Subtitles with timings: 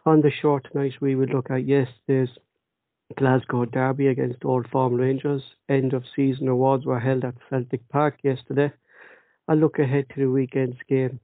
[0.05, 2.29] On the show tonight, we will look at yesterday's
[3.17, 5.41] Glasgow Derby against Old Firm Rangers.
[5.69, 8.71] End of season awards were held at Celtic Park yesterday.
[9.47, 11.19] I look ahead to the weekend's game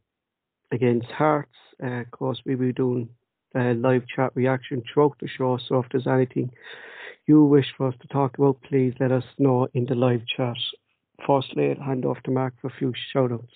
[0.71, 1.51] against Hearts.
[1.81, 3.09] Uh, of course, we will be doing
[3.55, 5.59] uh, live chat reaction throughout the show.
[5.67, 6.51] So if there's anything
[7.25, 10.55] you wish for us to talk about, please let us know in the live chat.
[11.25, 13.53] Firstly, I'll hand off to Mark for a few shout outs.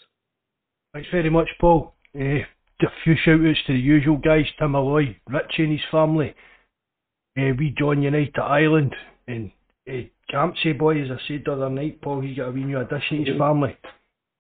[0.94, 1.94] Thanks very much, Paul.
[2.16, 2.44] Uh,
[2.82, 6.34] a few shout outs to the usual guys Tim Alloy, Richie and his family,
[7.38, 8.96] uh, we John United Ireland,
[9.28, 9.52] and
[9.90, 12.80] uh, Campsey boy, as I said the other night, Paul, he's got a wee new
[12.80, 13.78] addition to his family.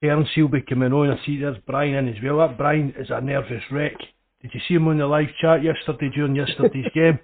[0.03, 1.09] Ernst will be coming on.
[1.09, 2.37] I see there's Brian in as well.
[2.37, 3.95] That Brian is a nervous wreck.
[4.41, 7.19] Did you see him on the live chat yesterday during yesterday's game?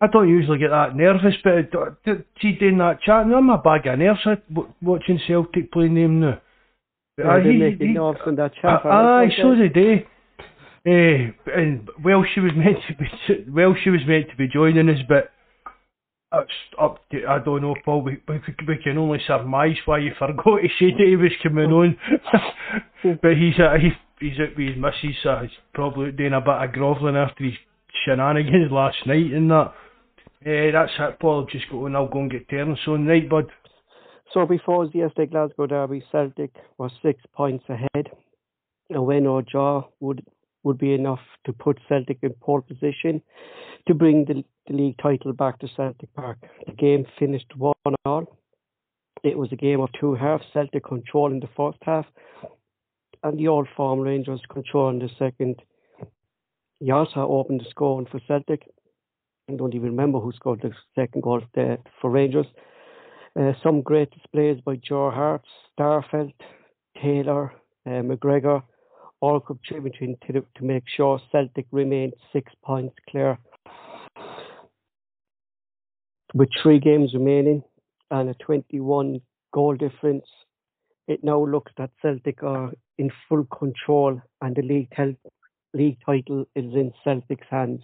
[0.00, 3.86] I don't usually get that nervous, but uh, see doing that chat, I'm a bag
[3.86, 4.20] of nerves
[4.82, 6.40] watching Celtic playing them now.
[7.16, 8.84] Yeah, uh, he, he, nerves in that chat.
[8.84, 10.06] Uh, aye, so did they.
[10.86, 14.90] Uh, and well, she was meant to be well, she was meant to be joining
[14.90, 15.32] us, but
[16.32, 18.02] it's up to, I don't know, Paul.
[18.02, 21.70] We, we, we can only surmise why you forgot to say that he was coming
[21.70, 21.96] on.
[23.22, 26.48] but he's uh, he, he's out with his missus, so he's probably doing a bit
[26.50, 27.54] of grovelling after his
[28.04, 29.72] shenanigans last night and that.
[30.44, 31.42] Uh, that's it, Paul.
[31.42, 31.96] I've just got on.
[31.96, 33.46] I'll go and get Terence on, right, bud?
[34.34, 38.10] So before the yesterday Glasgow Derby, Celtic was six points ahead.
[38.94, 40.24] A win or draw would
[40.66, 43.22] would be enough to put Celtic in pole position
[43.86, 46.38] to bring the, the league title back to Celtic Park.
[46.66, 48.26] The game finished one all.
[49.22, 50.44] It was a game of two halves.
[50.52, 52.04] Celtic controlling the first half,
[53.22, 55.62] and the Old Firm Rangers controlling the second.
[56.86, 58.62] Jota opened the scoring for Celtic.
[59.48, 61.40] I don't even remember who scored the second goal
[62.00, 62.46] for Rangers.
[63.38, 65.44] Uh, some great displays by Joe Hart,
[65.78, 66.32] Starfelt,
[67.00, 67.52] Taylor,
[67.86, 68.62] uh, McGregor,
[69.20, 73.38] all contributing to, the, to make sure Celtic remained six points clear.
[76.34, 77.62] With three games remaining
[78.10, 79.20] and a 21
[79.52, 80.26] goal difference,
[81.08, 85.14] it now looks that Celtic are in full control and the league, tel-
[85.72, 87.80] league title is in Celtic's hands.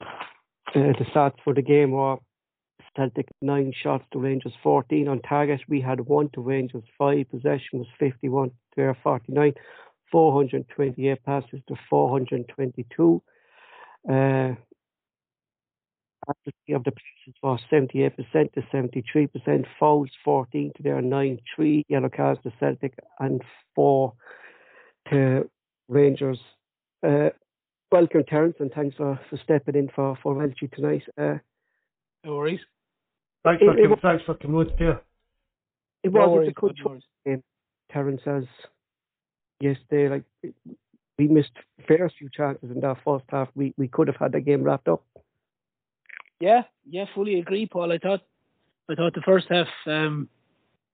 [0.00, 2.16] Uh, the stats for the game were
[2.96, 5.60] Celtic nine shots to Rangers 14 on target.
[5.68, 7.30] We had one to Rangers five.
[7.30, 9.54] Possession was 51 to their 49.
[10.10, 13.22] 428 passes to 422.
[14.08, 14.12] Uh,
[16.28, 19.66] accuracy of the passes was 78% to 73%.
[19.80, 21.38] Fouls 14 to their 9.
[21.56, 23.42] 3 yellow cards to Celtic and
[23.74, 24.12] 4
[25.10, 25.50] to
[25.88, 26.38] Rangers.
[27.04, 27.30] Uh,
[27.90, 31.02] welcome, Terence, and thanks for, for stepping in for, for Welchie tonight.
[31.18, 31.38] Uh,
[32.24, 32.60] no worries.
[33.44, 35.02] Thanks for, it, it, thanks for coming on, Pierre.
[36.04, 36.76] It no was a good
[37.24, 37.42] game,
[37.92, 38.44] Terence, says
[39.60, 40.08] yesterday.
[40.08, 40.54] Like
[41.18, 41.52] we missed
[41.86, 43.48] fair few chances in that first half.
[43.54, 45.04] We we could have had the game wrapped up.
[46.40, 47.92] Yeah, yeah, fully agree, Paul.
[47.92, 48.22] I thought
[48.90, 50.28] I thought the first half um,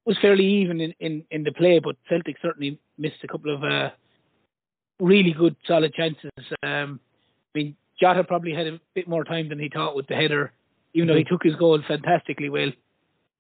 [0.05, 3.63] was fairly even in, in, in the play, but Celtic certainly missed a couple of
[3.63, 3.91] uh,
[5.01, 6.31] really good, solid chances.
[6.63, 7.01] Um,
[7.55, 10.53] I mean, Jota probably had a bit more time than he thought with the header,
[10.95, 12.71] even though he took his goal fantastically well.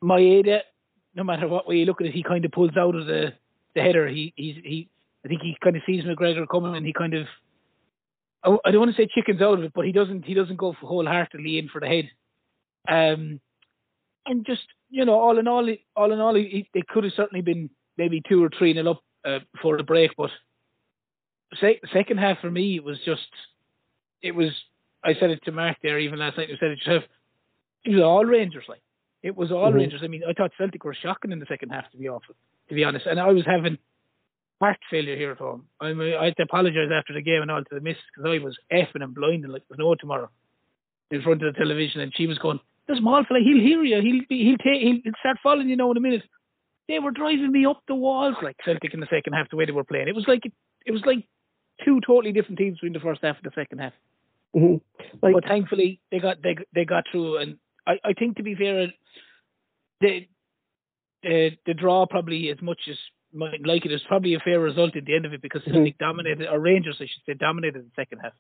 [0.03, 0.61] Maeda,
[1.15, 3.33] no matter what way you look at it, he kind of pulls out of the,
[3.79, 4.09] the header.
[4.09, 4.89] He he's, he
[5.25, 7.27] I think he kind of sees McGregor coming and he kind of
[8.45, 10.73] I don't want to say chickens out of it, but he doesn't he doesn't go
[10.73, 12.11] wholeheartedly in for the head.
[12.89, 13.41] Um,
[14.27, 17.43] and just you know, all in all, all in all, he, it could have certainly
[17.43, 20.31] been maybe two or three nil up uh, before the break, but
[21.61, 23.29] se- second half for me it was just
[24.23, 24.51] it was.
[25.05, 26.49] I said it to Mark there even last night.
[26.51, 27.05] I said it yourself.
[27.85, 28.83] It was all Rangers, like
[29.23, 29.79] it was all mm-hmm.
[29.79, 30.01] Rangers.
[30.03, 32.35] I mean, I thought Celtic were shocking in the second half, to be awful,
[32.69, 33.07] to be honest.
[33.07, 33.79] And I was having
[34.61, 35.65] heart failure here at home.
[35.81, 38.31] I mean, I had to apologise after the game and all to the missus because
[38.31, 40.31] I was effing and blinding like there's no tomorrow
[41.11, 44.01] in front of the television, and she was going, "There's small fella, he'll hear you,
[44.01, 46.23] he'll be, he'll take, he'll start following you know in a minute."
[46.89, 49.67] They were driving me up the walls like Celtic in the second half the way
[49.67, 50.09] they were playing.
[50.09, 50.43] It was like
[50.87, 51.27] it was like
[51.85, 53.93] two totally different teams between the first half and the second half.
[54.57, 54.77] Mm-hmm.
[55.23, 58.55] Like, but thankfully they got they they got through, and I I think to be
[58.55, 58.89] fair,
[60.01, 60.27] the
[61.23, 62.97] the the draw probably as much as
[63.33, 65.99] might like it is probably a fair result at the end of it because Celtic
[65.99, 66.05] mm-hmm.
[66.05, 68.33] dominated or Rangers I should say dominated the second half.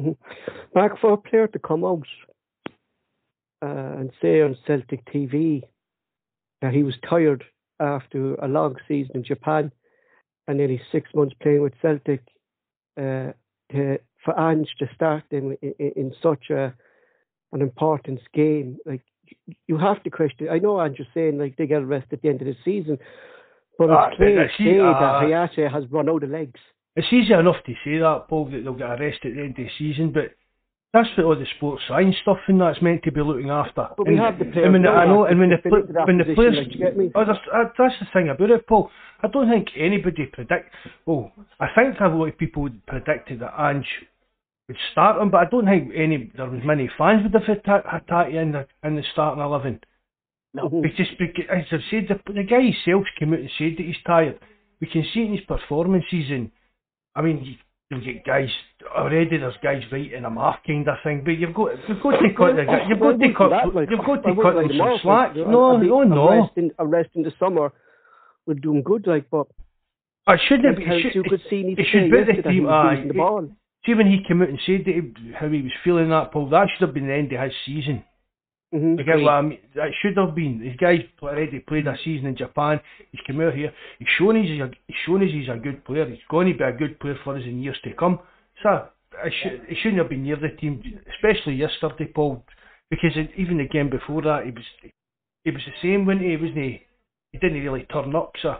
[0.00, 0.12] Mm-hmm.
[0.74, 2.06] Mark for a player to come out
[3.62, 5.62] uh, and say on Celtic TV
[6.60, 7.44] that he was tired
[7.78, 9.70] after a long season in Japan
[10.48, 12.22] and nearly six months playing with Celtic
[12.98, 13.32] uh,
[13.70, 16.74] to, for Ange to start in, in, in such a
[17.52, 18.78] an important game.
[18.86, 19.02] Like
[19.66, 20.48] you have to question.
[20.50, 22.98] I know Andrew's saying like they get arrested at the end of the season,
[23.78, 26.60] but uh, it's clear see, uh, that Hayashi has run out of legs.
[26.94, 29.64] It's easy enough to say that, Paul, that they'll get arrested at the end of
[29.64, 30.36] the season, but
[30.92, 33.88] that's for all the sports science stuff and that's meant to be looking after.
[33.96, 34.66] But we and, have the players.
[34.68, 35.56] I, mean, I know, and when the,
[36.04, 37.40] when the players, like, oh, that's,
[37.78, 38.90] that's the thing about it, Paul.
[39.22, 40.74] I don't think anybody predict.
[41.06, 43.86] Well, I think a lot of people predicted that Ange
[44.72, 47.62] would start him, but I don't think any there was many fans would have had
[47.64, 49.80] Hatate in the in the starting eleven.
[50.54, 53.86] No, because, because as I've said, the, the guy himself came out and said that
[53.86, 54.38] he's tired.
[54.80, 56.50] We can see it in his performances, and
[57.14, 57.56] I mean,
[57.90, 58.48] you get guys
[58.96, 59.38] already.
[59.38, 62.56] There's guys writing a mark kind of thing, but you've got you've got to cut
[62.56, 65.36] the you've got to cut you've got to cut some slack.
[65.36, 66.50] No, no, no.
[66.78, 67.72] A rest in the summer
[68.46, 69.46] would do him good, like, but.
[70.24, 70.78] I shouldn't.
[70.78, 72.68] It should, you could see it should be the team.
[72.68, 73.48] Uh, the ball.
[73.84, 76.48] See when he came out and said that he, how he was feeling that, Paul,
[76.50, 78.04] that should have been the end of his season.
[78.72, 78.96] Mm-hmm.
[78.96, 80.60] Because I mean, that should have been.
[80.60, 82.80] This guy's already played a season in Japan.
[83.10, 83.72] He's come out here.
[83.98, 86.08] He's shown he's a, he's shown us he's a good player.
[86.08, 88.20] He's going to be a good player for us in years to come.
[88.62, 88.86] So
[89.24, 90.82] it, should, it shouldn't have been near the team,
[91.14, 92.44] especially yesterday, Paul.
[92.88, 94.64] Because it, even the game before that, he was
[95.44, 96.82] he was the same when he wasn't he.
[97.32, 98.32] He didn't really turn up.
[98.40, 98.56] So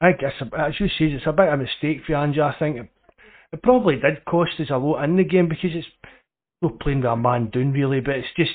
[0.00, 2.38] I guess as you say, it's a bit of a mistake for Ange.
[2.38, 2.88] I think
[3.52, 5.86] it probably did cost us a lot in the game because it's
[6.60, 8.52] not playing with a man down really, but it's just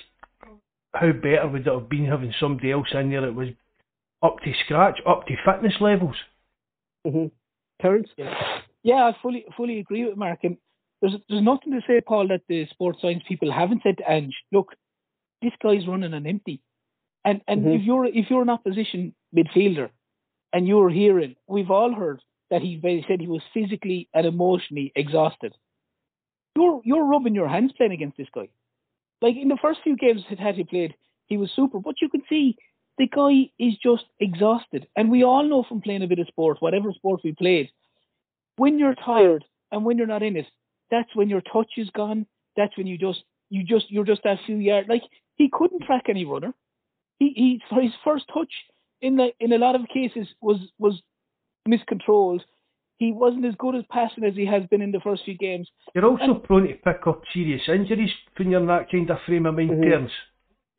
[0.94, 3.49] how better would it have been having somebody else in there that was
[4.23, 6.15] up to scratch, up to fitness levels.
[7.05, 7.27] Mm-hmm.
[7.81, 8.09] Terence?
[8.17, 8.33] Yeah.
[8.83, 10.39] yeah, I fully fully agree with Mark.
[10.44, 10.57] And
[11.01, 14.33] there's there's nothing to say, Paul, that the sports science people haven't said to Ange,
[14.51, 14.69] look,
[15.41, 16.61] this guy's running an empty.
[17.23, 17.71] And and mm-hmm.
[17.71, 19.89] if you're if you're an opposition midfielder
[20.53, 25.53] and you're hearing, we've all heard that he said he was physically and emotionally exhausted.
[26.55, 28.49] You're you're rubbing your hands playing against this guy.
[29.21, 30.95] Like in the first few games that he played,
[31.25, 32.57] he was super, but you can see
[32.97, 34.88] the guy is just exhausted.
[34.95, 37.69] And we all know from playing a bit of sport, whatever sport we played,
[38.55, 40.47] when you're tired and when you're not in it,
[40.89, 42.25] that's when your touch is gone.
[42.55, 44.89] That's when you just you just you're just that few yards.
[44.89, 45.03] Like
[45.35, 46.53] he couldn't track any runner.
[47.19, 48.51] He he for his first touch
[49.01, 51.01] in the in a lot of cases was was
[51.67, 52.43] miscontrolled.
[52.97, 55.69] He wasn't as good as passing as he has been in the first few games.
[55.93, 59.17] You're also and, prone to pick up serious injuries when you're in that kind of
[59.25, 59.89] frame of mind mm-hmm.
[59.89, 60.11] terms.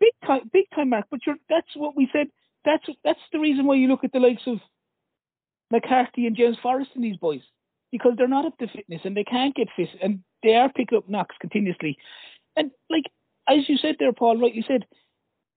[0.00, 1.06] Big time, big time, Mark.
[1.10, 2.26] But that's what we said.
[2.64, 4.58] That's that's the reason why you look at the likes of
[5.70, 7.40] McCarthy and James Forrest and these boys
[7.92, 10.98] because they're not up to fitness and they can't get fit and they are picking
[10.98, 11.96] up knocks continuously.
[12.56, 13.04] And like
[13.48, 14.54] as you said there, Paul, right?
[14.54, 14.84] You said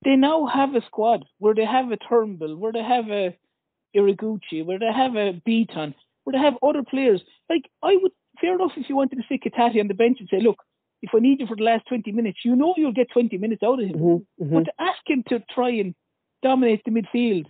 [0.04, 3.36] they now have a squad where they have a Turnbull, where they have a
[3.96, 5.94] Ideguchi, where they have a Bitton,
[6.24, 7.22] where they have other players.
[7.50, 10.30] Like I would fair enough if you wanted to stick Hatate on the bench and
[10.30, 10.58] say, look,
[11.02, 13.64] if I need you for the last twenty minutes, you know you'll get twenty minutes
[13.64, 13.98] out of him.
[13.98, 14.56] Mm-hmm, mm-hmm.
[14.56, 15.96] But to ask him to try and
[16.44, 17.46] dominate the midfield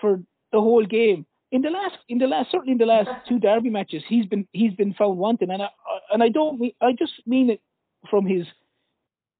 [0.00, 0.20] for
[0.52, 3.70] the whole game in the last in the last certainly in the last two derby
[3.70, 5.68] matches he's been he's been found wanting and I
[6.12, 7.60] and I don't mean I just mean it
[8.10, 8.46] from his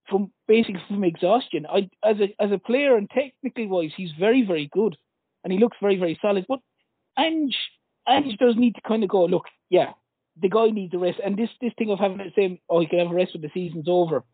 [0.08, 1.66] from basically from exhaustion.
[1.68, 4.96] I as a as a player and technically wise he's very very good
[5.44, 6.44] and he looks very, very solid.
[6.48, 6.60] But
[7.18, 7.56] Ange,
[8.08, 9.92] Ange does need to kind of go, look, yeah,
[10.40, 11.18] the guy needs a rest.
[11.24, 13.42] And this, this thing of having the same, oh, he can have a rest when
[13.42, 14.24] the season's over.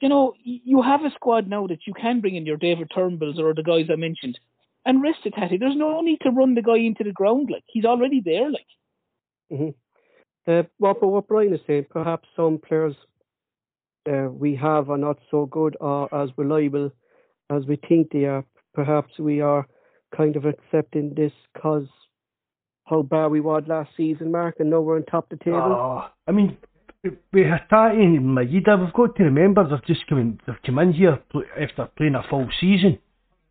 [0.00, 3.38] You know, you have a squad now that you can bring in your David Turnbulls
[3.38, 4.38] or the guys I mentioned
[4.86, 5.58] and rest it, Hattie.
[5.58, 7.50] There's no need to run the guy into the ground.
[7.52, 8.66] Like, he's already there, like.
[9.52, 9.70] Mm-hmm.
[10.50, 12.94] Uh, what, what Brian is saying, perhaps some players
[14.08, 16.90] uh, we have are not so good or as reliable
[17.50, 18.44] as we think they are.
[18.74, 19.66] Perhaps we are
[20.16, 21.86] kind of accepting this because
[22.86, 25.58] how bad we were last season, Mark, and now we're on top of the table.
[25.58, 26.56] Oh, I mean,
[27.04, 30.92] we Hatate and Maeda, we've got to remember they've just come in, they've come in
[30.92, 31.18] here
[31.60, 32.98] after playing a full season.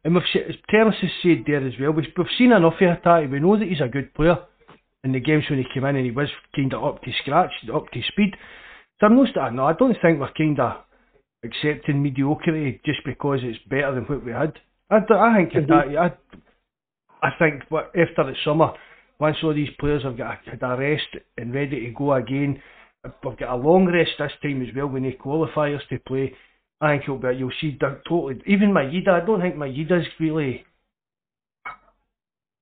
[0.04, 3.32] And we've, as Terence has said there as well, we've, we've seen enough of Hatate.
[3.32, 4.38] We know that he's a good player
[5.04, 7.52] in the games when he came in and he was kind of up to scratch,
[7.74, 8.36] up to speed.
[9.00, 10.78] So I'm not, no, I don't think we're kind of
[11.44, 14.54] accepting mediocrity just because it's better than what we had.
[14.90, 15.98] I, I think mm-hmm.
[15.98, 16.14] I,
[17.22, 18.74] I think after the summer,
[19.20, 22.62] once all these players have got a, had a rest and ready to go again,
[23.24, 24.88] we've got a long rest this time as well.
[24.88, 26.34] We need qualifiers to play.
[26.80, 28.42] I think it'll be, you'll see totally.
[28.46, 30.64] Even Maeda, I don't think Maeda's really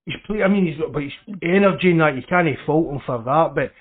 [0.05, 0.43] he's play.
[0.43, 3.55] I mean, he's got but his energy and that you can't fault him for that.
[3.55, 3.71] But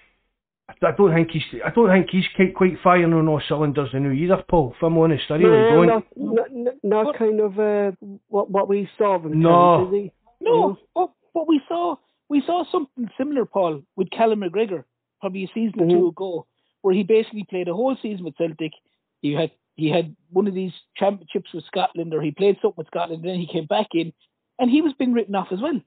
[0.84, 1.42] I don't think he's.
[1.64, 4.74] I don't think he's quite, quite firing on all cylinders in either, Paul.
[4.76, 5.86] If I'm honest, I really no, don't.
[6.16, 7.92] not, not, not kind of uh,
[8.28, 9.40] what what we saw of him.
[9.40, 10.10] No.
[10.44, 10.86] Terence, is he?
[10.96, 11.96] No, but, but we saw
[12.28, 14.84] we saw something similar, Paul, with Callum McGregor
[15.20, 16.08] probably a season or two Mhm.
[16.10, 16.46] ago,
[16.82, 18.72] where he basically played a whole season with Celtic.
[19.22, 22.86] He had he had one of these championships with Scotland, or he played something with
[22.88, 24.12] Scotland, and then he came back in,
[24.58, 25.80] and he was being written off as well.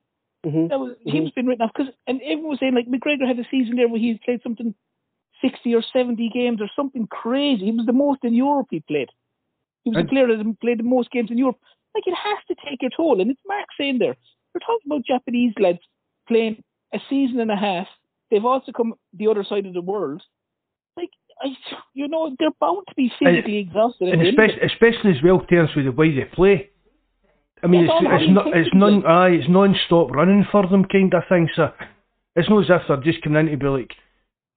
[0.45, 0.69] Mhm.
[0.69, 1.23] That was he Mhm.
[1.23, 3.87] was being written off because, and everyone was saying like McGregor had a season there
[3.87, 4.73] where he played something
[5.41, 7.65] sixty or seventy games or something crazy.
[7.65, 9.09] He was the most in Europe he played.
[9.83, 11.59] He was And- the player that played the most games in Europe.
[11.95, 14.17] Like it has to take a toll, and it's Mark saying there.
[14.53, 15.79] We're talking about Japanese lads
[16.27, 16.63] playing
[16.93, 17.87] a season and a half.
[18.31, 20.21] They've also come the other side of the world.
[20.95, 21.11] Like
[21.41, 21.49] I,
[21.93, 24.09] you know, they're bound to be physically exhausted.
[24.09, 26.69] and end of especially, especially as well, Terence, with the way they play.
[27.63, 30.85] I mean, That's it's all it's not it's non aye, it's non-stop running for them
[30.85, 31.49] kind of thing.
[31.55, 31.71] So
[32.35, 33.93] it's not as if they're just coming in to be like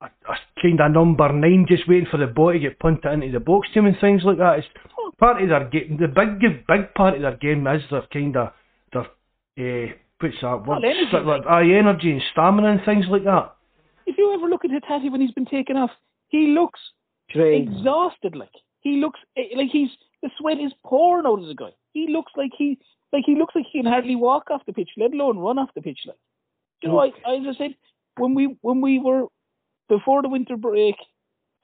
[0.02, 3.32] a, a kind of number nine, just waiting for the ball to get punted into
[3.32, 4.58] the box team and things like that.
[4.58, 4.68] It's
[4.98, 5.12] oh.
[5.18, 5.96] part of their game.
[5.98, 8.52] The big big part of their game is their kind of
[9.58, 10.84] uh, what's that word?
[10.84, 13.54] energy, St- like- aye, energy and stamina and things like that.
[14.06, 15.90] if you ever look at Hatate when he's been taken off,
[16.28, 16.80] he looks
[17.30, 17.68] Trained.
[17.76, 18.34] exhausted.
[18.36, 19.90] Like he looks eh, like he's
[20.22, 21.70] the sweat is pouring out of the guy.
[21.92, 22.78] He looks like he
[23.12, 25.70] like he looks like he can hardly walk off the pitch, let alone run off
[25.74, 26.00] the pitch.
[26.06, 26.18] Like
[26.82, 27.74] you know, I, I as I said
[28.16, 29.24] when we when we were
[29.88, 30.94] before the winter break,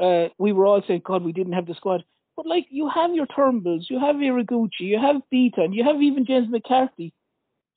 [0.01, 2.05] uh, we were all saying, God, we didn't have the squad.
[2.37, 6.27] But like you have your Turnbulls, you have Ideguchi, you have Bitton, you have even
[6.27, 7.13] James McCarthy.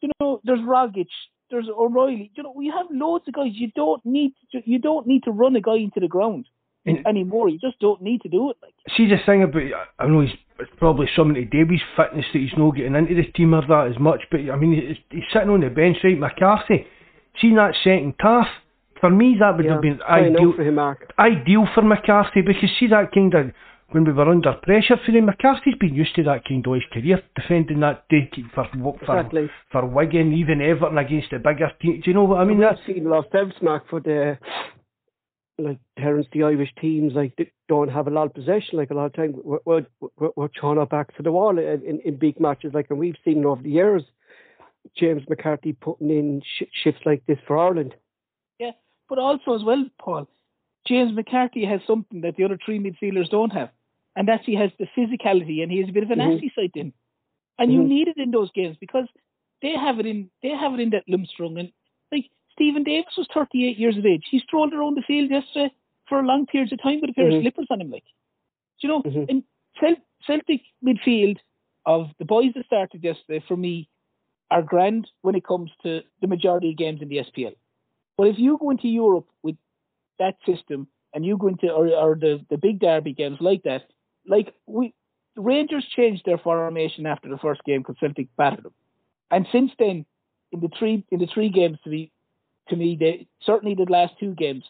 [0.02, 1.08] You know, there's Rogic,
[1.52, 2.32] there's O'Riley.
[2.36, 3.52] You know, we have loads of guys.
[3.54, 6.46] You don't need to, you don't need to run a guy into the ground
[6.86, 7.50] And- anymore.
[7.50, 8.58] You just don't need to do it.
[8.62, 9.64] Like See the thing about
[10.00, 12.94] I know he's it's probably something to do with his fitness that he's not getting
[12.96, 15.70] into the team or that as much, but I mean he's, he's sitting on the
[15.70, 16.86] bench right McCarthy.
[17.40, 18.48] Seeing that second half,
[19.00, 21.14] for me that would Yeah, have been crying out ideal for him, Mark.
[21.18, 23.52] ideal for McCarthy because see that kind of
[23.92, 26.84] when we were under pressure for him, McCarthy's been used to that kind of his
[26.92, 29.50] career, defending that day for for Exactly.
[29.72, 32.02] for Wigan, even Everton against the bigger team.
[32.02, 32.60] Do you know what I mean?
[32.60, 34.38] we've seen a lot of steps, Mark, for the
[35.58, 38.78] like Terence, the Irish teams like they don't have a lot of possession.
[38.78, 39.86] Like a lot of time, we're we're,
[40.18, 42.72] we're, we're throwing our backs to the wall in, in, in big matches.
[42.74, 44.04] Like and we've seen over the years,
[44.98, 47.96] James McCarthy putting in sh- shifts like this for Ireland.
[48.60, 48.72] Yeah,
[49.08, 50.28] but also as well, Paul,
[50.88, 53.70] James McCarthy has something that the other three midfielders don't have,
[54.16, 56.18] and that's he has the physicality and he has a bit of a Mhm.
[56.32, 56.94] nasty side him,
[57.58, 57.88] and you Mhm.
[57.88, 59.08] need it in those games because
[59.62, 61.72] they have it in they have it in that Lundstram and
[62.12, 64.26] like Steven Davis was 38 years of age.
[64.30, 65.72] He strolled around the field yesterday
[66.08, 67.36] for a long periods of time with a pair Mhm.
[67.38, 68.06] of slippers on him, like
[68.82, 69.02] Do you know.
[69.04, 69.30] Mhm.
[69.30, 69.44] In
[69.80, 71.38] Cel- Celtic midfield
[71.86, 73.88] of the boys that started yesterday for me
[74.52, 77.54] are grand when it comes to the majority of games in the SPL.
[78.18, 79.58] But if you go into Europe with
[80.18, 83.84] that system and you go into or, or the, the big derby games like that,
[84.30, 84.94] like we
[85.36, 88.74] the Rangers changed their formation after the first game because Celtic battered them.
[89.32, 90.06] And since then,
[90.52, 92.12] in the three in the three games to me
[92.70, 94.64] to me, they certainly the last two games,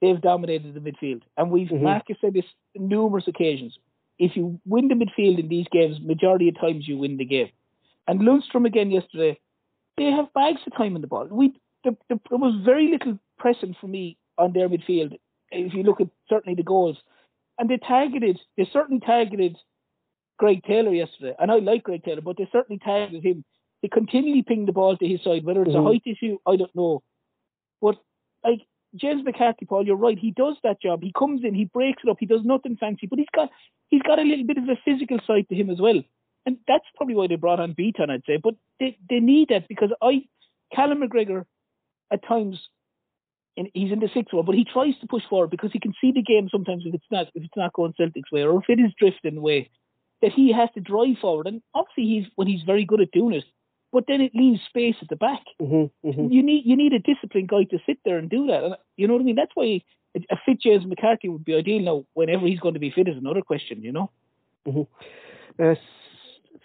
[0.00, 1.22] they've dominated the midfield.
[1.36, 1.82] And we've Mhm.
[1.82, 3.78] Mark has said this numerous occasions.
[4.18, 7.50] If you win the midfield in these games, majority of times you win the game.
[8.06, 9.38] And Lundstram again yesterday,
[9.96, 11.26] they have bags of time in the ball.
[11.26, 15.18] We the, the, there was very little pressing for me on their midfield.
[15.50, 16.96] If you look at certainly the goals,
[17.58, 19.56] and they targeted, they certainly targeted
[20.38, 23.44] Greg Taylor yesterday, and I like Greg Taylor, but they certainly targeted him.
[23.82, 25.80] They continually ping the ball to his side, whether it's Mhm.
[25.80, 27.02] a height issue, I don't know.
[27.80, 27.98] But
[28.42, 30.18] like James McCarthy, Paul, you're right.
[30.18, 31.02] He does that job.
[31.02, 32.18] He comes in, he breaks it up.
[32.20, 33.50] He does nothing fancy, but he's got
[33.88, 36.02] he's got a little bit of a physical side to him as well.
[36.46, 38.36] And that's probably why they brought on Bitton, I'd say.
[38.36, 40.26] But they they need that because I
[40.72, 41.44] Callum McGregor
[42.10, 42.68] at times
[43.56, 45.94] in, he's in the sixth role, but he tries to push forward because he can
[46.00, 48.68] see the game sometimes if it's not if it's not going Celtic's way or if
[48.68, 49.70] it is drifting way,
[50.22, 51.46] that he has to drive forward.
[51.46, 53.44] And obviously he's when he's very good at doing it,
[53.92, 55.42] but then it leaves space at the back.
[55.60, 56.32] Mm-hmm, mm-hmm.
[56.32, 58.64] You need you need a disciplined guy to sit there and do that.
[58.64, 59.36] And you know what I mean?
[59.36, 59.82] That's why
[60.16, 61.82] a, a fit James McCarthy would be ideal.
[61.82, 63.82] Now, whenever he's going to be fit is another question.
[63.82, 64.10] You know.
[65.58, 65.74] Uh,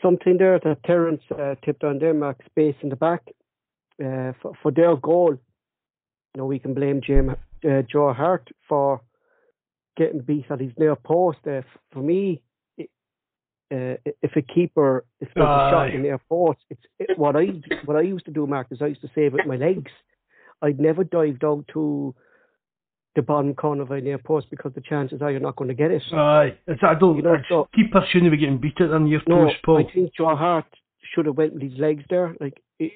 [0.02, 3.22] something there that Terence uh, tipped on there, Mark, space in the back
[4.04, 5.38] uh, for, for their goal.
[6.36, 9.02] You know, we can blame Jim, uh, Joe Hart for
[9.98, 11.40] getting beat at his near post.
[11.48, 12.42] Uh, for me,
[12.78, 12.90] it,
[13.72, 17.48] uh, if a keeper is supposed to shot in near post, it's it, what I
[17.86, 19.92] what I used to do, Mark, is I used to save with my legs.
[20.62, 22.14] I'd never dive down to
[23.16, 25.74] the bottom corner of a near post because the chances are you're not going to
[25.74, 26.04] get it.
[26.14, 26.58] aye.
[26.68, 27.18] It's, I don't.
[27.18, 29.86] You know, so- keeper shouldn't be getting beat at on your No, post, Paul.
[29.90, 30.66] I think Joe Hart
[31.14, 32.36] should have went with his legs there.
[32.40, 32.92] Like it,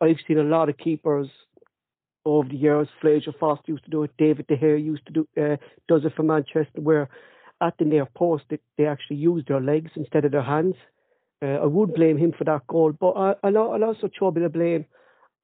[0.00, 1.28] I've seen a lot of keepers
[2.36, 2.88] over the years.
[3.00, 4.10] Fraser Forster used to do it.
[4.18, 5.56] David De Gea used to do uh,
[5.88, 7.08] does it for Manchester, where
[7.60, 10.74] at the near post they, they actually use their legs instead of their hands.
[11.42, 14.32] Uh, I would blame him for that goal, but I, I'll, I'll also throw a
[14.32, 14.86] bit of blame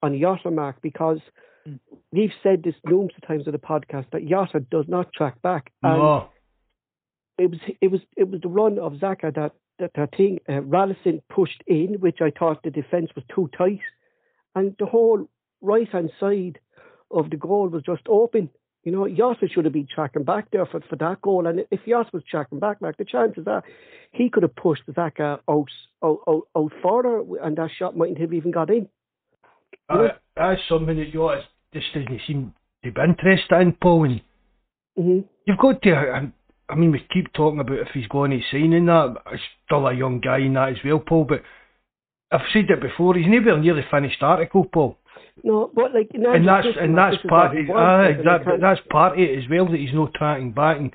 [0.01, 1.19] on Jota Mark because
[1.67, 1.79] mm.
[2.11, 5.71] we've said this numerous times on the podcast that Jota does not track back.
[5.81, 6.29] No.
[7.37, 10.61] it was it was it was the run of Xhaka that that, that thing uh,
[10.61, 13.81] Ralston pushed in, which I thought the defence was too tight,
[14.53, 15.27] and the whole
[15.61, 16.59] right hand side
[17.11, 18.49] of the goal was just open.
[18.83, 21.47] You know, Jota should have been tracking back there for, for that goal.
[21.47, 23.63] And if Jota was tracking back, like the chances are
[24.11, 25.69] he could have pushed Xhaka out,
[26.03, 28.87] out, out, out further and that shot mightn't have even got in.
[29.89, 31.41] Uh, that's something that Jota
[31.73, 34.03] just doesn't seem to be interested in, Paul.
[34.05, 34.21] And
[34.97, 35.19] mm-hmm.
[35.47, 36.31] You've got to,
[36.69, 39.15] I mean, we keep talking about if he's going to sign in that.
[39.31, 41.25] He's still a young guy in that as well, Paul.
[41.25, 41.41] But
[42.31, 44.97] I've said it before, he's never nearly finished article, Paul.
[45.43, 49.37] No, but like, and that's and that's part of, uh, that, that's part of it
[49.37, 50.77] as well that he's not tracking back.
[50.77, 50.93] And,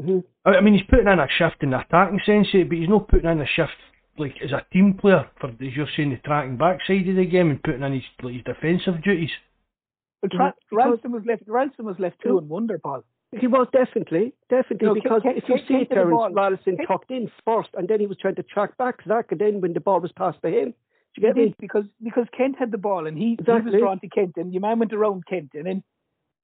[0.00, 0.48] mm-hmm.
[0.48, 3.30] I mean, he's putting in a shift in the attacking sense, but he's not putting
[3.30, 3.72] in a shift
[4.18, 7.24] like as a team player for as you're saying the tracking back side of the
[7.24, 9.30] game and putting in his like, his defensive duties.
[10.22, 10.54] But tra-.
[10.72, 11.42] Ralston was left.
[11.46, 13.04] Ralston was left two and wonder, Paul.
[13.38, 17.86] He was definitely, definitely, no, because if you see Terence Ralston tucked in first, and
[17.86, 20.42] then he was trying to track back Zach, and then when the ball was passed
[20.42, 20.74] to him,
[21.20, 21.54] you get me?
[21.58, 23.70] Because because Kent had the ball and he, exactly.
[23.70, 25.82] he was drawn to Kent and your man went around Kent and then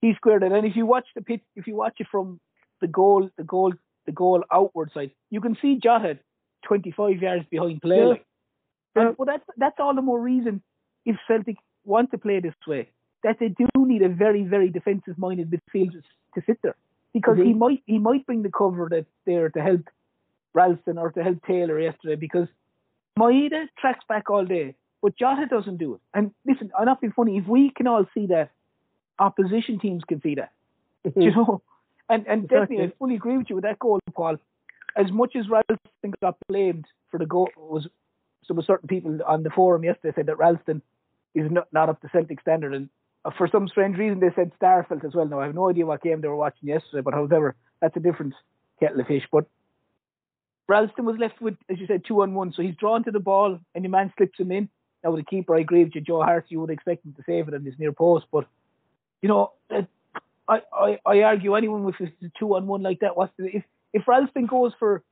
[0.01, 0.53] he squared it.
[0.53, 2.41] And if you watch the pitch, if you watch it from
[2.81, 3.73] the goal, the goal,
[4.05, 6.19] the goal outward side, you can see Jota
[6.67, 7.97] 25 yards behind play.
[7.97, 9.03] Yeah.
[9.03, 10.63] And, well, that's that's all the more reason
[11.05, 12.89] if Celtic want to play this way
[13.23, 16.03] that they do need a very very defensive minded midfielder
[16.35, 16.77] to sit there
[17.13, 17.47] because mm-hmm.
[17.47, 19.83] he might he might bring the cover that there to help
[20.55, 22.49] Ralston or to help Taylor yesterday because
[23.19, 26.01] Maeda tracks back all day, but Jota doesn't do it.
[26.15, 27.39] And listen, I'm not being funny.
[27.39, 28.51] If we can all see that,
[29.19, 30.53] opposition teams can see that.
[31.07, 31.21] Mm-hmm.
[31.23, 31.63] you know?
[32.09, 34.37] And and definitely, I fully agree with you with that goal, Paul.
[34.97, 37.89] As much as Ralston got blamed for the goal, was
[38.47, 40.83] some certain people on the forum yesterday said that Ralston
[41.35, 42.89] is not, not up to Celtic standard, and
[43.25, 45.27] uh, for some strange reason they said Starfelt as well.
[45.27, 48.01] Now I have no idea what game they were watching yesterday, but however, that's a
[48.01, 48.35] different
[48.79, 49.27] kettle of fish.
[49.33, 49.47] But
[50.69, 52.53] Ralston was left with, as you said, two on one.
[52.53, 54.69] So he's drawn to the ball and your man slips him in.
[55.05, 57.23] Now with a keeper, I agree with you, Joe Hart, you would expect him to
[57.25, 58.27] save it on his near post.
[58.33, 58.47] But,
[59.23, 59.83] you know, uh,
[60.49, 63.65] I, I, I argue anyone with a two on one like that, what's the, if,
[63.93, 65.03] if Ralston goes for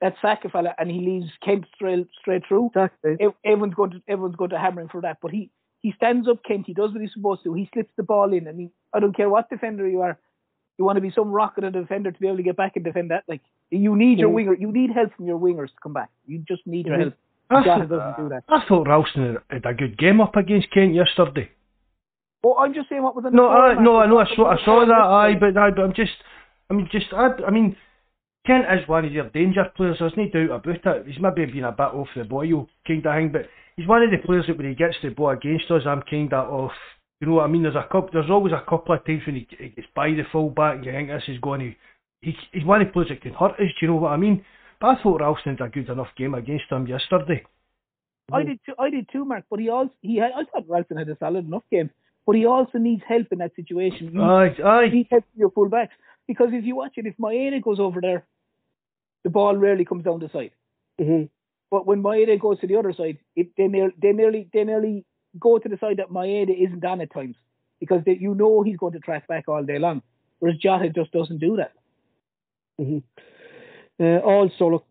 [0.00, 3.16] that Saka fella and he leaves Kent straight straight through, exactly.
[3.44, 5.18] everyone's going to everyone's going to hammer him for that.
[5.22, 7.54] But he he stands up Kent, he does what he's supposed to.
[7.54, 8.48] He slips the ball in.
[8.48, 10.18] I mean, I don't care what defender you are,
[10.78, 12.76] you want to be some rocket of a defender to be able to get back
[12.76, 13.24] and defend that.
[13.28, 13.42] Like
[13.82, 16.10] you need your winger, you need help from your wingers to come back.
[16.26, 17.14] You just need your help.
[17.50, 18.44] I thought, doesn't do that.
[18.48, 21.50] I thought Ralston had a good game up against Kent yesterday.
[22.42, 24.56] Well, I'm just saying what was the no, I, no, I know, I saw, I
[24.64, 26.12] saw that, aye, but, I, but I'm just,
[26.70, 27.76] I mean, just, I, I mean,
[28.46, 29.96] Kent is one of your danger players.
[30.00, 31.06] There's no doubt about it.
[31.06, 34.10] He's maybe been a bit off the boil kind of thing, but he's one of
[34.10, 36.72] the players that when he gets the ball against us, I'm kind of off
[37.24, 37.62] you know what I mean?
[37.62, 38.10] There's a couple.
[38.12, 40.84] There's always a couple of times when he, he gets by the full back and
[40.84, 41.72] you think this is going to.
[42.24, 43.70] He, he's one of the players that can hurt us.
[43.78, 44.44] Do you know what I mean?
[44.80, 47.44] But I thought Ralston did a good enough game against him yesterday.
[48.32, 48.74] I did too.
[48.78, 49.44] I did too, Mark.
[49.50, 51.90] But he also he had, I thought Ralston had a solid enough game.
[52.26, 54.12] But he also needs help in that situation.
[54.14, 54.88] You aye, aye.
[54.90, 55.94] He help your full backs
[56.26, 58.26] because if you watch it, if Maeda goes over there,
[59.24, 60.52] the ball rarely comes down the side.
[61.00, 61.24] Mm-hmm.
[61.70, 65.04] But when Maeda goes to the other side, it they, near, they nearly they nearly
[65.38, 67.36] go to the side that Maeda isn't on at times
[67.80, 70.02] because they, you know he's going to track back all day long,
[70.38, 71.72] whereas Jota just doesn't do that.
[72.80, 72.98] Mm-hmm.
[74.02, 74.86] Uh, also, look,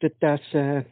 [0.00, 0.82] that that's uh,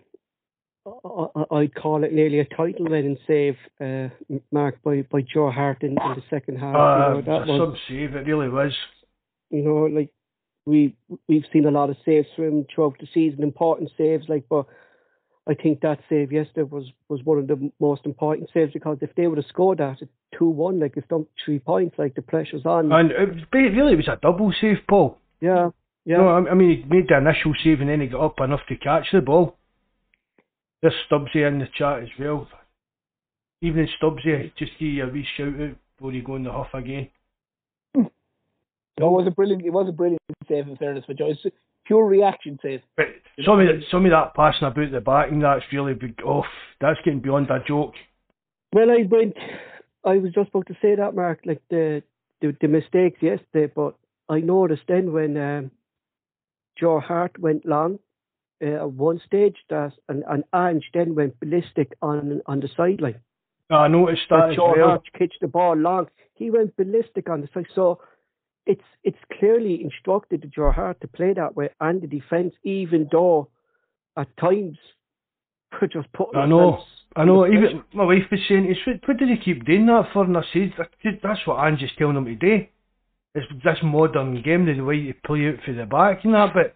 [1.51, 4.09] I'd call it nearly a title winning save, uh,
[4.53, 6.75] marked by, by Joe Hart in, in the second half.
[6.75, 8.73] Uh, you know, that was, some save, it really was.
[9.51, 10.11] You know, like
[10.67, 10.97] we
[11.29, 14.67] we've seen a lot of saves from throughout the season, important saves, like but
[15.49, 19.15] I think that save yesterday was, was one of the most important saves because if
[19.17, 22.23] they would have scored that at 2 1, like it's done three points, like the
[22.23, 22.93] pressure's on.
[22.93, 25.19] And it really was a double save, Paul.
[25.41, 25.71] Yeah,
[26.05, 26.17] yeah.
[26.19, 28.77] No, I mean, he made the initial save and then he got up enough to
[28.77, 29.57] catch the ball.
[30.83, 32.49] There's Stubbsy in the chat as well.
[33.63, 36.73] Even Stubbsy, just give you a wee shout out before you go in the huff
[36.73, 37.09] again.
[37.95, 38.09] No,
[39.07, 39.65] it was a brilliant.
[39.65, 41.39] It was a brilliant save in fairness for Joyce
[41.91, 42.81] pure reaction says.
[42.97, 43.07] But
[43.45, 46.47] some of, the, some of that passing about the batting, that's really big off.
[46.81, 47.95] That's getting beyond a joke.
[48.73, 49.35] Well, I went.
[50.05, 51.41] I was just about to say that, Mark.
[51.45, 52.03] Like the
[52.41, 53.97] the, the mistakes yesterday, but
[54.31, 55.71] I noticed then when um,
[56.79, 57.99] Joe Hart went long
[58.63, 63.21] uh, at one stage that and, and Ange then went ballistic on on the sideline.
[63.71, 64.89] I noticed that, that Joe well.
[64.89, 66.07] Hart pitched the ball long.
[66.35, 67.67] He went ballistic on the strike.
[67.75, 68.01] So
[68.67, 73.09] it's it's clearly instructed to Joe Hart to play that way and the defence, even
[73.11, 73.49] though
[74.17, 74.79] at times
[75.81, 76.83] we're just putting I know.
[77.17, 78.73] I know, even my wife was saying,
[79.05, 80.73] what, did he keep doing that for?" And I said,
[81.25, 82.67] "That's what Angie's telling him to do.
[83.35, 86.75] It's this modern game, the way you play out for the back and that." But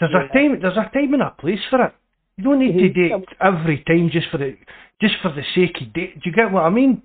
[0.00, 1.94] there's a time, there's a time and a place for it.
[2.36, 2.94] You don't need to Mhm.
[2.94, 4.56] do it every time just for the
[5.00, 6.20] just for the sake of it.
[6.20, 7.02] Do you get what I mean?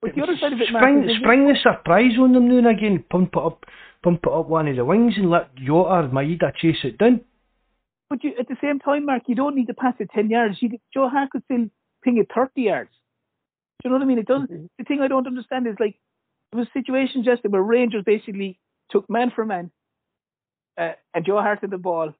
[0.00, 3.02] But the other side of it, spring, the surprise on them now and again.
[3.08, 3.64] Pump it up,
[4.02, 7.24] pump it up one of the wings and let Jota or Maeda chase it down.
[8.10, 10.60] But you, at the same time, Mark, you don't need to pass it 10 yards.
[10.60, 11.70] You Joe Hart could still
[12.02, 12.90] ping it 30 yards.
[12.90, 14.18] Do you know what I mean?
[14.18, 14.50] It doesn't.
[14.50, 14.68] Mhm.
[14.76, 15.98] The thing I don't understand is like
[16.54, 18.58] there was situation yesterday where Rangers basically
[18.90, 19.70] took man for man,
[20.78, 22.14] uh, and Joe Hart had the ball,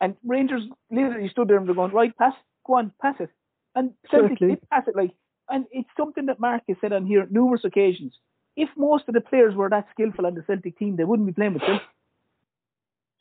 [0.00, 2.32] and Rangers literally stood there and were going right, pass,
[2.66, 3.28] go on, pass it,
[3.74, 4.54] and Celtic Certainly.
[4.54, 5.10] did pass it like,
[5.50, 8.14] and it's something that Mark has said on here numerous occasions.
[8.56, 11.34] If most of the players were that skillful on the Celtic team, they wouldn't be
[11.34, 11.80] playing with them.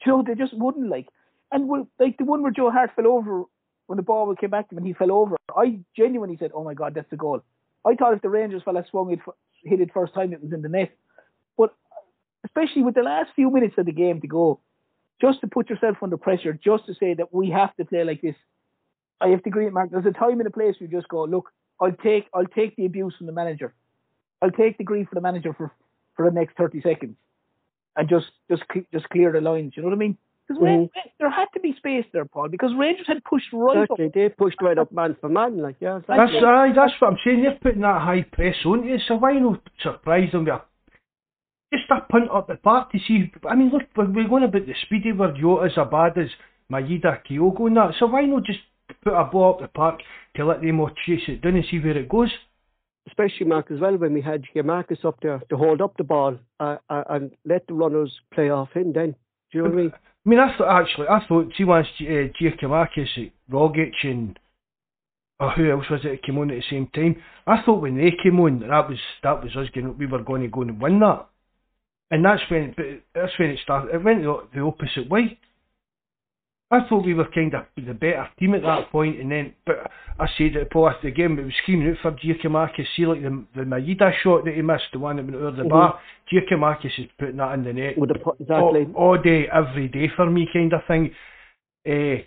[0.05, 1.07] You know, they just wouldn't like.
[1.51, 3.43] And like the one where Joe Hart fell over
[3.87, 5.35] when the ball came back to him and he fell over.
[5.55, 7.41] I genuinely said, "Oh my God, that's a goal."
[7.85, 9.19] I thought if the Rangers fella swung it,
[9.63, 10.91] hit it first time, it was in the net.
[11.57, 11.73] But
[12.45, 14.59] especially with the last few minutes of the game to go,
[15.21, 18.21] just to put yourself under pressure, just to say that we have to play like
[18.21, 18.35] this.
[19.21, 19.91] I have to agree, Mark.
[19.91, 22.75] There's a time and a place where you just go, look, I'll take, I'll take
[22.75, 23.73] the abuse from the manager.
[24.41, 25.71] I'll take the grief from the manager for
[26.15, 27.15] for the next 30 seconds,
[27.95, 29.73] and just just just clear the lines.
[29.75, 30.17] You know what I mean?
[30.47, 30.89] Because Mhm.
[31.19, 33.97] there had to be space there, Paul, because Rangers had pushed right up.
[33.97, 35.99] Certainly, they pushed right up man for man, like yeah.
[36.05, 36.45] That's exactly.
[36.45, 37.43] aye, that's what I'm saying.
[37.43, 40.61] They're putting that high press on you, so why not surprise them with a,
[41.73, 43.31] just a punt up the park to see?
[43.45, 46.29] I mean, look, we're we're going about the speedy where Jota's as bad as
[46.69, 47.95] Maeda Kyogo and that.
[47.95, 48.59] So why not just
[49.01, 50.01] put a ball up the park
[50.35, 52.31] to let them all chase it down and see where it goes?
[53.07, 56.37] especially Mark as well when we had Marcus up there to hold up the ball
[56.59, 58.93] uh, uh, and let the runners play off him.
[58.93, 59.11] Then,
[59.51, 59.93] do you know what I mean?
[60.25, 64.39] I mean, I thought actually, I thought see once uh, Giakoumakis, Rogic, and
[65.39, 67.21] or who else was it came on at the same time?
[67.45, 69.97] I thought when they came on, that was that was us going.
[69.97, 71.27] We were going to go and win that,
[72.11, 72.73] and that's when
[73.13, 73.93] that's when it started.
[73.93, 75.37] It went the, the opposite way.
[76.73, 79.91] I thought we were kind of the better team at that point, and then but
[80.19, 82.85] I said it Paul after the game, it was screaming out for Giakoumakis.
[82.95, 85.63] See, like the the Maeda shot that he missed, the one that went over the
[85.63, 85.69] Mhm.
[85.69, 85.99] bar.
[86.31, 88.85] Giakoumakis is putting that in the net With the pu- exactly.
[88.95, 91.11] all, all day, every day for me, kind of thing.
[91.85, 92.21] Eh,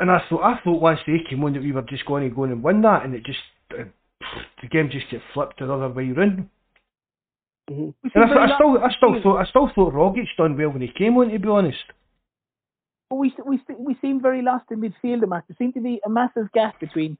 [0.00, 2.34] and I thought, I thought once they came on that we were just going to
[2.34, 3.40] go and win that, and it just
[3.78, 3.84] uh,
[4.62, 6.48] the game just get flipped the other way round.
[7.70, 7.94] Mhm.
[8.14, 10.88] And I, I still, I still thought, I still thought Rogic done well when he
[10.88, 11.28] came on.
[11.30, 11.84] To be honest,
[13.14, 15.44] But we we we seem very lost in midfield, Mark.
[15.46, 17.16] There seemed to be a massive gap between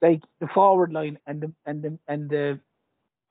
[0.00, 2.60] like the forward line and the and the and the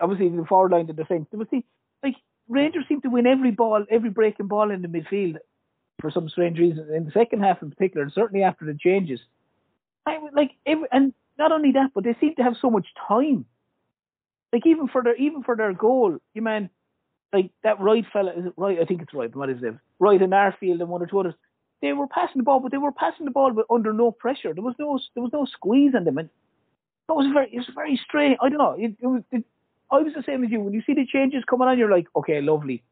[0.01, 1.27] obviously the forward line and the defence.
[1.31, 1.63] There was the
[2.03, 2.15] like
[2.49, 5.37] Rangers seem to win every ball, every breaking ball in the midfield
[6.01, 6.93] for some strange reason.
[6.93, 9.21] In the second half, in particular, and certainly after the changes,
[10.05, 13.45] I like every and not only that, but they seem to have so much time.
[14.51, 16.69] Like even for their even for their goal, you man,
[17.33, 18.79] like that right fella is it right?
[18.79, 19.33] I think it's right.
[19.35, 19.75] What is it?
[19.99, 21.33] Right in our field and one or two others.
[21.81, 24.53] They were passing the ball, but they were passing the ball with, under no pressure.
[24.53, 26.29] There was no there was no squeeze on them, and
[27.07, 28.38] that was very it was very strange.
[28.41, 28.75] I don't know.
[28.77, 29.21] It, it was.
[29.31, 29.43] It,
[29.91, 30.61] I was the same as you.
[30.61, 32.83] When you see the changes coming on, you're like, okay, lovely.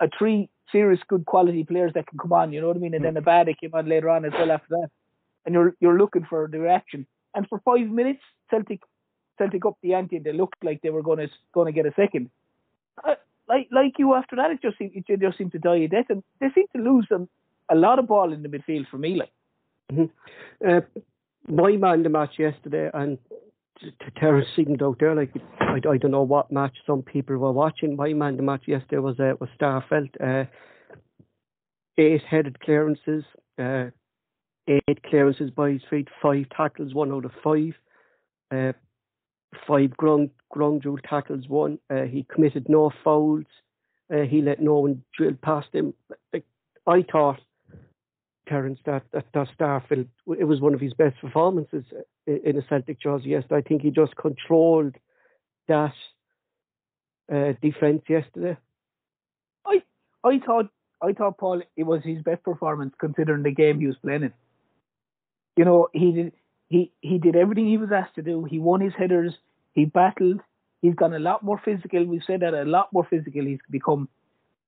[0.00, 2.52] A three serious good quality players that can come on.
[2.52, 2.94] You know what I mean?
[2.94, 3.24] And then the mm.
[3.24, 4.88] bad came on later on as well after that.
[5.44, 7.06] And you're you're looking for the reaction.
[7.34, 8.80] And for five minutes, Celtic
[9.38, 10.18] Celtic up the ante.
[10.18, 12.30] They looked like they were going to going to get a second.
[13.04, 13.14] Uh,
[13.48, 16.06] like like you after that, it just seemed, it just seemed to die a death,
[16.08, 17.28] and they seem to lose them
[17.70, 19.16] a lot of ball in the midfield for me.
[19.16, 20.10] Like
[20.66, 20.80] Uh,
[21.48, 23.18] my man the match yesterday, and
[24.18, 27.96] Terence signaled out there like I, I don't know what match some people were watching.
[27.96, 30.10] My man the match yesterday was uh, was Starfelt.
[30.22, 30.44] Uh,
[31.98, 33.24] eight headed clearances,
[33.58, 33.86] uh,
[34.68, 37.74] eight clearances by his feet, five tackles, one out of five.
[38.50, 38.72] Uh,
[39.66, 41.78] five ground ground rule tackles, one.
[41.88, 43.44] Uh, he committed no fouls.
[44.12, 45.94] Uh, he let no one drill past him.
[46.86, 47.40] I thought
[48.48, 50.08] Terence that that, that Starfelt
[50.38, 51.84] it was one of his best performances
[52.26, 53.30] in, in a Celtic jersey.
[53.30, 54.96] Yes, I think he just controlled
[55.68, 55.94] that
[57.32, 58.56] uh, defense yesterday.
[59.64, 59.82] I
[60.24, 60.68] I thought
[61.00, 64.32] I thought Paul it was his best performance considering the game he was playing in.
[65.56, 66.32] You know he did
[66.70, 68.44] he he did everything he was asked to do.
[68.44, 69.34] He won his headers.
[69.74, 70.40] He battled.
[70.82, 72.04] He's gone a lot more physical.
[72.04, 73.44] We've said that a lot more physical.
[73.44, 74.08] He's become.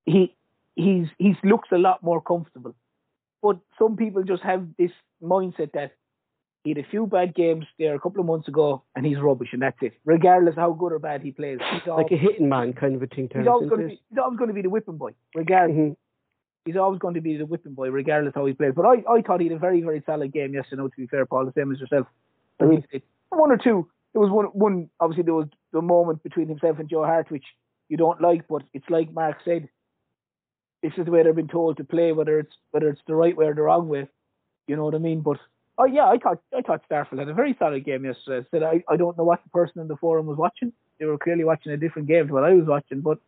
[0.05, 0.35] He
[0.77, 2.75] he's he's looks a lot more comfortable.
[3.41, 5.93] But some people just have this mindset that
[6.65, 9.49] He had a few bad games there a couple of months ago, and he's rubbish,
[9.53, 9.95] and that's it.
[10.05, 13.09] Regardless how good or bad he plays, he's like a hitting man kind of a
[13.15, 13.29] thing.
[13.35, 15.77] he's always going to be he's always going to be the whipping boy, regardless.
[15.77, 15.97] Mhm.
[16.64, 18.72] He's always going to be the whipping boy, regardless how he plays.
[18.75, 20.83] But I, I thought he had a very, very solid game yesterday.
[20.83, 22.07] No, to be fair, Paul, the same as yourself.
[22.61, 23.03] Did.
[23.31, 23.88] One or two.
[24.12, 24.90] There was one, one.
[25.01, 27.44] Obviously, there was the moment between himself and Joe Hart, which
[27.88, 29.68] you don't like, but it's like Mark said.
[30.83, 33.37] This is the way they've been told to play, whether it's whether it's the right
[33.37, 34.09] way or the wrong way.
[34.66, 35.20] You know what I mean?
[35.20, 35.38] But
[35.79, 38.46] oh yeah, I thought I thought Starfelt had a very solid game yesterday.
[38.46, 40.72] I said I, I don't know what the person in the forum was watching.
[40.98, 43.18] They were clearly watching a different game to what I was watching, but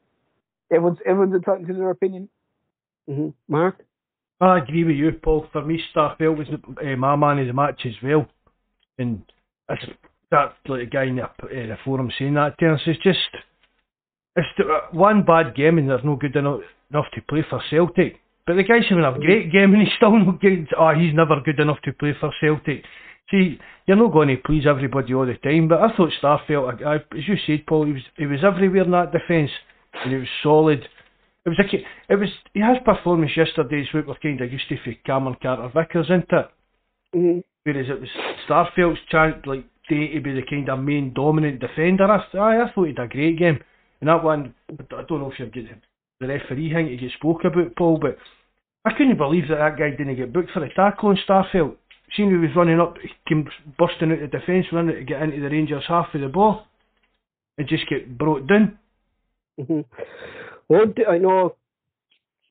[0.70, 2.28] everyone's everyone's entitled to their opinion.
[3.08, 3.34] Mhm.
[3.48, 3.84] Mark.
[4.40, 5.46] I agree with you, Paul.
[5.52, 8.26] For me, Starfelt was uh, my man of the match as well.
[8.98, 9.22] And
[9.68, 9.84] that's
[10.30, 12.80] that like the guy in the, uh, the forum saying that to us.
[12.86, 13.18] It's just
[14.36, 17.62] it's the, uh, one bad game and they're no good enough, enough to play for
[17.70, 18.20] Celtic.
[18.46, 20.68] But the guy's having a great game and he's still not good.
[20.76, 22.84] Oh, he's never good enough to play for Celtic.
[23.30, 25.68] See, you're not going to please everybody all the time.
[25.68, 28.84] But I thought Starfelt, I, I, as you said, Paul, he was he was everywhere
[28.84, 29.50] in that defence
[30.02, 30.86] and he was solid.
[31.46, 34.94] It was a, it was his performance yesterday's what we're kind of used to for
[35.04, 36.46] Cameron Carter Vickers, isn't it?
[37.14, 37.44] Mhm.
[37.64, 38.08] Whereas it was
[38.48, 42.04] Starfelt's chance, like day to be the kind of main dominant defender.
[42.04, 43.62] I, I, I thought he had a great game.
[44.00, 45.80] And that one, I don't know if you're getting
[46.20, 48.16] the referee thing to get spoke about, Paul, but
[48.84, 51.76] I couldn't believe that that guy didn't get booked for a tackle on Starfelt.
[52.14, 55.40] Seeing he was running up, he came bursting out the defence, running to get into
[55.40, 56.66] the Rangers half of the ball,
[57.58, 58.78] and just get brought down.
[59.58, 59.84] Mhm.
[60.68, 61.56] One I know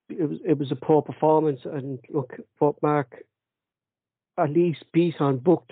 [0.09, 3.23] it was it was a poor performance, and look, but Mark,
[4.37, 5.71] at least Beaton booked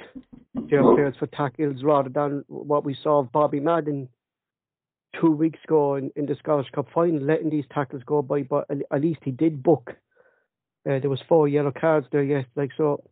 [0.54, 4.10] their players for tackles rather than what we saw of Bobby Madden
[5.20, 8.44] two weeks ago in, in the Scottish Cup final, letting these tackles go by.
[8.44, 9.92] But at, least he did book.
[10.90, 12.46] Uh, there was four yellow cards there, yes.
[12.56, 13.04] Like so,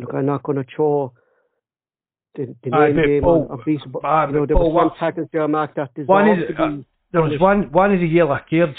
[0.00, 1.12] look, I'm not going to throw
[2.34, 5.74] the, the name on, on Beaton, but you know there was what- tackles there, Mark,
[5.76, 6.86] that One deserved is- to be.
[7.12, 8.76] There was one one of the yellow cards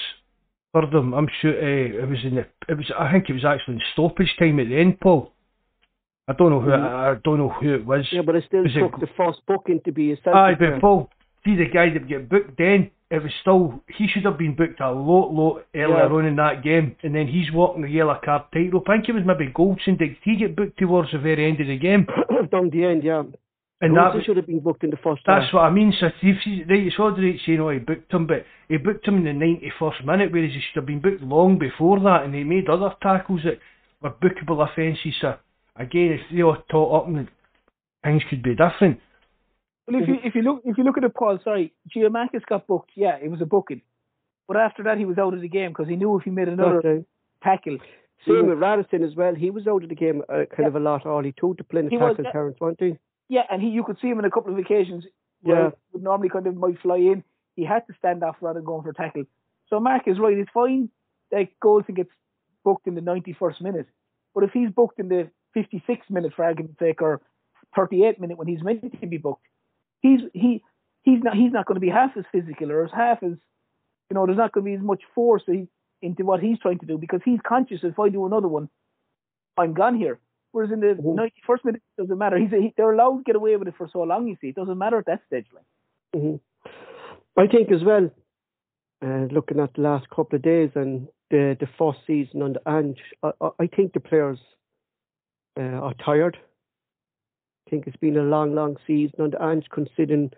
[0.71, 1.13] for them.
[1.13, 3.81] I'm sure uh, it was in the it was I think it was actually in
[3.93, 5.31] stoppage time at the end, Paul.
[6.27, 6.83] I don't know who Mhm.
[6.83, 8.05] I, I don't know who it was.
[8.11, 10.81] Yeah, but it still Was took go- the first booking to be a Aye, but
[10.81, 11.09] Paul,
[11.45, 14.81] see the guy that get booked then, it was still, he should have been booked
[14.81, 16.13] a lot, lot earlier Yeah.
[16.17, 18.89] on in that game, and then he's walking the yellow card tightrope.
[18.89, 21.67] I think it was maybe Goldson, did he get booked towards the very end of
[21.67, 22.05] the game?
[22.51, 23.23] Down the end, yeah.
[23.79, 25.53] And Goldson that was, should have been booked in the first that's half.
[25.53, 28.25] what I mean, so if he, right, it's all right saying, oh, he booked him,
[28.25, 29.45] but he booked him in the
[29.79, 32.95] 91st minute, whereas he should have been booked long before that, and he made other
[33.03, 33.59] tackles that
[34.01, 35.35] were bookable offences, so
[35.75, 37.27] again, if they all taught up, and
[38.03, 38.99] things could be different.
[39.87, 42.67] Well, if you if you look if you look at it, Paul, sorry, Giamakis got
[42.67, 42.91] booked.
[42.95, 43.81] Yeah, it was a booking,
[44.47, 46.49] but after that he was out of the game because he knew if he made
[46.49, 47.05] another That's right.
[47.43, 47.77] tackle,
[48.27, 49.33] Same with Radisson as well.
[49.33, 51.81] He was out of the game uh, kind of a lot early too to play
[51.81, 52.31] in the He was, tackle, yeah.
[52.31, 52.97] Terence, wasn't he?
[53.29, 55.05] Yeah, and he you could see him on a couple of occasions
[55.41, 55.69] where Yeah.
[55.69, 57.23] he would normally kind of might fly in.
[57.55, 59.23] He had to stand off rather than going for a tackle.
[59.69, 60.37] So Mark is right.
[60.37, 60.89] It's fine
[61.31, 62.11] that Goldson gets
[62.63, 63.87] booked in the 91st minute,
[64.33, 67.21] but if he's booked in the 56th minute, for argument's sake, or
[67.75, 69.45] 38th minute when he's meant to be booked,
[70.01, 70.63] he's he
[71.03, 73.31] he's not he's not going to be half as physical or as half as
[74.09, 74.25] you know.
[74.25, 75.43] There's not going to be as much force
[76.01, 78.69] into what he's trying to do because he's conscious if I do another one,
[79.57, 80.19] I'm gone here.
[80.57, 81.13] Whereas in the Mhm.
[81.15, 82.35] 91st minute, it doesn't matter.
[82.39, 84.27] He's he, they're allowed to get away with it for so long.
[84.27, 85.45] You see, it doesn't matter at that stage.
[85.53, 85.65] Like.
[86.15, 86.37] hmm
[87.37, 88.09] I think as well,
[89.05, 92.61] uh, looking at the last couple of days and the the first season on the
[92.67, 94.39] Ange, I, I- think the players
[95.59, 96.39] uh, are tired.
[97.67, 100.31] I think it's been a long, long season on the Ange, considering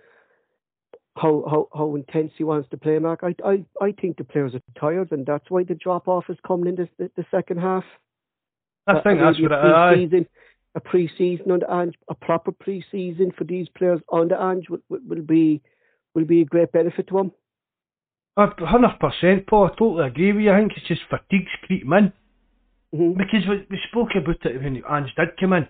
[1.16, 3.22] how, how, how intense he wants to play, Mark.
[3.24, 6.38] I, I, I think the players are tired, and that's why the drop off is
[6.46, 7.86] coming in the, the, the second half.
[8.90, 10.28] I Uh, think that's what a it pre-season,
[10.76, 15.22] a pre-season on Ange, a proper pre-season for these players under Ange will, will, will
[15.22, 15.62] be
[16.16, 17.32] will be a great benefit to them.
[18.38, 19.66] A hundred percent, Paul.
[19.66, 20.52] I totally agree with you.
[20.52, 22.14] I think it's just fatigue's creeping in
[22.92, 25.68] hmm because we, we spoke about it when Ange did come in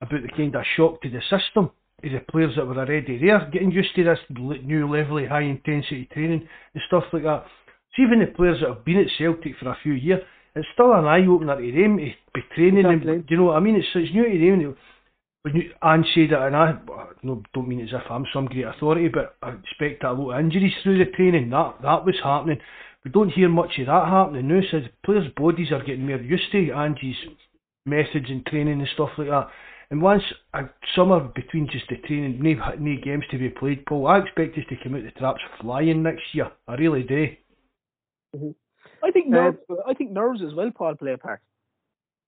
[0.00, 1.70] about the kind of shock to the system
[2.10, 4.18] the players that were already there, getting used to this
[4.64, 7.44] new level of high intensity training and stuff like that.
[7.94, 10.20] So even the players that have been at Celtic for a few years,
[10.54, 12.86] it's still an eye opener to them to be training.
[12.86, 13.12] Exactly.
[13.12, 13.76] And, do you know what I mean?
[13.76, 14.76] It's it's new to them.
[15.42, 16.78] When you, Ange said it, and I
[17.22, 20.40] no, don't mean as if I'm some great authority, but I expect a lot of
[20.40, 21.50] injuries through the training.
[21.50, 22.58] That that was happening.
[23.04, 24.60] We don't hear much of that happening now.
[24.70, 27.16] So players' bodies are getting more used to Angie's
[27.84, 29.48] methods and training and stuff like that.
[29.90, 30.22] And once
[30.54, 30.62] a
[30.94, 34.64] summer between just the training, no, no games to be played, Paul, I expect us
[34.68, 36.50] to come out the traps flying next year.
[36.68, 37.26] I really do.
[38.36, 38.50] Mm-hmm.
[39.02, 39.58] I think Uh, nerves.
[39.86, 41.40] I think nerves as well, Paul, play a part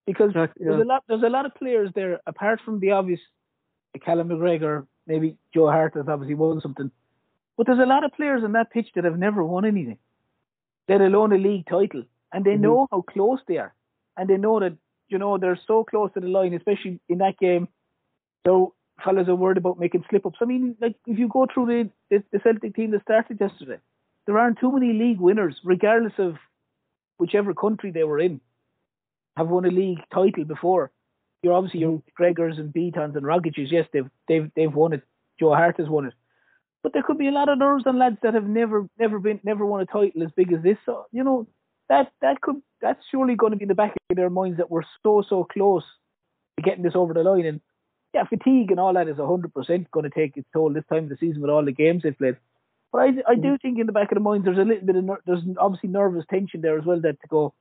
[0.06, 1.04] because Exactly, there's a lot.
[1.08, 3.20] There's a lot of players there apart from the obvious
[4.00, 6.90] Callum McGregor, maybe Joe Hart has obviously won something.
[7.56, 9.98] But there's a lot of players on that pitch that have never won anything,
[10.88, 12.04] let alone a league title.
[12.32, 12.62] And they mm-hmm.
[12.62, 13.74] know how close they are.
[14.16, 14.76] And they know that,
[15.08, 17.68] you know, they're so close to the line, especially in that game.
[18.46, 20.38] So fellas are worried about making slip ups.
[20.40, 23.78] I mean, like if you go through the, the, the Celtic team that started yesterday,
[24.26, 26.34] there aren't too many league winners, regardless of
[27.18, 28.40] whichever country they were in,
[29.36, 30.90] have won a league title before.
[31.42, 32.22] You're obviously your mm-hmm.
[32.22, 35.02] Gregors and Beatons and Rogic's, yes, they've they've they've won it.
[35.38, 36.14] Joe Hart has won it.
[36.82, 39.40] But there could be a lot of nerves and lads that have never never been
[39.42, 40.78] never won a title as big as this.
[40.86, 41.46] So, you know,
[41.88, 44.70] that that could that's surely going to be in the back of their minds that
[44.70, 45.84] we're so so close
[46.56, 47.46] to getting this over the line.
[47.46, 47.60] And
[48.12, 51.04] yeah, fatigue and all that is hundred percent going to take its toll this time
[51.04, 52.36] of the season with all the games they've played.
[52.94, 53.60] But I, I do mm.
[53.60, 56.24] think in the back of the mind there's a little bit of there's obviously nervous
[56.30, 57.52] tension there as well that to go,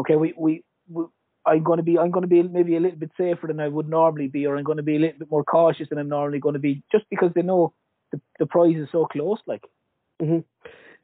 [0.00, 1.04] okay, we, we, we
[1.44, 3.68] I'm going to be I'm going to be maybe a little bit safer than I
[3.68, 6.08] would normally be, or I'm going to be a little bit more cautious than I'm
[6.08, 7.74] normally going to be, just because they know
[8.10, 9.36] the the prize is so close.
[9.46, 9.64] Like,
[10.22, 10.38] mm-hmm.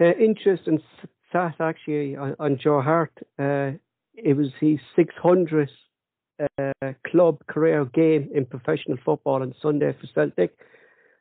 [0.02, 0.80] uh, interesting
[1.28, 3.12] stat actually on, on Joe Hart.
[3.38, 3.72] Uh,
[4.14, 5.68] it was his 600th
[6.40, 10.56] uh, club career game in professional football on Sunday for Celtic.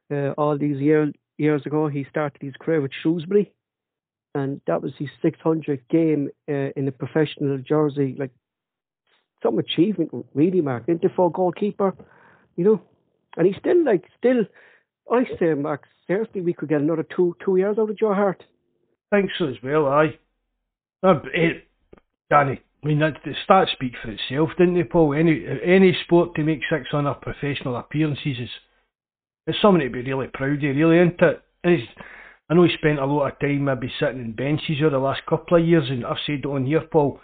[0.10, 3.54] Uh, all these years years ago, he started his career with Shrewsbury,
[4.34, 8.16] and that was his 600th game uh, in a professional jersey.
[8.18, 8.32] Like
[9.44, 10.88] some achievement, really, Mark.
[10.88, 11.96] Into for goalkeeper,
[12.56, 12.82] you know,
[13.38, 14.44] and he's still like still.
[15.12, 18.44] I say, Mark, seriously, we could get another two two years out of Joe Hart.
[19.12, 20.18] Think so as well, aye.
[21.04, 21.68] Uh, it,
[22.30, 25.14] Danny, I mean, that, the stats speak for itself, didn't they, Paul?
[25.14, 28.50] Any any sport to make six on professional appearances is
[29.48, 31.42] it's something to be really proud of, really, isn't it?
[31.64, 31.82] And
[32.50, 35.22] I know he spent a lot of time maybe sitting in benches over the last
[35.28, 37.20] couple of years, and I've said it on here, Paul.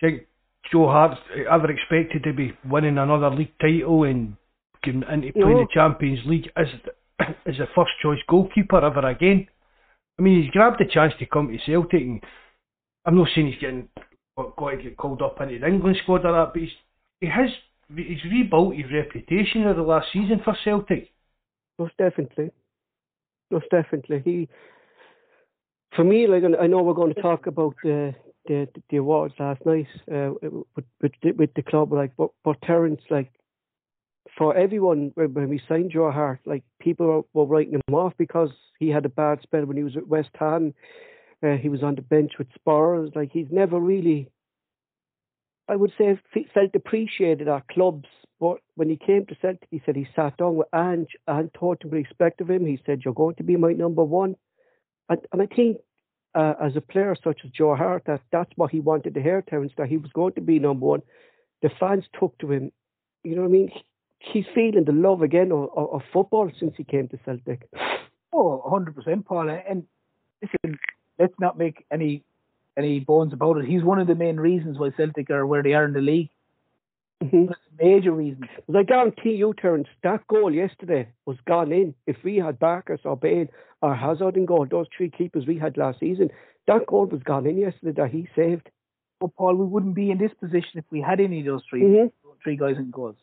[0.00, 0.28] Do you think
[0.70, 1.18] Joe Hart
[1.50, 4.36] ever expected to be winning another league title and
[4.82, 5.60] getting into playing no.
[5.60, 6.66] the Champions League as
[7.46, 9.48] as a first choice goalkeeper ever again?
[10.18, 12.22] I mean, he's grabbed the chance to come to Celtic, and
[13.04, 13.88] I'm not saying he's getting
[14.36, 16.70] got to get called up into the England squad or that, but he's,
[17.20, 17.48] he has
[17.94, 21.10] he's rebuilt his reputation over the last season for Celtic.
[21.78, 22.50] Most definitely.
[23.50, 24.22] Most definitely.
[24.24, 24.48] He,
[25.94, 28.14] for me, like I know we're going to talk about the
[28.46, 33.02] the, the awards last night uh, with, with with the club, like but but Terence,
[33.10, 33.30] like
[34.36, 38.88] for everyone when we signed Joe Hart, like people were, writing him off because he
[38.88, 40.74] had a bad spell when he was at West Ham.
[41.42, 43.10] Uh, he was on the bench with Spurs.
[43.14, 44.30] Like he's never really,
[45.68, 46.18] I would say,
[46.52, 50.56] felt appreciated at clubs but when he came to Celtic, he said he sat down
[50.56, 52.66] with Ange and taught him respect of him.
[52.66, 54.36] He said, You're going to be my number one.
[55.08, 55.78] And, and I think
[56.34, 59.42] uh, as a player such as Joe Hart, that that's what he wanted to hear,
[59.42, 61.02] Terence, that he was going to be number one.
[61.62, 62.72] The fans took to him.
[63.24, 63.72] You know what I mean?
[64.18, 67.68] He's feeling the love again of, of, football since he came to Celtic.
[68.32, 69.48] Oh, 100%, Paul.
[69.48, 69.84] And
[70.42, 70.78] listen,
[71.18, 72.22] let's not make any
[72.78, 73.64] any bones about it.
[73.64, 76.28] He's one of the main reasons why Celtic are where they are in the league.
[77.22, 77.52] Mm-hmm.
[77.80, 78.48] Major reason.
[78.74, 81.94] I guarantee you, Terence, that goal yesterday was gone in.
[82.06, 83.48] If we had Barkas or Bain
[83.80, 86.30] or Hazard in goal, those three keepers we had last season,
[86.66, 88.68] that goal was gone in yesterday that he saved.
[89.18, 91.82] But Paul, we wouldn't be in this position if we had any of those 3
[91.82, 92.28] mm-hmm.
[92.42, 93.16] three guys in goals.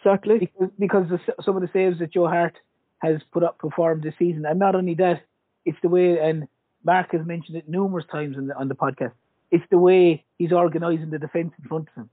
[0.00, 0.38] Exactly.
[0.38, 2.56] Because, because the, some of the saves that Joe Hart
[3.02, 5.22] has put up performed this season, and not only that,
[5.66, 6.48] it's the way, and
[6.84, 9.12] Mark has mentioned it numerous times the, on the podcast.
[9.50, 12.10] It's the way he's organising the defence in front of him.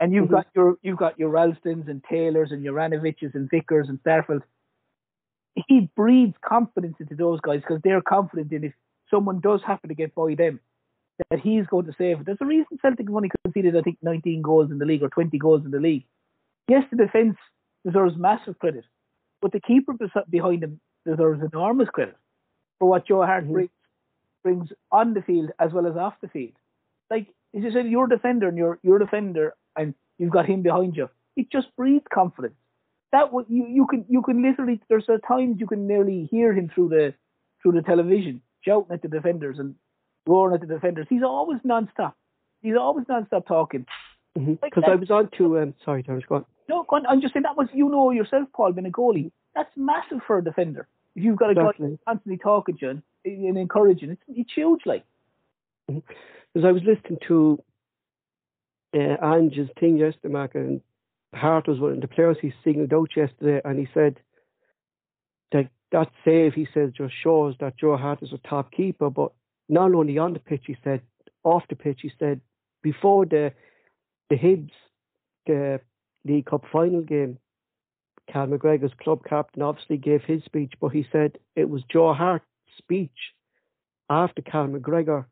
[0.00, 0.34] And you've mm-hmm.
[0.34, 4.42] got your you've got your Ralstons and Taylors and your and Vickers and Starfelt.
[5.68, 8.72] He breeds confidence into those guys because they're confident in if
[9.10, 10.60] someone does happen to get by them,
[11.28, 12.26] that he's going to save it.
[12.26, 15.08] There's a reason Celtic have only conceded, I think, 19 goals in the league or
[15.08, 16.04] 20 goals in the league.
[16.68, 17.36] Yes, the defence
[17.84, 18.84] deserves massive credit,
[19.42, 19.94] but the keeper
[20.30, 22.16] behind him deserves enormous credit
[22.78, 23.52] for what Joe Hart mm-hmm.
[23.52, 23.70] brings,
[24.42, 26.52] brings on the field as well as off the field.
[27.10, 30.46] Like as you said, you're a defender and you're you're a defender and you've got
[30.46, 31.08] him behind you.
[31.36, 32.54] It just breeds confidence.
[33.12, 36.52] That what you you can you can literally there's a times you can nearly hear
[36.52, 37.14] him through the
[37.62, 39.74] through the television shouting at the defenders and
[40.26, 41.06] roaring at the defenders.
[41.08, 42.16] He's always non-stop.
[42.62, 43.86] He's always non-stop talking.
[44.34, 44.80] Because mm-hmm.
[44.80, 46.44] like I was on to um, sorry, Terence, go on.
[46.68, 49.32] No, go on, I'm just saying that was you know yourself, Paul, being a goalie.
[49.54, 50.86] That's massive for a defender.
[51.16, 51.72] If you've got a guy
[52.06, 55.04] constantly talking to you and, and encouraging, it's it's huge, like.
[55.88, 56.02] Because
[56.56, 56.66] mm-hmm.
[56.66, 57.60] I was listening to
[58.94, 60.80] uh, Ange's thing yesterday, Mark, and
[61.34, 64.18] Hart was one of the players he singled out yesterday, and he said
[65.52, 69.32] that that save, he says, just shows that Joe Hart is a top keeper, but
[69.68, 71.02] not only on the pitch, he said,
[71.44, 72.40] off the pitch, he said,
[72.82, 73.52] before the
[74.28, 74.70] the Hibs
[75.46, 75.80] the
[76.24, 77.38] League Cup final game,
[78.30, 82.44] Cal McGregor's club captain obviously gave his speech, but he said it was Joe Hart's
[82.78, 83.34] speech
[84.08, 85.24] after Cal McGregor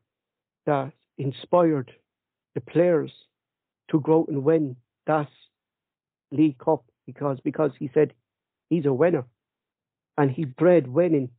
[0.65, 1.91] that inspired
[2.55, 3.11] the players
[3.91, 4.75] to go out and win
[5.07, 5.29] that
[6.31, 8.13] League Cup because because he said
[8.69, 9.25] he's a winner
[10.17, 11.29] and he bred winning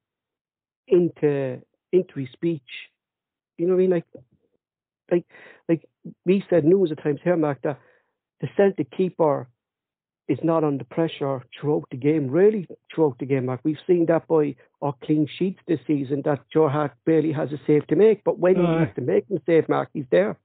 [0.88, 1.60] into
[1.92, 2.62] into his speech.
[3.58, 3.90] You know what I mean?
[3.90, 4.04] Like
[5.10, 5.24] like
[5.68, 5.84] like
[6.24, 7.78] we said news at times here, Mark, that
[8.40, 9.48] the Celtic keeper
[10.28, 13.60] is not under pressure throughout the game, really throughout the game, Mark.
[13.64, 17.60] We've seen that by our clean sheets this season that Joe Hart barely has a
[17.66, 18.72] save to make, but when Aye.
[18.72, 20.38] he has to make a save, Mark, he's there.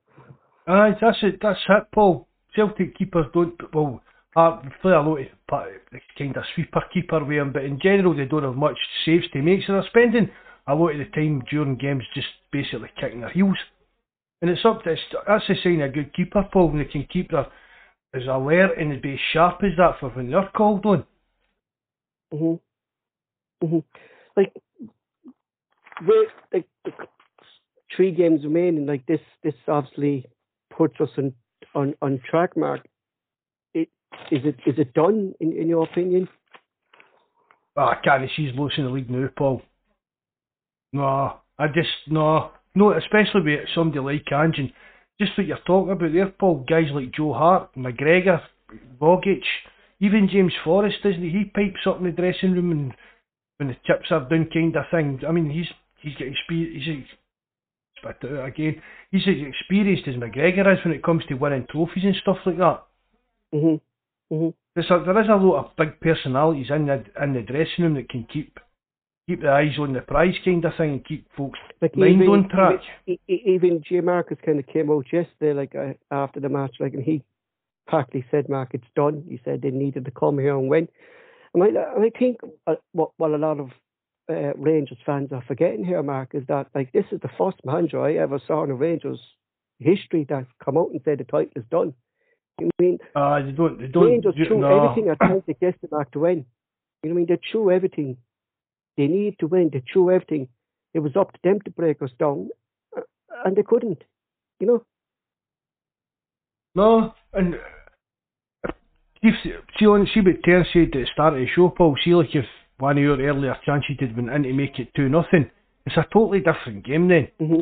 [0.68, 1.40] Aye, that's it.
[1.42, 2.28] That's it, Paul.
[2.56, 4.02] Celtic keepers don't well.
[4.36, 5.28] Uh, play a lot of
[6.18, 9.62] kind of sweeper keeper them, but in general they don't have much saves to make,
[9.66, 10.30] so they're spending
[10.68, 13.58] a lot of the time during games just basically kicking their heels.
[14.42, 14.96] And it's up to
[15.26, 17.48] that's a sign of a good keeper, Paul, when they can keep their
[18.14, 21.06] as alert and be as sharp as that for when they're called on.
[22.32, 22.56] hmm
[23.62, 23.80] hmm
[24.36, 24.54] Like,
[26.02, 26.92] with like the
[27.96, 30.26] three games remaining, like this, this obviously
[30.78, 31.34] puts us on
[31.74, 32.82] on, on track, Mark.
[33.74, 33.90] It
[34.32, 36.28] is it is it done in, in your opinion?
[37.78, 39.62] Ah, I can't see losing the league now, Paul.
[40.94, 44.72] No, I just no, no, especially with somebody like Anjan.
[45.20, 46.66] Just what you're talking about there, Paul.
[46.68, 48.42] Guys like Joe Hart, McGregor,
[49.02, 49.44] Rogic,
[50.00, 51.30] even James Forrest, doesn't he?
[51.30, 52.94] He pipes up in the dressing room and
[53.58, 55.22] when the chips are down, kind of thing.
[55.28, 55.68] I mean, he's
[56.02, 56.84] he's got experience.
[56.86, 57.18] He's
[58.04, 58.82] ex- spit again.
[59.12, 62.58] He's as experienced as McGregor is when it comes to winning trophies and stuff like
[62.58, 62.84] that.
[63.52, 63.76] hmm
[64.30, 67.84] hmm There's a, there is a lot of big personalities in the in the dressing
[67.84, 68.60] room that can keep
[69.28, 72.30] keep the eyes on the prize kind of thing and keep folks Like mind even,
[72.30, 72.82] on track.
[73.08, 76.94] Even, even Jay Marcus kind of came out yesterday, like uh, after the match, like,
[76.94, 77.24] and he
[77.88, 80.88] practically said, "Mark, it's done." He said they needed to come here and win.
[81.54, 82.38] And I, and I think
[82.68, 83.70] uh, what what a lot of
[84.30, 88.02] uh, Rangers fans are forgetting here, Mark, is that like this is the first manager
[88.02, 89.20] I ever saw in a Rangers
[89.80, 91.94] history that come out and said the title is done.
[92.60, 94.84] I mean, Uh, they don't they don't Rangers do- threw no.
[94.86, 96.46] everything at Celtic yesterday, Mark, to win.
[97.04, 97.26] You know what I mean?
[97.28, 98.18] They threw everything.
[98.98, 99.70] They need to win.
[99.72, 100.48] They threw everything.
[100.94, 102.50] It was up to them to break us down,
[102.98, 103.02] uh,
[103.46, 104.04] and they couldn't.
[104.60, 104.84] You know.
[106.74, 107.56] No, and
[108.66, 108.72] uh,
[109.22, 109.32] see,
[109.78, 111.96] see, on, see what Terry said at the start of the show, Paul.
[112.04, 112.46] See, like if
[112.80, 115.50] one of your earlier chances had been in to make it 2 nothing,
[115.86, 117.28] it's a totally different game then.
[117.40, 117.62] hmm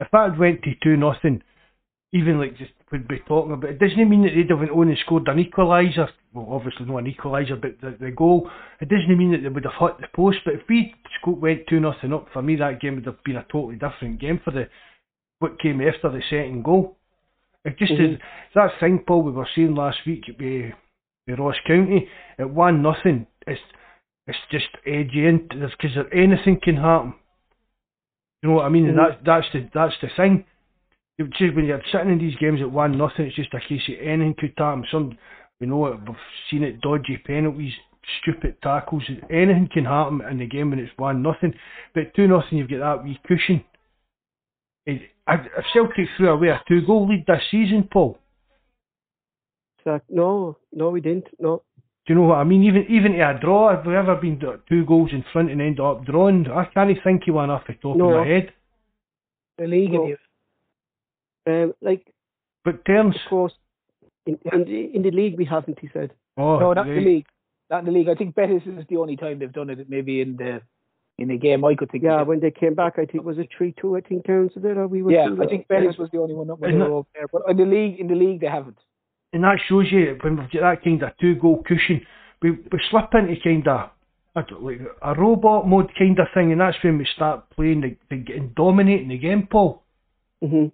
[0.00, 1.42] If that had went to 2 nothing,
[2.12, 4.88] even like just we'd be talking about it doesn't mean that they'd have went on
[4.88, 6.08] and scored an equaliser.
[6.32, 8.50] Well, obviously not an equaliser, but the, the goal.
[8.80, 10.38] It doesn't mean that they would have hit the post.
[10.44, 10.94] But if we
[11.26, 14.40] went 2 nothing up, for me that game would have been a totally different game
[14.44, 14.68] for the
[15.40, 16.96] what came after the second goal.
[17.64, 18.14] It just Mhm.
[18.14, 18.20] is
[18.54, 19.22] that thing, Paul.
[19.22, 22.08] We were seeing last week with Ross County
[22.38, 23.26] at one nothing.
[23.46, 23.60] It's
[24.26, 27.14] it's just edgy into because anything can happen.
[28.42, 28.86] You know what I mean?
[28.88, 29.24] And Mhm.
[29.24, 30.44] that's that's the that's the thing.
[31.18, 33.88] It's just when you're sitting in these games at one nothing, it's just a case
[33.88, 34.84] of anything could happen.
[34.90, 35.16] Some
[35.60, 36.16] we know we've
[36.50, 37.72] seen it, dodgy penalties,
[38.20, 41.54] stupid tackles, anything can happen in the game when it's one nothing.
[41.94, 43.64] But two nothing, you've got that wee cushion.
[44.84, 48.18] It, if Celtic threw away a two goal lead this season, Paul,
[49.82, 51.28] So no, no, we didn't.
[51.40, 51.62] No.
[52.06, 52.62] Do you know what I mean?
[52.62, 55.80] Even even to a draw, have we ever been two goals in front and end
[55.80, 56.46] up drawing?
[56.50, 58.10] I can't think of one off the top No.
[58.12, 58.52] of my head.
[59.58, 60.12] The league No.
[60.12, 60.18] of.
[61.48, 62.06] Um, like
[62.64, 63.52] But terms, of course,
[64.26, 65.78] in, in the in the league we haven't.
[65.80, 66.12] He said.
[66.36, 67.26] oh, No, not in the league.
[67.70, 68.08] Not in the league.
[68.08, 69.88] I think Betis is the only time they've done it.
[69.88, 70.60] Maybe in the
[71.18, 72.04] in the game I could think.
[72.04, 72.28] Yeah, of.
[72.28, 73.96] when they came back, I think it was it three two.
[73.96, 75.10] I think Terence did it, or we were.
[75.12, 75.28] yeah.
[75.40, 77.26] I think Betis was the only one up when Isn't they were up there.
[77.32, 78.78] But in the league, in the league, they haven't.
[79.36, 82.00] And that shows you when we've got that kind of two goal cushion,
[82.40, 83.90] we we slip into kind of
[84.62, 88.32] like a robot mode kind of thing, and that's when we start playing the, the
[88.32, 89.82] and dominating the game, Paul.
[90.42, 90.68] hmm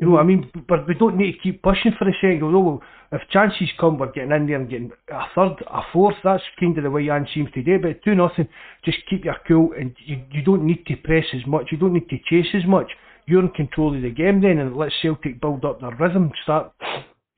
[0.00, 0.50] You know what I mean?
[0.68, 2.42] But we don't need to keep pushing for a second.
[2.42, 6.16] Although well, if chances come, we're getting in there and getting a third, a fourth.
[6.24, 7.78] That's kind of the way Jan seems to do.
[7.78, 8.48] But two nothing,
[8.84, 11.66] just keep your cool, and you you don't need to press as much.
[11.70, 12.90] You don't need to chase as much.
[13.26, 16.32] You're in control of the game then, and let Celtic build up their rhythm.
[16.42, 16.72] Start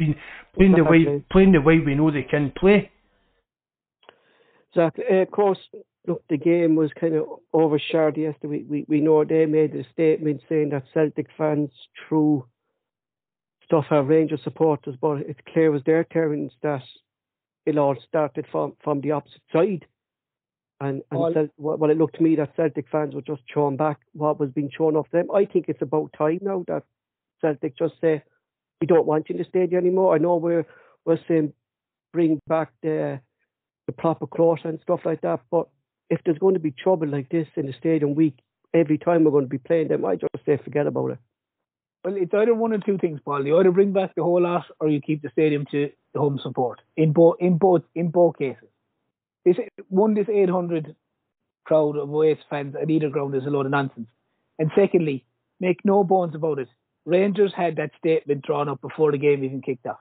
[0.00, 0.14] being,
[0.56, 2.90] playing the way playing the way we know they can play.
[4.72, 5.04] Exactly.
[5.10, 5.58] Uh, of course,
[6.06, 8.48] look, the game was kind of overshadowed yesterday.
[8.48, 11.70] We, we we know they made a statement saying that Celtic fans
[12.08, 12.44] threw
[13.64, 16.82] stuff at Rangers supporters, but it's clear as their terms that
[17.66, 19.86] it all started from from the opposite side.
[20.82, 23.42] And, and Well- Cel- well, well, it looked to me that Celtic fans were just
[23.52, 25.30] throwing back what was being thrown off them.
[25.30, 26.84] I think it's about time now that
[27.42, 28.22] Celtic just say,
[28.80, 30.14] we don't want you in the stadium anymore.
[30.14, 30.66] I know we're
[31.04, 31.52] we're saying
[32.12, 33.20] bring back the
[33.86, 35.40] the proper clothes and stuff like that.
[35.50, 35.68] But
[36.08, 38.38] if there's going to be trouble like this in the stadium week
[38.72, 41.18] every time we're going to be playing them, I just say forget about it.
[42.04, 43.46] Well, it's either one of two things, Paul.
[43.46, 46.38] You either bring back the whole lot, or you keep the stadium to the home
[46.42, 46.80] support.
[46.96, 48.68] In both, in both, in both cases.
[49.44, 49.56] This
[49.88, 50.94] one, this 800
[51.64, 54.08] crowd of Oasis fans at either ground is a load of nonsense.
[54.58, 55.24] And secondly,
[55.60, 56.68] make no bones about it.
[57.04, 60.00] Rangers had that statement drawn up before the game even kicked off,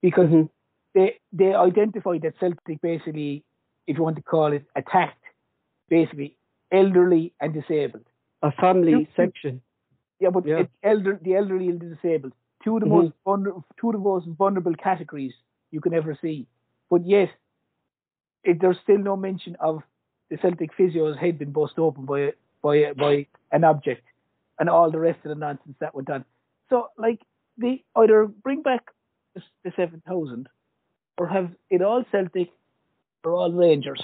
[0.00, 0.42] because mm-hmm.
[0.94, 3.44] they they identified that Celtic basically,
[3.86, 5.22] if you want to call it, attacked
[5.88, 6.36] basically
[6.70, 8.04] elderly and disabled.
[8.42, 9.60] A family section.
[10.18, 10.60] Yeah, but yeah.
[10.60, 12.32] It's elder, the elderly and the disabled,
[12.64, 13.04] two of the mm-hmm.
[13.04, 15.32] most vulnerable, two of the most vulnerable categories
[15.70, 16.46] you can ever see.
[16.90, 17.30] But yet,
[18.44, 19.82] it, there's still no mention of
[20.30, 24.02] the Celtic physio's head being bust open by by by an object,
[24.62, 26.24] and all the rest of the nonsense that went on.
[26.70, 27.18] So, like,
[27.58, 28.82] they either bring back
[29.34, 30.48] the, the seven thousand,
[31.18, 32.50] or have it all Celtic
[33.24, 34.00] or all Rangers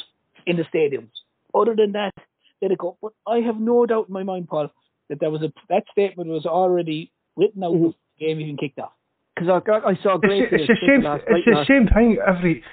[0.47, 1.15] in the stadiums.
[1.55, 2.15] Other than that,
[2.61, 2.97] let it go.
[3.01, 4.69] But I have no doubt in my mind, Paul,
[5.09, 7.85] that there was a that statement was already written out mm-hmm.
[7.85, 8.95] before the game even kicked off.
[9.37, 10.43] Because I, I saw great.
[10.51, 11.03] It's, it's the same.
[11.07, 12.65] It's the same thing every.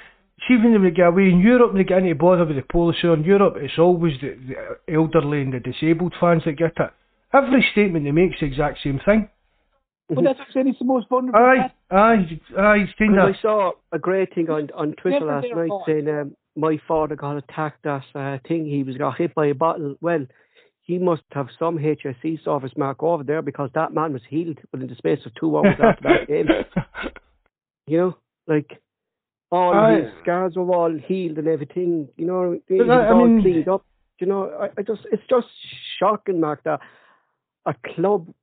[0.47, 3.23] See when they get away in Europe, they get any bother with the policy in
[3.23, 3.55] Europe.
[3.57, 6.91] It's always the, the elderly and the disabled fans that get it.
[7.35, 9.29] Every statement they makes the exact same thing.
[10.09, 10.67] Well, that's what I'm saying.
[10.67, 11.39] It's the most vulnerable.
[11.39, 12.85] Aye, aye, aye.
[12.99, 17.37] I saw a great thing on on Twitter last night saying um, my father got
[17.37, 18.65] attacked that uh, thing.
[18.67, 19.95] He was got hit by a bottle.
[20.01, 20.27] Well,
[20.81, 24.87] he must have some HSC service mark over there because that man was healed within
[24.87, 26.47] the space of two hours after that game.
[27.87, 28.17] You know,
[28.47, 28.79] like
[29.51, 32.09] all I, his scars were all healed and everything.
[32.15, 33.83] You know, he was I all mean, cleaned up.
[34.19, 35.47] You know, I, I just it's just
[35.99, 36.79] shocking, Mark, that
[37.65, 38.33] a club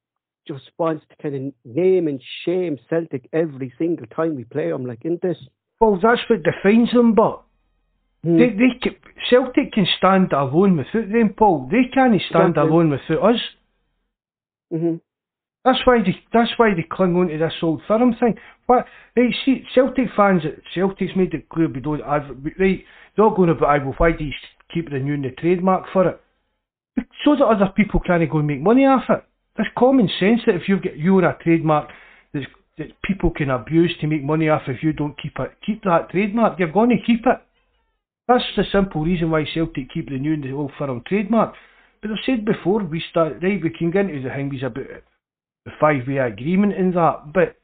[0.46, 4.84] just wants to kind of name and shame Celtic every single time we play them.
[4.84, 5.38] Like, isn't this?
[5.80, 7.42] Well, that's what defines them, but
[8.24, 8.38] Mm.
[8.38, 8.96] They, they can,
[9.28, 11.68] Celtic can stand alone without them, Paul.
[11.70, 12.70] They can't stand exactly.
[12.70, 13.40] alone without us.
[14.72, 14.96] Mm-hmm.
[15.64, 18.36] That's why they that's why they cling on to this old firm thing.
[18.66, 20.42] But right, see, Celtic fans,
[20.74, 22.00] Celtic's made it clear we don't.
[22.00, 22.22] Right,
[22.58, 22.78] they're
[23.16, 23.92] not going about, I will.
[23.92, 24.32] Why do you
[24.72, 26.20] keep renewing the trademark for it?
[27.24, 29.24] So that other people can't go and make money off it.
[29.56, 31.90] There's common sense that if you get you own a trademark
[32.32, 32.46] that,
[33.04, 36.58] people can abuse to make money off if you don't keep it, keep that trademark.
[36.58, 37.38] You're going to keep it.
[38.28, 41.54] That's the simple reason why Celtic keep renewing the old firm trademark.
[42.00, 45.02] But I've said before, we start right, we can get into the things about
[45.64, 47.56] the five way agreement and that, but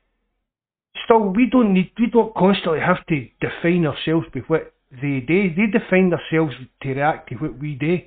[1.04, 5.54] still we don't need we don't constantly have to define ourselves by what they do.
[5.54, 7.98] They define themselves to react to what we do.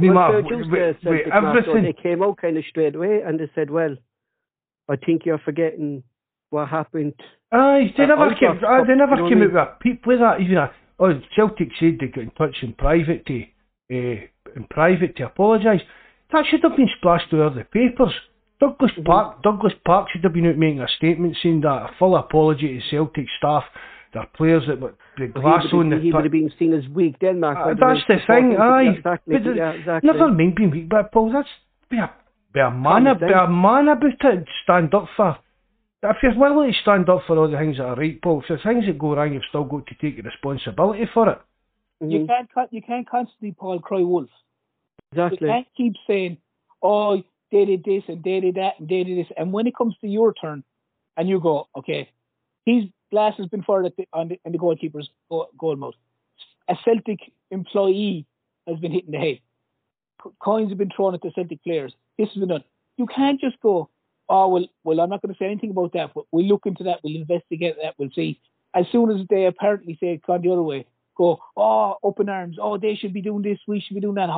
[0.00, 1.82] Well, with, with everything.
[1.82, 3.96] They came out kind of straight away and they said, "Well,
[4.88, 6.02] I think you're forgetting
[6.50, 7.14] what happened."
[7.52, 8.60] Aye, they never came.
[8.64, 10.40] Uh, they never came out with a peep with that.
[10.40, 10.70] Even a,
[11.00, 13.42] Oh, Celtic said they got in touch in private to
[13.90, 14.20] uh,
[14.56, 15.80] in private to apologise.
[16.32, 18.12] That should have been splashed all over the papers.
[18.60, 19.04] Douglas mm-hmm.
[19.04, 22.80] Park Douglas Park should have been out making a statement saying that a full apology
[22.80, 23.64] to Celtic staff,
[24.12, 25.98] their players that were the glass well, on the.
[25.98, 27.58] He would have been seen as weak then, Mark.
[27.58, 28.96] Uh, that's the thing, aye.
[28.96, 30.10] Exactly, yeah, exactly.
[30.10, 31.48] Never mind being weak, but Paul, that's
[31.90, 32.10] be a
[32.52, 34.48] be a man, be a man about it.
[34.64, 35.38] Stand up for
[36.02, 38.46] if you're willing to stand up for all the things that are right, Paul, if
[38.48, 41.38] there's things that go wrong, you've still got to take responsibility for it.
[42.02, 42.10] Mm-hmm.
[42.10, 44.28] You can't you can't constantly, Paul, cry wolf.
[45.12, 45.38] Exactly.
[45.40, 46.38] You can't keep saying,
[46.82, 49.76] "Oh, they did this and they did that and they did this," and when it
[49.76, 50.62] comes to your turn,
[51.16, 52.08] and you go, "Okay,
[52.64, 55.94] his glass has been fired at the, on the, in the goalkeeper's goal, goal.
[56.68, 58.26] A Celtic employee
[58.66, 59.38] has been hit in the head.
[60.40, 61.94] Coins have been thrown at the Celtic players.
[62.18, 62.64] This has been done.
[62.96, 63.88] You can't just go,
[64.28, 66.12] oh well, well, I'm not going to say anything about that.
[66.14, 67.00] But we'll look into that.
[67.02, 67.94] We'll investigate that.
[67.98, 68.40] We'll see.
[68.74, 70.86] As soon as they apparently say it's gone the other way,
[71.16, 72.58] go, oh, open arms.
[72.60, 73.58] Oh, they should be doing this.
[73.66, 74.30] We should be doing that.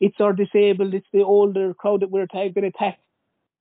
[0.00, 0.94] It's our disabled.
[0.94, 3.00] It's the older crowd that we're attacked, been attacked.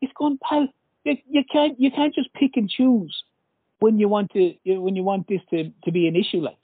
[0.01, 0.67] It's gone, pal.
[1.03, 3.23] You, you can't you can't just pick and choose
[3.81, 6.39] when you want to when you want this to, to be an issue.
[6.39, 6.57] Like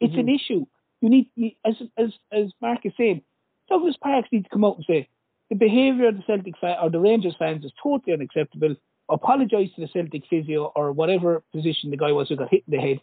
[0.00, 0.20] it's mm-hmm.
[0.20, 0.66] an issue.
[1.00, 1.28] You need
[1.64, 3.22] as as as Mark is saying,
[3.68, 5.08] Douglas Parks needs to come out and say,
[5.50, 8.74] the behaviour of the Celtic fan or the Rangers fans is totally unacceptable.
[9.08, 12.76] Apologise to the Celtic physio or whatever position the guy was who got hit in
[12.76, 13.00] the head,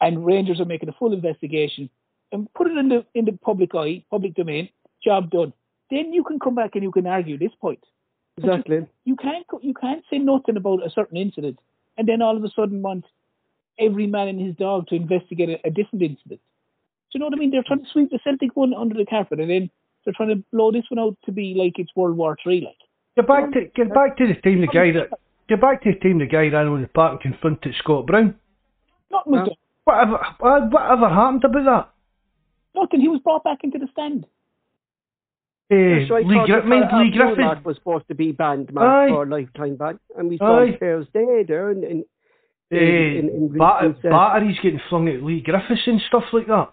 [0.00, 1.90] and Rangers are making a full investigation
[2.32, 4.70] and put it in the in the public eye, public domain.
[5.04, 5.52] Job done.
[5.90, 7.84] Then you can come back and you can argue this point.
[8.38, 8.76] Exactly.
[8.76, 11.58] You, you, can't you can't say nothing about a certain incident
[11.98, 13.04] and then all of a sudden want
[13.78, 16.40] every man and his dog to investigate a, a different incident.
[16.40, 17.50] Do you know what I mean?
[17.50, 19.70] They're trying to sweep the Celtic one under the carpet and then
[20.04, 22.76] they're trying to blow this one out to be like it's World War Three, like.
[23.16, 25.10] Get back to get back to the time the guy that
[25.48, 28.34] get back to the time the guy ran on the park and confronted Scott Brown.
[29.10, 29.56] Nothing was done.
[29.84, 30.18] Whatever,
[30.70, 32.80] whatever happened about that?
[32.80, 33.00] Nothing.
[33.00, 34.26] He was brought back into the stand.
[35.70, 37.38] Uh, so I Lee, thought Gri- mind Leigh Griffiths.
[37.40, 39.08] Mark was supposed to be banned man, Aye.
[39.08, 40.76] for a lifetime ban, and we saw Aye.
[40.78, 42.04] players dead there and, and
[42.72, 46.70] Uh, in- in bat- uh, batteries getting flung at Leigh Griffiths and stuff like that.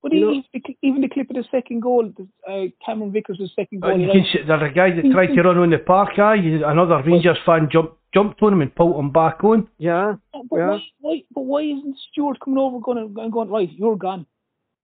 [0.00, 2.12] But You know- even, the, even the clip of the second goal,
[2.48, 3.90] uh, Cameron Vickers' second goal.
[3.90, 4.22] And you right?
[4.22, 7.38] can see there's a guy that tried to run on the park, aye, another Rangers
[7.44, 9.68] fan jumped jumped on him and pulled him back on.
[9.76, 10.70] yeah, But Yeah.
[10.70, 13.70] why, why, but why isn't Stewart coming over going and and going right?
[13.70, 14.24] You're gone,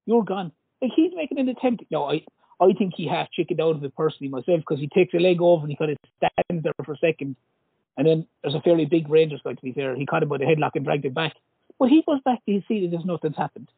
[0.05, 0.53] you're gone.
[0.83, 1.85] Like he's making an attempt.
[1.91, 2.23] No, I
[2.61, 5.41] I think he half chickened out of it personally myself because he takes a leg
[5.41, 7.37] over and he kind of stands there for a second,
[7.97, 9.95] and then there's a fairly big Rangers guy to be fair.
[9.97, 11.35] He caught him by the headlock and dragged him back.
[11.79, 13.69] But he goes back to his seat as if nothing's happened.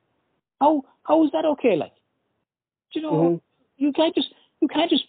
[0.61, 1.77] How how is that okay?
[1.77, 1.95] Like,
[2.93, 3.41] do you know, Mhm.
[3.79, 5.05] you can't just you can't just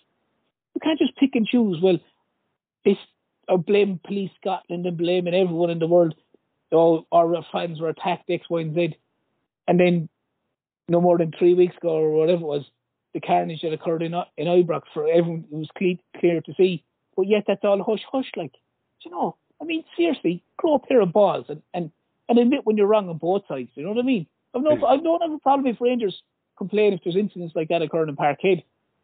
[0.75, 1.81] you can't just pick and choose.
[1.81, 1.99] Well,
[2.85, 2.97] this
[3.49, 6.15] or blame Police Scotland and blaming everyone in the world.
[6.71, 8.95] Oh, our fans were attacked X, Y, and Z,
[9.67, 10.09] and then
[10.89, 12.69] no more than three weeks ago or whatever it was,
[13.17, 16.83] the carnage that occurred in in Ibrox for everyone it was clear, clear to see.
[17.15, 18.29] But yet that's all hush hush.
[18.35, 21.91] Like, Do you know, I mean, seriously, grow a pair of balls and and,
[22.29, 23.69] and admit when you're wrong on both sides.
[23.75, 24.27] You know what I mean?
[24.55, 26.21] I've no, I don't have a problem if Rangers
[26.57, 28.63] complain if there's incidents like that occurring in Parkhead.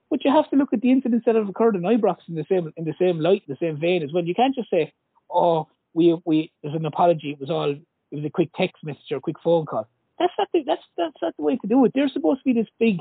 [0.09, 2.45] But you have to look at the incidents that have occurred in Ibrox in the
[2.49, 4.23] same in the same light, in the same vein as well.
[4.23, 4.93] You can't just say,
[5.29, 7.31] "Oh, we we there's an apology.
[7.31, 9.87] It was all it was a quick text message or a quick phone call."
[10.19, 11.93] That's not the, that's that's not the way to do it.
[11.95, 12.99] They're supposed to be this big,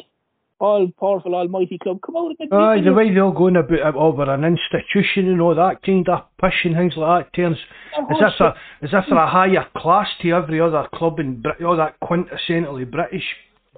[0.62, 1.98] all powerful, almighty club.
[2.06, 5.40] Come out and admit Aye, the way they're all going about oh, an institution and
[5.40, 9.04] all that kind of push and things like that turns Is this a is this
[9.10, 13.24] a higher class to every other club in Brit- all that quintessentially British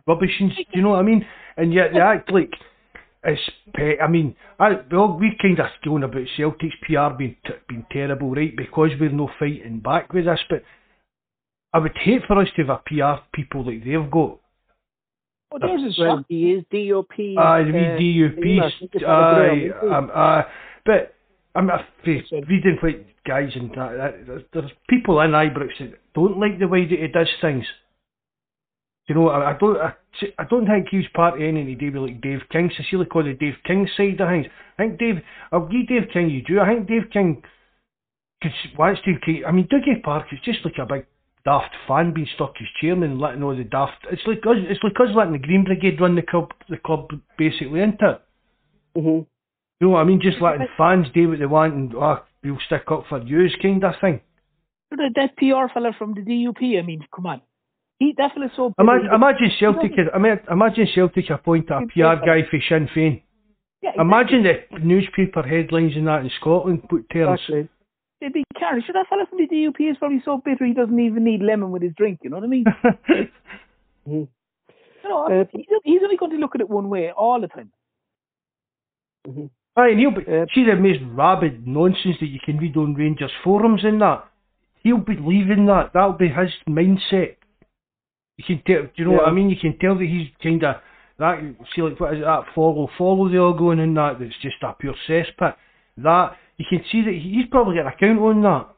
[0.07, 0.37] rubbish?
[0.41, 1.26] and- Do you know what I mean?
[1.57, 2.53] And yet they act like
[3.24, 3.41] it's.
[4.03, 8.35] I mean, I, well, we kind of going about Celtic's PR being t- being terrible,
[8.35, 8.55] right?
[8.55, 10.62] Because we're no fighting back with this, but
[11.72, 14.39] I would hate for us to have a PR people like they've got.
[15.53, 16.26] Oh, theirs is well, shock.
[16.28, 17.38] he is DUP.
[17.38, 18.40] Aye, uh, we English.
[18.40, 18.90] DUP.
[18.92, 20.42] just had a Aye, ground, um, uh,
[20.84, 21.14] but
[21.55, 26.38] I'm a reading what guys and that, that there's, there's people in Ibrox that don't
[26.38, 27.64] like the way that he does things.
[29.07, 29.92] You know, I, I don't, I,
[30.38, 32.70] I don't think he's part of anything to do with like Dave King.
[32.76, 34.47] Cecilia call the Dave King side of things.
[34.78, 35.16] I think Dave,
[35.53, 36.61] I'll give Dave King you do.
[36.61, 37.42] I think Dave King
[38.42, 39.47] cause wants to keep.
[39.47, 41.07] I mean, Dougie Park is just like a big
[41.45, 44.07] daft fan being stuck as chairman and letting all the daft.
[44.11, 44.57] It's like us.
[44.68, 46.53] It's like us letting the Green Brigade run the club.
[46.68, 48.20] The club basically, isn't it?
[48.97, 49.26] Mhm.
[49.80, 50.20] You know what I mean?
[50.20, 53.82] Just letting fans do what they want and oh, we'll stick up for yous kind
[53.84, 54.20] of thing.
[54.90, 56.78] that, that PR fella from the DUP.
[56.78, 57.40] I mean, come on,
[57.99, 58.68] he definitely fella's so.
[58.76, 59.92] bitter, Imagine, he- imagine Celtic.
[60.14, 63.22] I mean, imagine Celtic appoint a PR guy for Sinn Féin.
[63.82, 67.40] yeah, Imagine the newspaper headlines and that in Scotland put terms.
[67.49, 67.68] Exactly.
[68.20, 68.84] They'd be carnage.
[68.86, 71.70] So that fella from the DUP is probably so bitter he doesn't even need lemon
[71.70, 72.20] with his drink.
[72.22, 72.64] You know what I mean?
[74.06, 77.48] You know, Uh, he's, he's only going to look at it one way all the
[77.48, 77.70] time.
[79.28, 79.50] Mhm.
[79.76, 80.44] Aye, and he'll be, Yeah.
[80.54, 84.24] see the most rabid nonsense that you can read on Rangers forums and that.
[84.82, 85.92] He'll be leaving that.
[85.92, 87.36] That'll be his mindset.
[88.36, 88.82] You can tell.
[88.82, 89.48] Do you know what I mean?
[89.50, 90.76] You can tell that he's kind of
[91.18, 91.40] that.
[91.74, 94.18] See, like what is it, that follow, follow they all going in that.
[94.18, 95.54] That's just a pure cesspit.
[95.98, 98.68] That you can see that he's probably got an account on that.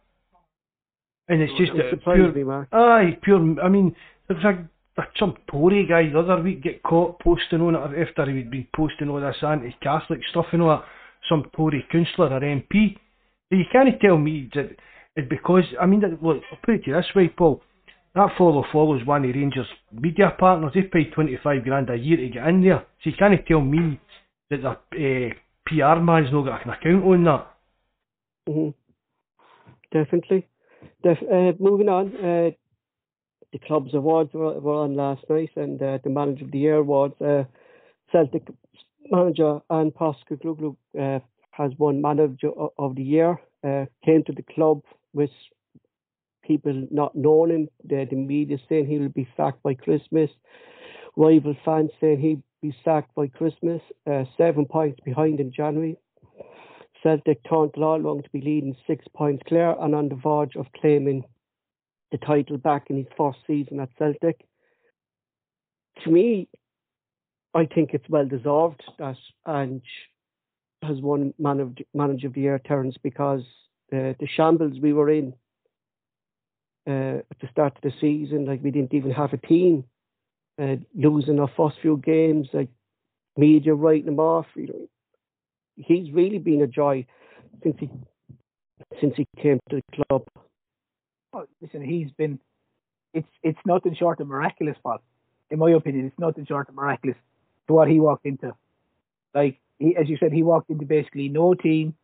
[1.29, 2.33] And it's just It a pure.
[2.33, 2.69] me, Mark.
[2.73, 3.61] Aye, pure.
[3.63, 3.95] I mean,
[4.29, 8.09] there was a, a some Tory guy the other week get caught posting on it
[8.09, 10.85] after he'd been posting all this anti-Catholic stuff and all that.
[11.29, 12.97] Some Tory councillor or MP.
[13.51, 14.77] You can't tell me that
[15.17, 17.63] it's because I mean, that- look, I'll put it to you this way, Paul.
[18.15, 20.73] That follow follows one of Rangers' media partners.
[20.75, 23.61] They paid twenty five grand a year to get in there, so you can't tell
[23.61, 24.01] me
[24.51, 25.35] that the uh,
[25.67, 27.47] PR man's not got an account on that.
[28.47, 28.71] Hmm
[29.93, 30.49] Definitely.
[31.03, 32.51] Def- uh, moving on, uh,
[33.53, 36.77] the club's awards were, were on last night, and uh, the Manager of the Year
[36.77, 37.15] awards.
[37.21, 37.45] Uh,
[38.13, 38.45] Celtic
[39.11, 41.21] manager Ange Postecoglou uh,
[41.53, 43.41] has won Manager of the Year.
[43.65, 44.83] Uh, came to the club
[45.13, 45.31] with
[46.45, 47.69] people not knowing him.
[47.85, 50.31] The, the media saying he will be sacked by Christmas.
[51.17, 53.83] Rival fans saying he'd be sacked by Christmas.
[54.11, 55.97] Uh, seven points behind in January.
[57.07, 60.67] Celtic turned all along to be leading six points clear and on the verge of
[60.81, 61.23] claiming
[62.11, 64.45] the title back in his first season at Celtic.
[66.03, 66.49] To me,
[67.55, 69.87] I think it's well deserved that Ange
[70.83, 73.43] has won man of, Manager of the Year, Terence, because
[73.93, 75.33] uh, the shambles we were in
[76.89, 79.85] uh, at the start of the season, like we didn't even have a team,
[80.61, 82.69] uh, losing our first few games, like
[83.37, 84.89] media writing them off, you know,
[85.77, 87.07] he's really been a joy
[87.63, 87.91] since he
[89.01, 90.25] since he came to the club.
[91.33, 92.39] Oh, listen, he's been
[93.13, 94.99] it's it's nothing short of miraculous, Paul.
[95.51, 97.17] In my opinion, it's nothing short of miraculous
[97.67, 98.55] to what he walked into.
[99.35, 101.95] Like he, as you said, he walked into basically no team.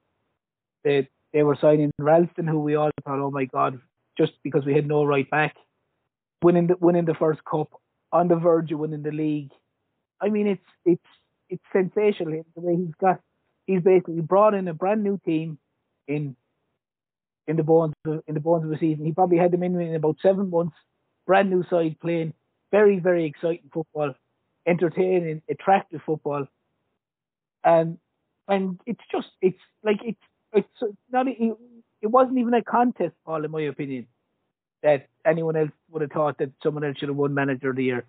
[0.85, 3.81] They they were signing Ralston, who we all thought, oh my god,
[4.19, 5.57] just because we had no right back,
[6.43, 7.71] winning the winning the first cup,
[8.13, 9.51] on the verge of winning the league.
[10.21, 11.11] I mean, it's it's
[11.49, 13.21] it's sensational the way he's got.
[13.73, 15.57] He's basically brought in a brand new team
[16.07, 16.37] in
[17.47, 19.07] in the bones of, in the bones of the season.
[19.07, 20.77] He probably had them in in about seven months.
[21.27, 22.35] Brand new side playing
[22.71, 24.13] very very exciting football,
[24.67, 26.47] entertaining, attractive football,
[27.65, 27.97] and
[28.47, 30.21] and it's just it's like it's
[30.53, 30.69] it's
[31.11, 31.57] not it,
[32.03, 34.07] it wasn't even a contest, Paul, in my opinion,
[34.83, 37.85] that anyone else would have thought that someone else should have won Manager of the
[37.85, 38.05] Year,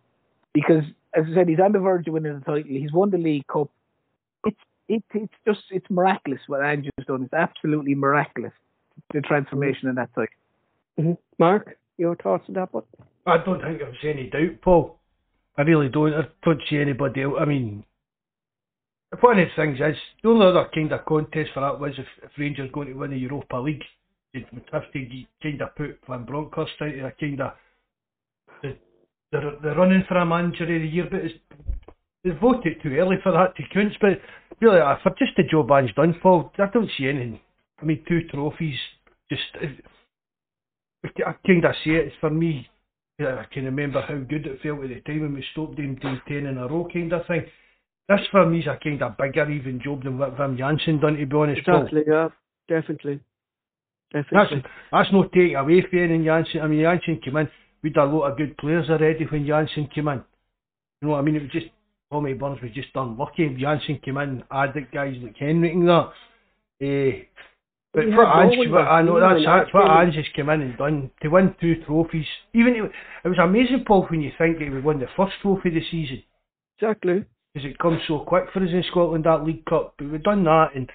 [0.54, 0.84] because
[1.14, 2.64] as I said, he's on the verge of winning the title.
[2.68, 3.70] He's won the League Cup.
[4.46, 7.24] It's it, it's just it's miraculous what Andrew's done.
[7.24, 8.54] It's absolutely miraculous
[9.14, 10.28] the transformation in that side.
[11.00, 11.14] Mm-hmm.
[11.40, 12.84] Mark, your thoughts on that one?
[13.26, 14.98] I don't think there's any doubt, Paul.
[15.58, 16.14] I really don't.
[16.14, 17.36] I don't see anybody else.
[17.40, 17.84] I mean,
[19.22, 22.08] one of the things is, the only other kind of contest for that was if,
[22.24, 23.84] if Rangers going to win the Europa League,
[24.34, 27.52] it would have to kind of put Van Bronckhorst out of a kind of
[28.62, 28.78] the,
[29.32, 31.36] the, the running for a manager of the year, but it's,
[32.24, 33.94] they voted too early for that to count.
[34.00, 34.20] But
[34.62, 37.40] really, uh, for just the job done, Paul, I don't see anything.
[37.82, 38.78] I mean, two trophies,
[39.30, 39.42] just
[41.06, 42.08] I kind of see it.
[42.08, 42.70] It's for me.
[43.20, 46.22] I can remember how good it felt at the time when we stopped him doing
[46.28, 47.44] ten in a row, kind of thing.
[48.10, 51.16] This for me is a kind of bigger even job than what Wim Jansen done,
[51.16, 51.60] to be honest.
[51.60, 52.14] Exactly, Paul.
[52.14, 52.30] yeah,
[52.68, 53.20] definitely.
[54.12, 54.62] Definitely.
[54.62, 56.62] That's, that's no taking away from anything Jansen.
[56.62, 57.50] I mean, Jansen came in,
[57.82, 60.24] we'd a lot of good players already when Jansen came in.
[61.02, 61.36] You know what I mean?
[61.36, 61.68] It was just,
[62.14, 63.58] Tommy Burns was just unlucky.
[63.60, 66.12] Jansen came in, and added guys like Henrik and that.
[66.82, 67.24] Uh,
[67.94, 71.12] but for Ange, what, I know that's, that's what Ange has come in and done
[71.22, 72.26] to win two trophies.
[72.54, 72.92] Even it,
[73.26, 75.82] it was amazing, Paul, when you think that we won the first trophy of the
[75.90, 76.24] season.
[76.80, 79.96] Exactly because it comes so quick for us in Scotland that League Cup.
[79.98, 80.90] But we've done that, and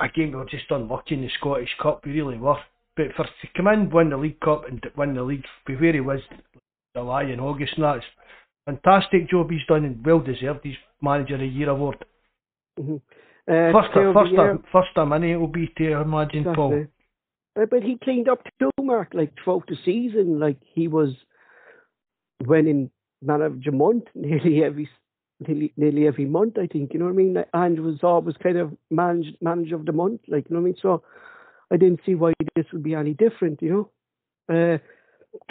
[0.00, 2.04] again we were just unlucky in the Scottish Cup.
[2.04, 2.56] We really were.
[2.96, 5.92] But for to come in, win the League Cup, and win the league, be where
[5.92, 6.20] he was
[6.96, 8.04] July and August, and that's
[8.68, 12.04] fantastic job he's done, and well deserved his Manager of the Year award.
[12.78, 12.96] Mm-hmm.
[13.50, 16.54] Uh, first, a, first, a, first a money it will be to imagine, exactly.
[16.54, 16.86] Paul.
[17.60, 19.12] Uh, but he cleaned up too, Mark.
[19.14, 21.14] Like throughout the season, like he was
[22.44, 22.90] winning
[23.22, 24.88] man of the month nearly every
[25.46, 27.36] nearly, nearly every month, I think, you know what I mean?
[27.52, 30.70] And was always kind of managed, manager of the month, like, you know what I
[30.70, 30.76] mean?
[30.82, 31.02] So
[31.70, 33.90] I didn't see why this would be any different, you know?
[34.52, 34.78] Uh,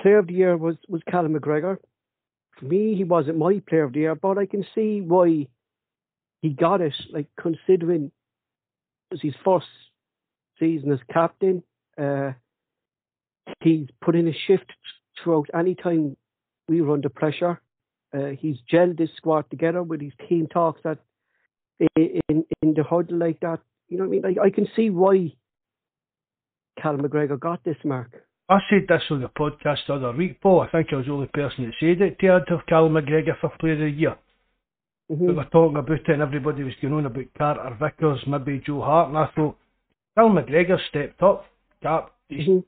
[0.01, 1.77] player of the year was, was Callum McGregor.
[2.59, 5.47] For me, he wasn't my player of the year, but I can see why
[6.41, 9.67] he got it, like, considering it was his first
[10.59, 11.63] season as captain.
[11.97, 12.31] Uh,
[13.61, 14.71] he's put in a shift
[15.23, 16.17] throughout any time
[16.67, 17.61] we were under pressure.
[18.13, 20.99] Uh, he's gelled this squad together with his team talks that
[21.95, 23.59] in in the huddle like that.
[23.89, 24.21] You know what I mean?
[24.21, 25.33] Like I can see why
[26.81, 28.26] Cal McGregor got this mark.
[28.49, 30.61] I said this on the podcast the other week, Paul.
[30.61, 33.51] I think I was the only person that said it to have Cal McGregor for
[33.59, 34.15] Player of the Year.
[35.11, 35.27] Mm-hmm.
[35.27, 38.81] We were talking about it and everybody was going on about Carter Vickers, maybe Joe
[38.81, 39.57] Hart, and I thought,
[40.15, 41.45] Cal McGregor stepped up.
[41.83, 42.59] Cap, he's, mm-hmm.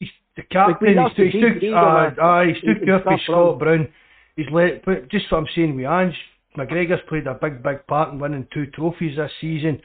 [0.00, 3.88] he's the captain, like he's, he's, took, uh, uh, he's took up his Scott Brown
[4.36, 6.16] he's let, but just what I'm saying with Ange,
[6.56, 9.80] McGregor's played a big, big part in winning two trophies this season.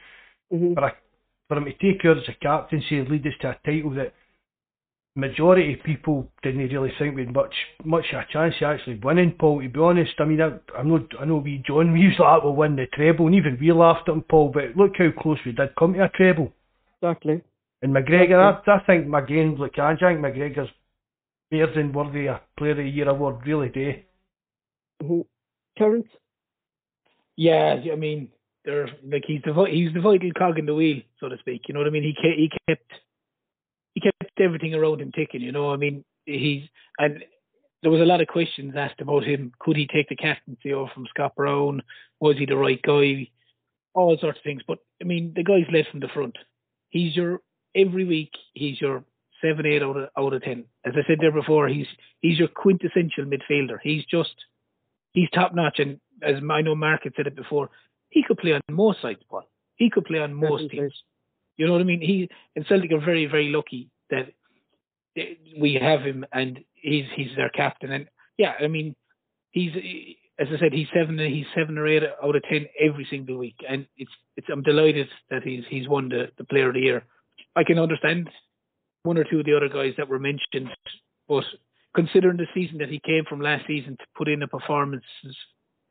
[0.52, 0.74] Mm-hmm.
[0.74, 0.92] For, a,
[1.48, 4.14] for him to take over as a captaincy and lead us to a title that
[5.16, 7.54] majority of people didn't really think we'd much
[7.84, 10.12] much a chance of actually winning, Paul, to be honest.
[10.18, 12.86] I mean, I, I know I know we John, we used like, we'll win the
[12.92, 15.94] treble, and even we laughed at him, Paul, but look how close we did come
[15.94, 16.52] to a treble.
[17.02, 17.42] Exactly.
[17.82, 18.72] And McGregor, exactly.
[18.72, 20.70] I, I think, again, look, I think McGregor's
[21.50, 23.92] more than worthy a Player of the Year award, really do.
[25.02, 25.20] Mm-hmm.
[25.78, 26.06] Terence?
[27.36, 28.28] Yeah, I mean,
[28.64, 31.62] they're like he's the he's the vital cog in the wheel, so to speak.
[31.68, 32.02] You know what I mean?
[32.02, 32.92] He he kept he kept
[34.40, 35.40] everything around him ticking.
[35.40, 36.62] You know, I mean, he's
[36.98, 37.24] and
[37.82, 39.52] there was a lot of questions asked about him.
[39.58, 41.82] Could he take the captaincy over from Scott Brown?
[42.20, 43.30] Was he the right guy?
[43.94, 44.62] All sorts of things.
[44.66, 46.36] But I mean, the guy's led from the front.
[46.90, 47.40] He's your
[47.74, 48.32] every week.
[48.54, 49.04] He's your
[49.40, 50.64] seven, eight out of out of ten.
[50.84, 51.86] As I said there before, he's
[52.20, 53.78] he's your quintessential midfielder.
[53.82, 54.34] He's just
[55.12, 55.78] he's top notch.
[55.78, 57.70] And as I know Mark had said it before,
[58.10, 59.48] he could play on most sides, Paul.
[59.76, 60.94] He could play on most teams.
[61.56, 62.00] You know what I mean?
[62.00, 64.32] He and Celtic are very, very lucky that
[65.58, 67.92] we have him and he's he's their captain.
[67.92, 68.06] And
[68.38, 68.94] yeah, I mean,
[69.50, 69.72] he's
[70.38, 73.56] as I said, he's seven he's seven or eight out of ten every single week,
[73.68, 77.04] and it's it's I'm delighted that he's he's won the, the player of the year.
[77.54, 78.28] I can understand
[79.02, 80.68] one or two of the other guys that were mentioned,
[81.28, 81.44] but
[81.94, 85.36] considering the season that he came from last season to put in the performances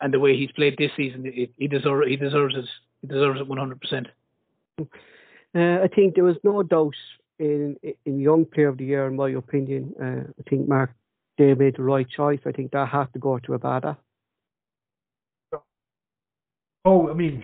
[0.01, 2.65] and the way he's played this season, it, he deserves he deserves it.
[3.01, 4.07] He deserves it one hundred percent.
[4.79, 6.93] Uh, I think there was no doubt
[7.39, 9.93] in in young player of the year, in my opinion.
[10.01, 10.91] Uh, I think Mark
[11.37, 12.39] they made the right choice.
[12.45, 13.97] I think that had to go to Abada.
[16.85, 17.43] Oh, I mean,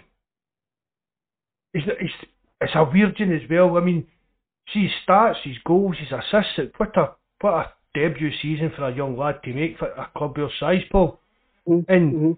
[1.74, 2.14] it's, it's,
[2.62, 3.76] it's a weird thing as well.
[3.76, 4.06] I mean,
[4.72, 6.74] see his stats, his goals, his assists.
[6.78, 10.38] What a what a debut season for a young lad to make for a club
[10.38, 11.20] your size, Paul.
[11.68, 11.92] Mm-hmm.
[11.92, 12.32] And mm-hmm.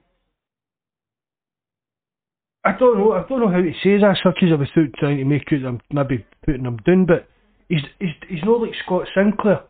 [2.65, 3.11] I don't know.
[3.11, 5.65] I don't know how to say that, because I was trying to make it.
[5.65, 7.27] I'm maybe putting him down, but
[7.69, 9.63] he's he's he's not like Scott Sinclair.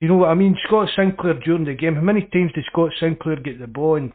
[0.00, 0.56] You know what I mean?
[0.66, 1.96] Scott Sinclair during the game.
[1.96, 4.12] How many times did Scott Sinclair get the ball and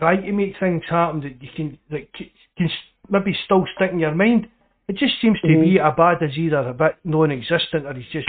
[0.00, 2.12] try to make things happen that you can that
[2.56, 2.70] can
[3.08, 4.48] maybe still stick in your mind?
[4.88, 5.62] It just seems to mm-hmm.
[5.62, 8.28] be a bad as either a bit non-existent or he's just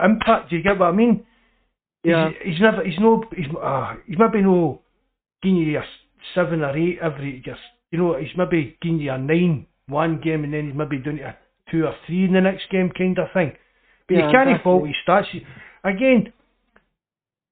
[0.00, 0.50] impact.
[0.50, 1.24] Do you get what I mean?
[2.04, 2.30] Yeah.
[2.42, 2.84] He's, he's never.
[2.84, 3.24] He's no.
[3.34, 4.82] He's uh, he's maybe no.
[5.42, 5.84] Giving you a
[6.34, 7.42] seven or eight every.
[7.44, 7.60] Just
[7.90, 8.16] you know.
[8.16, 11.36] He's maybe giving you a nine one game and then he's maybe doing it a
[11.72, 13.52] two or three in the next game kind of thing.
[14.06, 14.62] But yeah, you can't exactly.
[14.62, 15.44] fault his stats.
[15.82, 16.32] Again,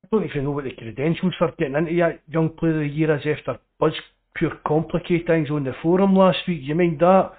[0.04, 2.94] I don't even know what the credentials for getting into that young player of the
[2.94, 3.94] year is after Buzz
[4.34, 6.60] pure complicate things on the forum last week.
[6.62, 7.32] You mind that?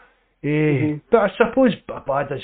[0.44, 0.98] Uh, mm-hmm.
[1.12, 2.42] But I suppose bad as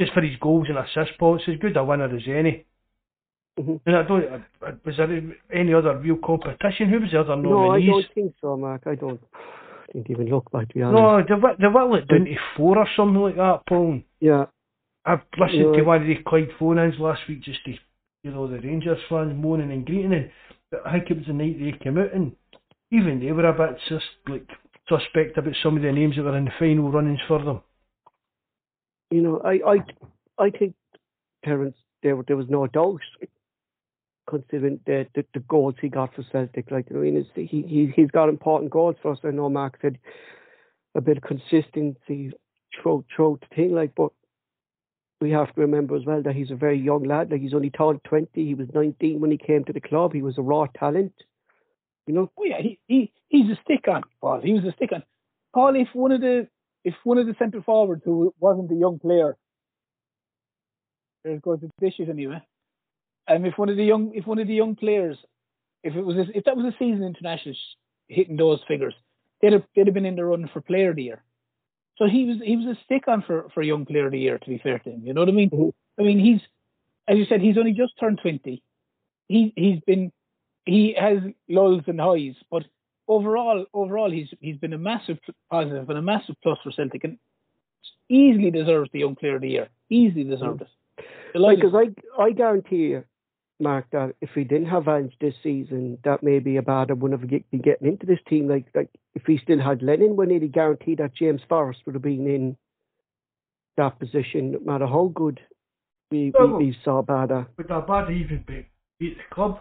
[0.00, 2.64] just for his goals and assists, Paul, it's as good a winner as any.
[3.58, 3.76] Mm-hmm.
[3.84, 4.44] And I don't.
[4.86, 5.22] Was there
[5.52, 6.88] any other real competition?
[6.88, 7.50] Who was the other nominees?
[7.50, 8.82] No, I don't think so, Mark.
[8.86, 9.20] I don't.
[9.92, 11.28] Didn't even look back to be honest.
[11.28, 14.00] No, they they whittle it down to four or something like that, Paul.
[14.20, 14.46] Yeah.
[15.04, 17.74] I've listened to one of the Clyde phone-ins last week just to
[18.22, 20.30] you know the Rangers fans moaning and greeting, and
[20.84, 22.36] I think it was the night they came out, and
[22.92, 24.46] even they were a bit just like
[24.88, 27.62] suspect about some of the names that were in the final runnings for them.
[29.10, 30.74] You know, I I I think
[31.44, 33.00] Terence there there was no doubt
[34.30, 36.70] considering the, the, the goals he got for Celtic.
[36.70, 39.18] Like I mean, he he he's got important goals for us.
[39.24, 39.98] I know Mark said
[40.94, 42.32] a bit of consistency
[42.74, 44.12] throughout throughout the thing, like, but
[45.20, 47.30] we have to remember as well that he's a very young lad.
[47.30, 48.46] Like he's only turned twenty.
[48.46, 50.14] He was nineteen when he came to the club.
[50.14, 51.12] He was a raw talent.
[52.06, 52.30] You know.
[52.38, 54.02] Oh yeah, he, he he's a stick on.
[54.20, 54.40] Paul.
[54.42, 55.02] He was a stick on.
[55.52, 56.48] Paul, if one of the
[56.84, 59.36] if one of the centre forwards who wasn't a young player,
[61.24, 62.42] there's goes the dishes anyway.
[63.28, 65.16] And if one of the young if one of the young players,
[65.82, 67.54] if it was a, if that was a season international
[68.08, 68.94] hitting those figures,
[69.40, 71.22] they'd have they'd have been in the run for player of the year.
[71.96, 74.38] So he was he was a stick on for for young player of the year.
[74.38, 75.50] To be fair to him, you know what I mean?
[75.50, 76.00] Mm-hmm.
[76.00, 76.40] I mean he's
[77.08, 78.62] as you said he's only just turned twenty.
[79.28, 80.12] He he's been
[80.64, 81.18] he has
[81.48, 82.64] lulls and highs, but
[83.06, 85.18] overall overall he's he's been a massive
[85.50, 87.18] positive and a massive plus for Celtic and
[88.08, 89.68] easily deserves the young player of the year.
[89.88, 91.42] Easily deserved mm-hmm.
[91.42, 91.60] it.
[91.60, 93.04] Because I I guarantee you
[93.60, 97.60] Mark, that if we didn't have Ange this season, that maybe Abada wouldn't have been
[97.60, 98.48] getting into this team.
[98.48, 102.02] Like, like if we still had Lennon, we're nearly guaranteed that James Forrest would have
[102.02, 102.56] been in
[103.76, 105.40] that position, no matter how good
[106.10, 107.46] we, well, we, we saw Abada.
[107.56, 108.66] Would Abada even beat,
[108.98, 109.60] beat the club?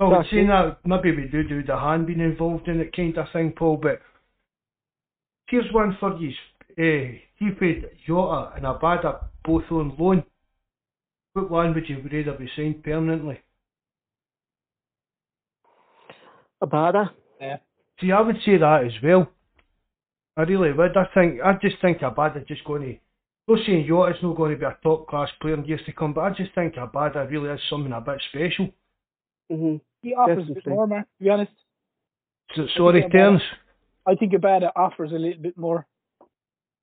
[0.00, 3.18] Well, we're saying that maybe we do do the hand being involved in it kind
[3.18, 4.00] of thing, Paul, but
[5.48, 6.30] here's one for you.
[6.78, 10.22] Uh, he played Jota and Abada both on loan.
[11.38, 13.38] What one would you rather be signed permanently?
[16.60, 17.10] Abada.
[17.40, 17.58] Yeah.
[18.00, 19.28] See, I would say that as well.
[20.36, 20.96] I really would.
[20.96, 22.96] I think I just think Abada just going to.
[23.46, 26.12] Not saying Jota's not going to be a top class player in years to come,
[26.12, 28.70] but I just think Abada really is something a bit special.
[29.50, 29.76] Mm-hmm.
[30.02, 30.52] He offers Definitely.
[30.52, 31.52] a bit more, man, to be honest.
[32.56, 33.42] So, sorry, Terence.
[34.08, 35.86] I think Abada offers a little bit more.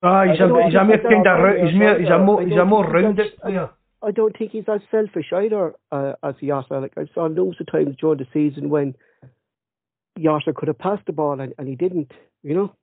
[0.01, 2.65] Ah, he's a, he's a more kind of he's more he's a more he's a
[2.65, 3.69] more rounded player.
[4.05, 6.79] I don't think he's as selfish either uh, as Jota.
[6.79, 8.95] Like I saw loads of times during the season when
[10.17, 12.11] Yasser could have passed the ball and, and he didn't.
[12.43, 12.75] You know.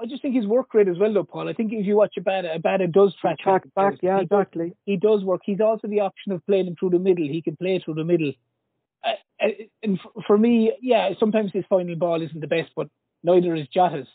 [0.00, 1.48] I just think his work rate as well, though, Paul.
[1.48, 3.94] I think if you watch Abada, Abada does track, track back.
[4.02, 4.68] Yeah, he exactly.
[4.68, 5.40] Does, he does work.
[5.44, 7.26] He's also the option of playing him through the middle.
[7.26, 8.32] He can play through the middle.
[9.02, 9.48] Uh, uh
[9.82, 12.88] and for me, yeah, sometimes his final ball isn't the best, but
[13.22, 14.06] neither is Jota's.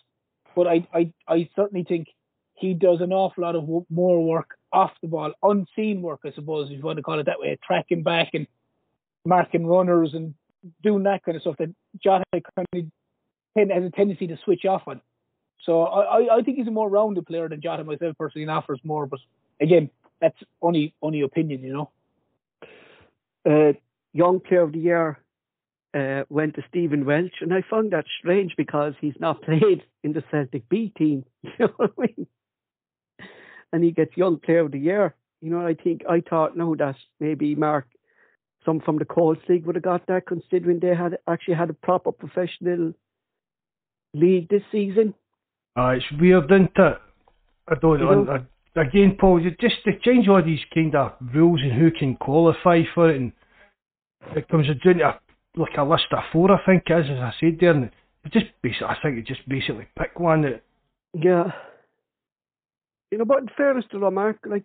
[0.55, 2.07] But I, I, I certainly think
[2.55, 6.69] he does an awful lot of more work off the ball, unseen work, I suppose,
[6.69, 8.47] if you want to call it that way, tracking back and
[9.26, 10.34] marking runners and
[10.84, 12.86] doing that kind of stuff that Jota kind of
[13.55, 15.01] has a tendency to switch off on.
[15.65, 18.80] So I, I think he's a more rounded player than Jota myself personally and offers
[18.84, 19.05] more.
[19.05, 19.19] But
[19.59, 21.91] again, that's only only opinion, you know.
[23.45, 23.74] Uh,
[24.13, 25.19] young player of the year
[25.93, 30.13] uh, went to Stephen Welsh, and I found that strange because he's not played in
[30.13, 31.26] the Celtic B team.
[31.43, 32.28] You know what I mean?
[33.72, 35.15] And he gets Young Player of the Year.
[35.41, 37.88] You know, I think I thought no, that maybe Mark,
[38.65, 41.74] some from the Colts League would have got that, considering they had actually had a
[41.74, 42.93] proper professional
[44.13, 45.13] league this season.
[45.78, 46.97] Uh, it's weird, isn't it?
[47.67, 48.28] I don't You know.
[48.32, 52.15] I- Again, Paul, you just to change all these kind of rules and who can
[52.15, 53.34] qualify for it, and
[54.34, 55.19] it comes down to a,
[55.57, 57.91] like a list of four, I think is, as I said there, and
[58.24, 60.61] it just basically, I think it just basically pick one that
[61.13, 61.51] Yeah.
[63.12, 64.64] You know, but in fairness to them, like Because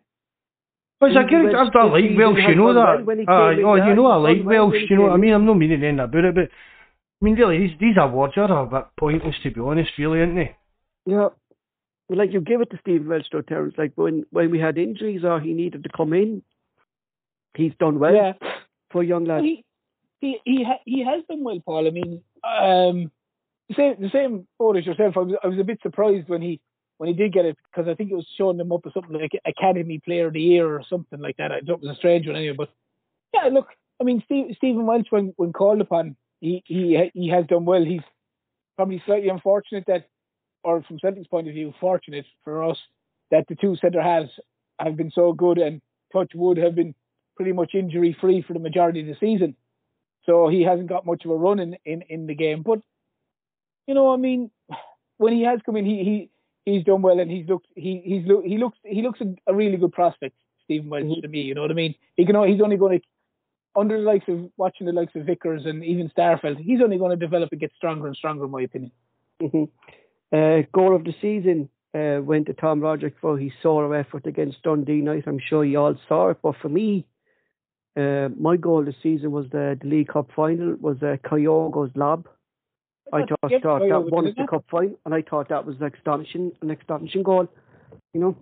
[1.16, 3.04] I Stevie get it, I've done like Welsh, you know that.
[3.04, 5.32] when Aye, oh, yeah, you know I like Welsh, you know what I mean?
[5.34, 8.66] I'm not meaning anything about it, but I mean, really, these, these awards are a
[8.66, 10.56] bit pointless, to be honest, really, aren't they?
[11.06, 11.28] yeah.
[12.08, 13.74] Like you give it to Stephen Welsh though, Terence.
[13.76, 16.40] Like when when we had injuries or he needed to come in,
[17.56, 18.34] he's done well Yeah.
[18.90, 19.42] for a young lad.
[19.42, 19.64] he
[20.20, 21.88] he he ha- he has done well, Paul.
[21.88, 23.10] I mean, um,
[23.68, 25.16] the same the same boat as yourself.
[25.16, 26.60] I was I was a bit surprised when he
[26.98, 29.12] when he did get it because I think it was showing him up as something
[29.18, 31.52] like Academy Player of the Year or something like that.
[31.52, 32.56] I it was a strange one anyway.
[32.56, 32.70] But
[33.34, 33.68] yeah, look,
[34.00, 37.84] I mean, Steve, Stephen Welsh when when called upon, he he he has done well.
[37.84, 38.02] He's
[38.76, 40.08] probably slightly unfortunate that,
[40.62, 42.78] or from Celtic's point of view, fortunate for us
[43.30, 44.30] that the two centre halves
[44.78, 45.80] have been so good and
[46.12, 46.94] touch wood have been
[47.34, 49.56] pretty much injury free for the majority of the season.
[50.24, 52.62] So he hasn't got much of a run in, in, in the game.
[52.62, 52.80] But
[53.86, 54.50] you know, I mean,
[55.18, 56.30] when he has come in, he he
[56.66, 59.54] he's done well, and he's looked he he's look he looks he looks a, a
[59.54, 61.22] really good prospect, Stephen Welsh Mhm.
[61.22, 61.40] to me.
[61.40, 61.94] You know what I mean?
[62.16, 63.06] He can he's only going to
[63.74, 67.10] under the likes of watching the likes of Vickers and even Starfelt, he's only going
[67.10, 68.92] to develop and get stronger and stronger, in my opinion.
[69.40, 69.64] hmm
[70.32, 74.62] Uh, goal of the season uh, went to Tom Rogic for his solo effort against
[74.62, 75.28] Dundee United.
[75.28, 77.06] I'm sure you all saw it, but for me,
[77.96, 80.74] uh, my goal this season was the, the League Cup final.
[80.80, 82.26] Was uh, Kyogo's lob.
[83.12, 86.52] I just thought that it, the cup final, and I thought that was an astonishing,
[86.60, 87.48] an astonishing goal.
[88.12, 88.36] You know,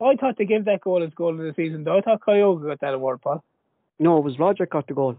[0.00, 1.96] I thought they gave that goal as goal of the season, though.
[1.98, 3.42] I thought Kyogo got that award, Paul.
[3.98, 5.16] no, it was Rogic got the goal.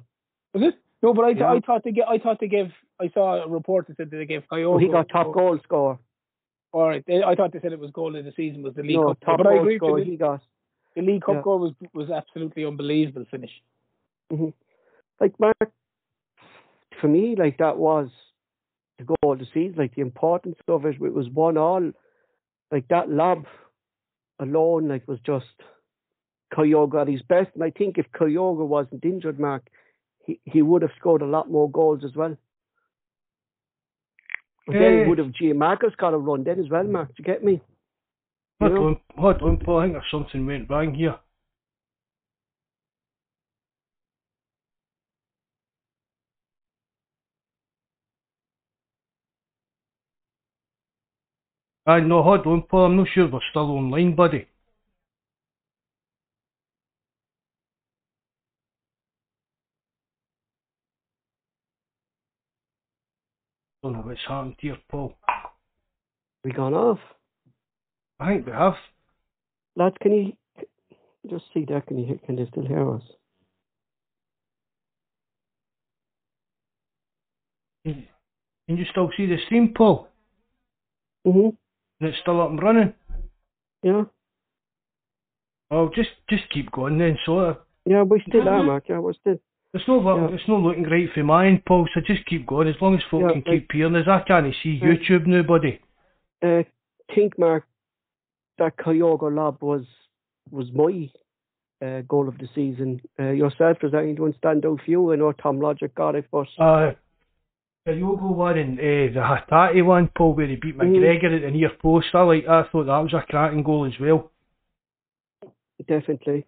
[0.53, 0.75] Was it?
[1.01, 1.51] No, but I, th- Yeah.
[1.53, 2.71] I thought they get, I thought they gave.
[3.01, 4.75] I saw a report that said that they gave Kyogo.
[4.75, 5.97] Oh, he got top goal scorer.
[6.71, 8.81] All right, they, I thought they said it was goal of the season was the
[8.83, 9.19] League No, Cup.
[9.25, 10.41] top but I agree with scorer he got.
[10.95, 11.41] The, League Cup Yeah.
[11.43, 13.51] goal was was absolutely unbelievable finish.
[14.31, 14.49] Mm-hmm.
[15.19, 15.71] like Mark,
[17.01, 18.09] for me, like that was
[18.99, 19.75] the goal of the season.
[19.77, 21.91] Like the importance of it, it was one all.
[22.71, 23.45] Like that lob
[24.39, 25.45] alone, like was just
[26.53, 27.49] Kyogo at his best.
[27.55, 29.63] And I think if Kyogo wasn't injured, Mark,
[30.25, 32.35] he he would have scored a lot more goals as well.
[34.65, 35.07] But then Eh.
[35.09, 37.09] would have Giakoumakis got a run then as well, Mark.
[37.09, 37.59] Do you get me?
[38.61, 38.85] Hold You know?
[38.87, 41.19] on, hold on, Paul, I think there's something went wrong here.
[51.85, 54.47] I no, hold on, Paul, I'm not sure we're still online, buddy.
[63.83, 65.13] Don't know what's happened here, Paul.
[66.45, 66.99] We gone off.
[68.17, 68.75] I think we have.
[69.75, 70.33] Lads, can you
[71.29, 71.85] just see that?
[71.87, 73.01] Can you can they still hear us?
[77.85, 78.07] Can
[78.67, 80.07] can you still see the stream, Paul?
[81.27, 81.57] Mhm.
[81.99, 82.93] And it's still up and running?
[83.83, 84.03] Yeah.
[85.71, 87.57] Oh, just just keep going then, sort of.
[87.85, 88.63] Yeah, we still are.
[88.63, 88.85] Mark.
[88.89, 89.39] Yeah, we're still.
[89.73, 90.35] It's not look, Yeah.
[90.35, 91.87] it's not looking great for mine, Paul.
[91.93, 92.67] So just keep going.
[92.67, 94.79] As long as folk Yeah, can keep hearing us, I can't see.
[94.79, 95.79] YouTube now, buddy.
[96.43, 96.63] uh,
[97.15, 97.65] think, Mark,
[98.57, 99.85] that Kyogo Lab was
[100.51, 101.09] was my
[101.85, 103.01] uh, goal of the season.
[103.19, 105.11] Uh, yourself, does anyone stand out for you?
[105.11, 106.93] I know Tom Rogic got it, but Uh,
[107.85, 108.81] the Yogo one and uh,
[109.13, 109.19] the
[109.51, 110.77] Hatate one, Paul, where he beat.
[110.77, 112.07] McGregor at the near post.
[112.13, 112.45] I like.
[112.47, 114.31] I thought that was a cracking goal as well.
[115.87, 116.45] definitely,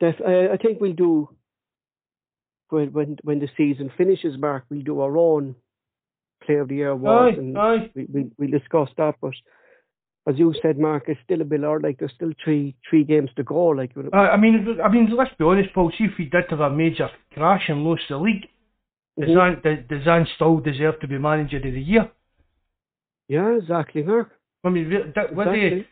[0.00, 1.30] def- uh, I think we'll do
[2.68, 4.64] when when when the season finishes, Mark.
[4.68, 5.54] We'll do our own
[6.44, 7.90] Player of the Year Aye, awards, and aye.
[7.94, 9.14] we we we discuss that.
[9.22, 9.32] But
[10.26, 11.82] as you said, Mark, it's still a bit hard.
[11.82, 13.68] Like there's still three three games to go.
[13.68, 15.90] Like Uh, I mean, I mean, let's be honest, Paul.
[15.96, 18.46] See if we did have a major crash and lost the league,
[19.18, 19.34] does, Mhm.
[19.34, 22.10] Zan, does, does Zan still deserve to be manager of the year?
[23.28, 24.30] yeah, exactly, Mark.
[24.64, 25.86] I mean, that- what do you, Exactly.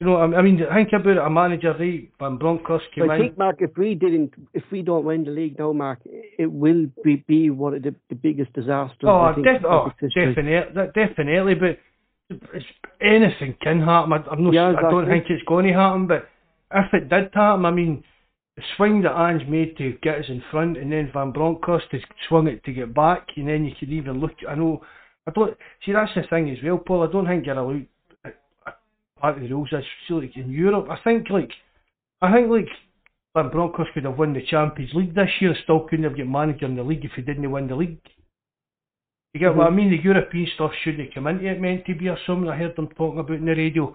[0.00, 2.10] you know, I mean, think about it, a manager, right?
[2.18, 3.20] Van Bronckhorst came I in.
[3.22, 6.86] think, Mark, if we didn't, if we don't win the league now, Mark, it will
[7.02, 9.04] be, be one of the, the biggest disasters.
[9.04, 11.54] Oh, def- oh definitely, definitely.
[11.54, 11.78] But
[12.52, 12.66] it's,
[13.00, 14.12] anything can happen.
[14.12, 16.06] I, I'm not, Yeah, I don't think it's going to happen.
[16.06, 16.28] But
[16.74, 18.04] if it did happen, I mean,
[18.56, 22.00] the swing that Ange made to get us in front, and then Van Bronckhorst has
[22.28, 24.32] swung it to get back, and then you could even look.
[24.48, 24.82] I know.
[25.26, 27.06] I don't see that's the thing as well, Paul.
[27.06, 27.86] I don't think you're allowed.
[28.24, 28.30] uh,
[28.66, 28.70] uh,
[29.20, 30.86] Part of the rules is so like in Europe.
[30.90, 31.50] I think like
[32.22, 32.68] I think like
[33.34, 36.64] Van Bronckhorst could have won the Champions League this year, still couldn't have got manager
[36.66, 37.98] in the league if he didn't win the league.
[39.34, 39.74] You get what I Mhm.
[39.74, 39.90] mean?
[39.90, 42.48] The European stuff shouldn't come into it meant to be or something.
[42.48, 43.94] I heard them talking about in the radio.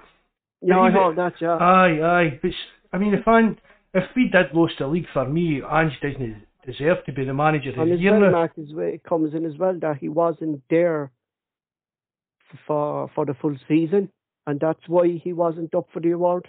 [0.62, 1.42] Yeah, I even- heard that.
[1.42, 1.56] Yeah.
[1.58, 2.40] Aye, aye.
[2.44, 2.52] But
[2.94, 3.58] I mean, if An-
[3.94, 7.72] if we did lose the league for me, Ange doesn't deserve to be the manager
[7.72, 8.44] of and the year well, now.
[8.44, 11.12] As well, it comes in as well that he wasn't there
[12.68, 14.10] for for the full season,
[14.48, 16.48] and that's why he wasn't up for the award.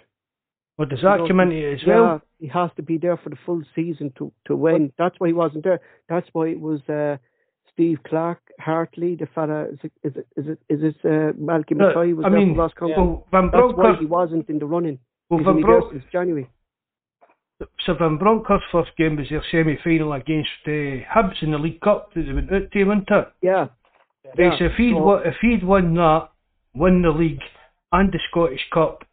[0.77, 2.21] Or does that know, come into it as yeah, well?
[2.39, 4.91] he has to be there for the full season to to win.
[4.97, 5.81] That's why he wasn't there.
[6.09, 7.17] That's why it was uh,
[7.71, 9.65] Steve Clark, Hartley, the fella.
[9.65, 12.55] Is it is it is it, is it uh, Malcolm Mackay was I there mean,
[12.55, 12.93] Ross County.
[12.97, 14.99] Well, Van That's why he wasn't in the running.
[15.29, 16.49] well, He's Van Bronk, since January.
[17.85, 20.69] So Van Bronckhorst's first game was their semi-final against uh,
[21.13, 23.27] Hibs in the League Cup that they went out to, wasn't it?
[23.41, 23.67] Yeah.
[24.37, 26.29] Right, so if he'd, so- won, if he'd won that,
[26.73, 27.41] won the league
[27.91, 29.03] and the Scottish Cup,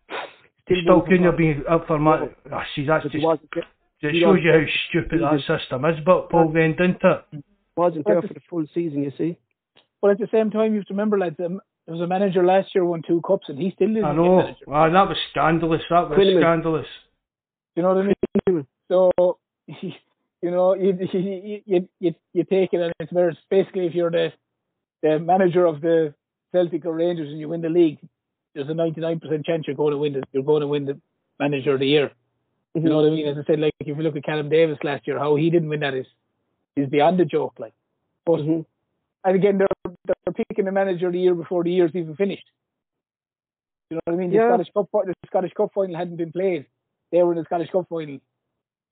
[0.66, 2.20] he Still still won for couldn't have been up for man.
[2.20, 2.56] No.
[2.56, 5.84] Ah, see, that's But just he wasn't there, it shows you how stupid that system
[5.84, 5.96] is.
[6.06, 7.44] But Paul then didn't it?
[7.76, 9.02] wasn't there for the full season.
[9.02, 9.36] You see.
[10.00, 12.42] But at the same time, you have to remember, lads, um, there was a manager
[12.44, 14.36] last year who won two cups, and he still didn't I get know.
[14.36, 14.64] manager.
[14.68, 15.82] Ah, that was scandalous.
[15.90, 16.42] That was Quinlan.
[16.42, 16.86] scandalous.
[17.76, 18.66] You know what I mean?
[18.88, 19.10] So,
[19.66, 24.10] you know, you you you you, you take it and it's very basically if you're
[24.10, 24.32] the
[25.02, 26.14] the manager of the
[26.52, 27.98] Celtic or Rangers and you win the league,
[28.54, 31.00] there's a 99% chance you're going to win the you're going to win the
[31.38, 32.10] manager of the year.
[32.74, 33.26] You know what I mean?
[33.26, 35.68] As I said, like if you look at Callum Davis last year, how he didn't
[35.68, 36.06] win that is
[36.76, 37.54] is beyond a joke.
[37.58, 37.74] Like,
[38.24, 38.64] but Mhm.
[39.24, 42.48] and again, they're they're picking the manager of the year before the year's even finished.
[43.90, 44.30] You know what I mean?
[44.30, 44.48] The Yeah.
[44.48, 46.66] Scottish Cup the Scottish Cup final hadn't been played.
[47.12, 48.18] They were in the Scottish Cup final.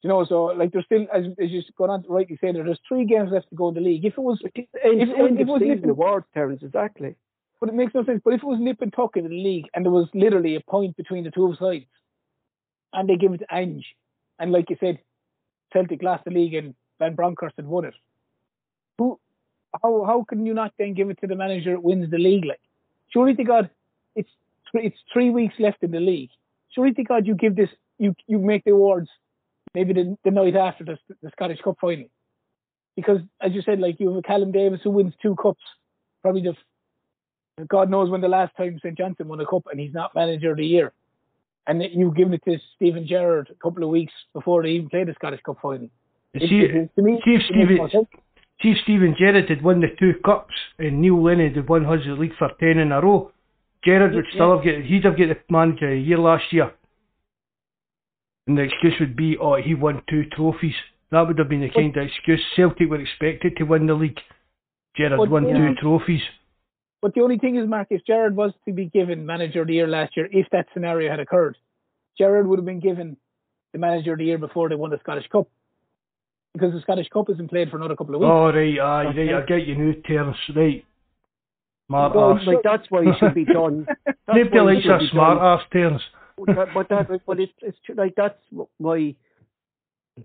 [0.02, 2.64] You know, so like there's still as as you gone on to rightly say there,
[2.64, 4.04] there's three games left to go in the league.
[4.04, 6.62] If it was it's end, If it- end if it was season Nippon- awards, Terence,
[6.62, 7.16] exactly.
[7.60, 8.20] but it makes no sense.
[8.24, 10.60] But if it was nip and tuck in the league and there was literally a
[10.60, 11.86] point between the two sides
[12.92, 13.86] and they give it to Ange
[14.38, 15.00] and like you said,
[15.72, 17.94] Celtic lost the league and Van Bronckhorst had won it.
[18.98, 19.18] Who
[19.82, 22.44] how how can you not then give it to the manager that wins the league
[22.44, 22.60] like?
[23.12, 23.68] Surely to God
[24.14, 24.30] it's
[24.70, 26.30] three, it's three weeks left in the league.
[26.70, 29.08] Surely to God you give this you you make the awards
[29.74, 32.06] maybe the, the night after the, the Scottish Cup final.
[32.96, 35.62] Because as you said, like you have a Callum Davis who wins two cups,
[36.22, 36.54] probably the
[37.68, 38.96] God knows when the last time St.
[38.96, 40.92] Johnstone won a cup and he's not manager of the year.
[41.66, 45.08] And you've given it to Steven Gerrard a couple of weeks before they even played
[45.08, 45.88] the Scottish Cup final.
[46.34, 48.06] You It- see, it- to me, see if it makes more Stephen,
[48.60, 52.34] if Steven Gerrard had won the two cups and Neil Lennon had won his league
[52.38, 53.30] for ten in a row.
[53.84, 56.72] Gerrard would still have get he'd have get the manager of the year last year.
[58.48, 60.74] And the excuse would be, oh, he won two trophies.
[61.10, 64.18] That would have been the kind of excuse Celtic were expected to win the league.
[64.96, 66.22] Gerrard But won the two trophies.
[67.00, 69.74] But the only thing is, Mark, if Gerrard was to be given manager of the
[69.74, 71.56] year last year, if that scenario had occurred,
[72.16, 73.16] Gerrard would have been given
[73.72, 75.46] the manager of the year before they won the Scottish Cup.
[76.54, 78.30] Because the Scottish Cup isn't played for another couple of weeks.
[78.32, 80.84] Oh right, aye, right, I get you new Terence, right.
[81.88, 82.46] Smart Well, arse.
[82.46, 83.86] like that's why it should be done.
[84.26, 85.46] Why it likes should smart done.
[85.46, 86.02] arse, Terence.
[86.36, 88.38] But, but that, but it's it's like that's
[88.76, 89.14] why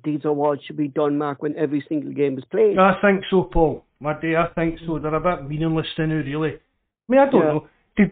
[0.03, 2.77] these awards should be done, Mark, when every single game is played.
[2.77, 3.85] I think so, Paul.
[3.99, 4.99] My day, I think so.
[4.99, 6.55] They're a bit meaningless to now, really.
[6.55, 6.59] I
[7.07, 7.47] mean, I don't Yeah.
[7.47, 7.67] know.
[7.95, 8.05] Do,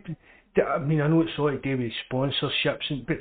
[0.56, 3.18] do- I mean, I know it's all to do with sponsorships, and, but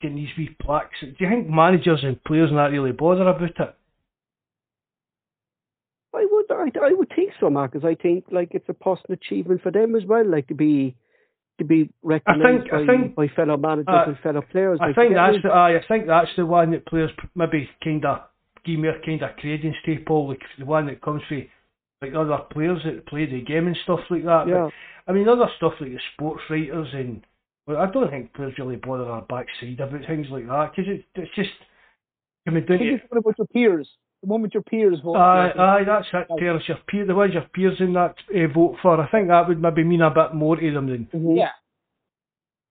[0.00, 0.98] getting these wee plaques.
[1.00, 3.76] Do you think managers and players not really bother about it?
[6.16, 9.18] I would, I, I would think so, Mark, because I think like it's a personal
[9.22, 10.94] achievement for them as well, like to be
[11.58, 14.78] to be recognised think- I by, think- by fellow managers uh, and fellow players.
[14.80, 18.18] I like, think that's the, I think that's the one that players maybe kind of
[18.64, 20.28] give me a kind of credence to, Paul.
[20.28, 21.46] Like the one that comes from
[22.02, 24.44] like other players that play the game and stuff like that.
[24.46, 24.68] But yeah.
[25.08, 27.22] I mean, other stuff like the sports writers and
[27.66, 31.04] well, I don't think players really bother our backside about things like that because it,
[31.14, 31.50] it's just
[32.46, 32.74] I think to.
[32.74, 33.88] it's what about your peers.
[34.26, 36.64] The moment your peers vote, Aye, aye, that's it, Terence.
[36.66, 39.62] Your peer, the ones your peers in that uh, vote for, I think that would
[39.62, 41.06] maybe mean a bit more to them than.
[41.14, 41.38] Mhm.
[41.38, 41.52] Yeah.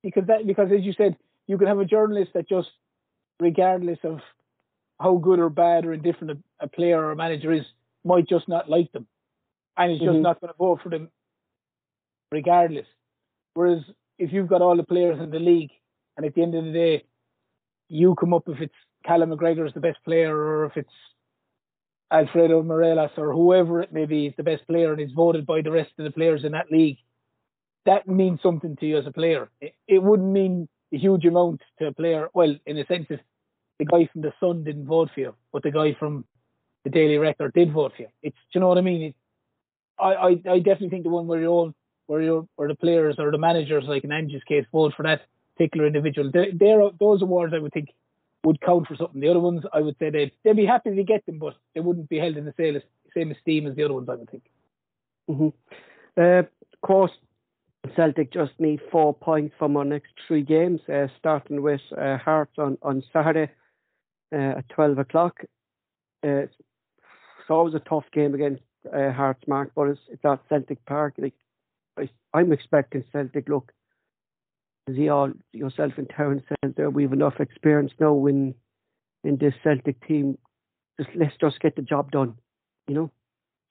[0.03, 1.15] Because that because as you said,
[1.48, 2.68] you can have a journalist that just
[3.40, 4.19] regardless of
[4.99, 7.64] how good or bad or indifferent a, a player or a manager is,
[8.03, 9.07] might just not like them.
[9.77, 10.23] And is just Mhm.
[10.23, 11.10] not going to vote for them
[12.34, 12.88] regardless.
[13.53, 13.82] Whereas
[14.19, 15.72] if you've got all the players in the league
[16.18, 17.06] and at the end of the day
[17.88, 18.76] you come up if it's
[19.06, 20.90] Callum McGregor is the best player or if it's
[22.11, 25.61] Alfredo Morelos or whoever it may be is the best player and is voted by
[25.61, 26.98] the rest of the players in that league,
[27.86, 29.49] that means something to you as a player.
[29.61, 32.30] It, it wouldn't mean a huge amount to a player.
[32.34, 33.19] Well, in a sense, if
[33.80, 36.26] the guy from the Sun didn't vote for you, but the guy from
[36.84, 39.02] the Daily Record did vote for you, it's do you know what I mean?
[39.02, 39.15] It,
[39.99, 41.73] I, I I definitely think the one where you're all,
[42.07, 45.22] where you're where the players or the managers, like in Ange's case, vote for that
[45.56, 46.32] particular individual.
[46.32, 47.90] They, they're those awards I would think
[48.45, 49.19] would count for something.
[49.19, 51.81] The other ones, I would say they'd, they'd be happy to get them, but they
[51.81, 52.80] wouldn't be held in the same,
[53.13, 54.43] same esteem as the other ones, I would think.
[55.30, 55.47] Mm-hmm.
[56.17, 57.11] Uh, of course,
[57.95, 62.53] Celtic just need four points from our next three games, uh, starting with uh, Hearts
[62.57, 63.51] on, on Saturday
[64.34, 65.41] uh, at 12 o'clock.
[66.23, 68.63] Uh, it's always a tough game against
[68.93, 71.15] uh, Hearts, Mark, but it's, it's at Celtic Park.
[71.17, 71.34] Like,
[72.34, 73.72] I'm expecting Celtic, look,
[74.87, 78.53] as you all, yourself and Terence said there, we have enough experience now in,
[79.23, 80.37] in this Celtic team.
[80.99, 82.35] Just let's just get the job done,
[82.87, 83.11] you know.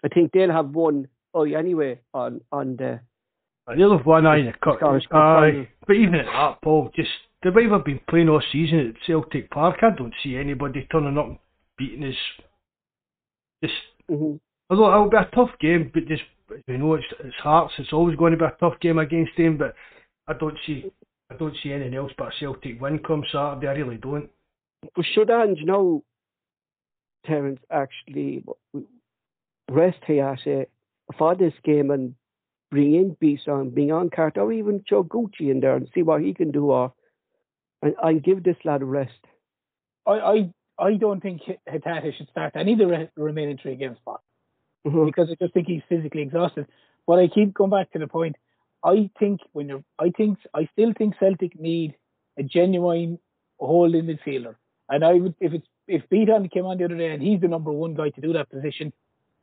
[0.04, 3.00] I think they'll have one oh anyway on on the
[3.66, 4.78] They'll have one eye in the cup.
[4.82, 7.08] Aye, but even at that, Paul, just
[7.42, 11.16] the way we've been playing all season at Celtic Park, I don't see anybody turning
[11.16, 11.38] up and
[11.78, 12.16] beating us.
[13.62, 13.74] Just
[14.10, 14.38] Mhm.
[14.68, 16.24] although it'll be a tough game, but just
[16.66, 17.72] you know, it's it's Hearts.
[17.78, 19.56] It's always going to be a tough game against them.
[19.56, 19.74] But
[20.28, 20.90] I don't see
[21.30, 23.66] I don't see anything else but a Celtic win come Saturday.
[23.68, 24.30] I really don't.
[24.94, 26.04] But should Ange know,
[27.26, 28.44] Terence, actually
[29.70, 30.66] rest Hatate
[31.16, 32.14] for this game and
[32.70, 36.20] bring in Bitton, bring on Carter, or even Joe Gucci in there and see what
[36.22, 36.92] he can do, or
[37.82, 39.12] and, and give this lad a rest.
[40.06, 43.96] I, I, I don't think Hatate should start any of the re- remaining three games,
[44.04, 44.20] Bob,
[44.86, 45.06] Mhm.
[45.06, 46.66] because I just think he's physically exhausted.
[47.06, 48.36] But I keep going back to the point.
[48.84, 51.94] I think when you're, I think, I still think Celtic need
[52.38, 53.18] a genuine
[53.58, 54.56] holding midfielder.
[54.88, 57.48] And I would, if it's, if Bitton came on the other day and he's the
[57.48, 58.92] number one guy to do that position,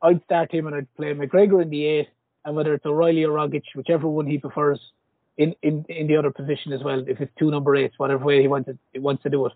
[0.00, 2.08] I'd start him and I'd play McGregor in the eight,
[2.44, 4.80] and whether it's O'Riley or Rogic, whichever one he prefers,
[5.38, 7.04] in, in, in the other position as well.
[7.06, 9.52] If it's two number eights, whatever way he wants to, he wants to do it.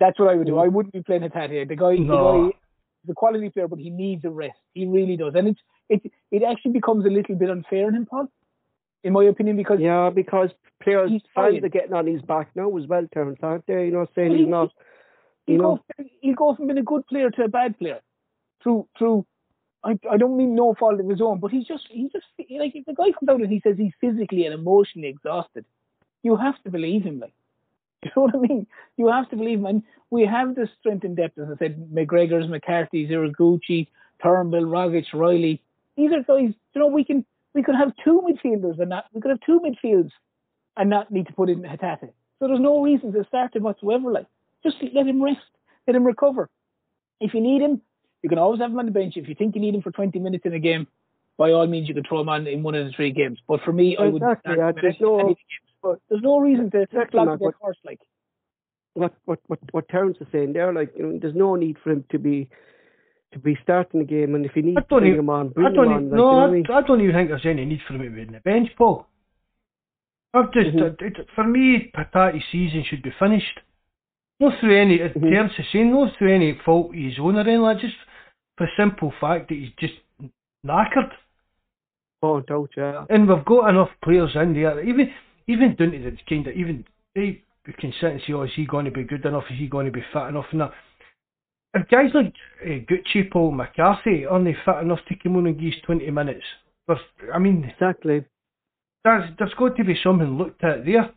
[0.00, 0.58] That's what I would do.
[0.58, 1.68] I wouldn't be playing Hatate.
[1.68, 2.16] The guy, No.
[2.16, 2.56] the guy,
[3.04, 4.58] is a quality player, but he needs a rest.
[4.74, 8.06] He really does, and it's it it actually becomes a little bit unfair on him,
[8.06, 8.28] Paul,
[9.04, 10.50] in my opinion, because Yeah, because
[10.82, 13.86] players, fans are getting on his back now as well, Terence, aren't they?
[13.86, 14.70] You know, saying Well, he's not,
[15.46, 15.80] he you know.
[15.96, 18.00] goes he goes from being a good player to a bad player
[18.62, 19.26] through through.
[19.84, 22.74] I, I don't mean no fault of his own, but he's just he's just like
[22.74, 25.64] if the guy comes out and he says he's physically and emotionally exhausted,
[26.22, 27.20] you have to believe him.
[27.20, 27.32] Like,
[28.02, 28.66] you know what I mean?
[28.96, 31.38] You have to believe him, and we have the strength and depth.
[31.38, 33.86] As I said, McGregor's, McCarthy's, Ideguchi,
[34.22, 35.62] Turnbull, Rogic, Riley.
[35.96, 36.54] These are guys.
[36.74, 37.24] You know, we can
[37.54, 40.10] we could have two midfielders and not we could have two midfields
[40.76, 42.10] and not need to put in Hatate.
[42.38, 44.12] So there's no reason to start him whatsoever.
[44.12, 44.26] Like,
[44.62, 45.40] just let him rest,
[45.86, 46.50] let him recover.
[47.20, 47.80] If you need him,
[48.22, 49.16] you can always have him on the bench.
[49.16, 50.86] If you think you need him for 20 minutes in a game,
[51.38, 53.38] by all means, you can throw him on in one of the three games.
[53.48, 55.72] But for me, I would Exactly, yeah, there's no- any of games.
[55.82, 58.00] But there's no reason to Exactly, flog the horse like.
[58.94, 61.90] what what what what Terence is saying there, like you know, there's no need for
[61.90, 62.48] him to be
[63.36, 65.46] to be starting the game, and if you need I to bring even- him on,
[65.48, 65.88] I bring him don't.
[65.88, 65.92] on.
[65.92, 66.64] even, Like, no, you know I, I mean?
[66.70, 69.06] I don't even think there's any need for him to be in the bench, Paul.
[70.34, 71.00] I've just Mhm.
[71.02, 73.60] it, it- for me, Hatate's season should be finished.
[74.40, 75.20] Not through any, Mhm.
[75.30, 77.60] Terence is saying, not through any fault of his own or anything.
[77.62, 77.96] Like just
[78.58, 79.94] for the simple fact that he's just
[80.64, 81.12] knackered.
[82.22, 83.06] Oh, don't yeah.
[83.08, 85.12] And we've got enough players in there, even
[85.46, 86.84] even down to the kind of even
[87.14, 89.44] they we can sit and say, oh, is he going to be good enough?
[89.50, 90.46] Is he going to be fit enough?
[90.52, 90.72] And that.
[91.76, 92.32] If guys like
[92.64, 96.10] uh, Gucci, Paul McCarthy aren't they fit enough to come on and give us twenty
[96.10, 96.44] minutes?
[96.88, 97.00] There's,
[97.34, 98.24] I mean, Exactly.
[99.04, 101.10] there's there's got to be something looked at there.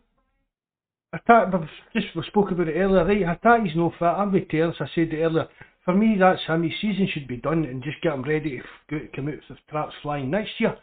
[1.14, 1.52] Attack,
[1.94, 3.40] just we spoke about it earlier, right?
[3.42, 4.04] Hatate's no fit.
[4.04, 4.76] I'm with Terence.
[4.80, 5.48] I said it earlier.
[5.84, 6.62] For me, that's him.
[6.62, 9.58] His season should be done and just get him ready to go, come out with
[9.70, 10.76] traps flying next year.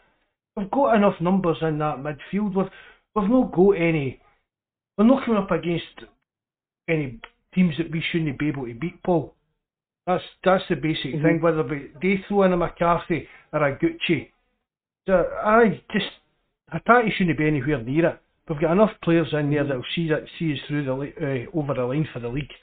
[0.56, 2.56] We've got enough numbers in that midfield.
[2.56, 2.66] We've
[3.14, 4.20] we've not got any.
[4.98, 6.10] We're not coming up against
[6.88, 7.20] any
[7.54, 9.00] teams that we shouldn't be able to beat.
[9.04, 9.34] Paul.
[10.08, 11.22] That's that's the basic Mhm.
[11.22, 11.40] thing.
[11.42, 14.30] Whether we, they throw in a McCarthy or a Gucci,
[15.06, 15.14] so
[15.44, 16.10] I just
[16.72, 18.18] Hatate shouldn't be anywhere near it.
[18.48, 21.74] We've got enough players in there that'll see that see us through the uh, over
[21.74, 22.54] the line for the league.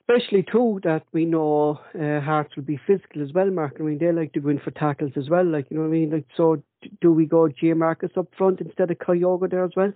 [0.00, 3.76] Especially too that we know uh, Hearts will be physical as well, Mark.
[3.78, 5.44] I mean, they like to go in for tackles as well.
[5.44, 6.10] Like you know what I mean.
[6.10, 6.62] Like so,
[7.02, 9.92] do we go Giakoumakis up front instead of Kyogo there as well?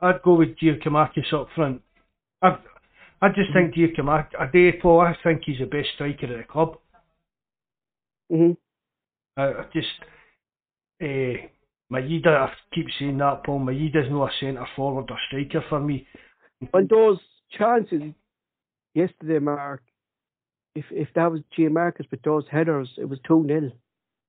[0.00, 1.82] I'd go with Giakoumakis up front.
[2.40, 2.56] I
[3.20, 6.44] I just think Giakoumakis, a day Paul, I think he's the best striker at the
[6.44, 6.78] club.
[8.30, 8.52] hmm
[9.36, 9.86] I, I just,
[11.02, 11.46] uh,
[11.92, 16.06] Maeda, I keep saying that, Paul, Maeda's not a centre forward or striker for me.
[16.72, 17.18] Well, those
[17.56, 18.02] chances
[18.94, 19.82] yesterday, Mark.
[20.74, 23.72] If if that was Giakoumakis with those headers, it was two 0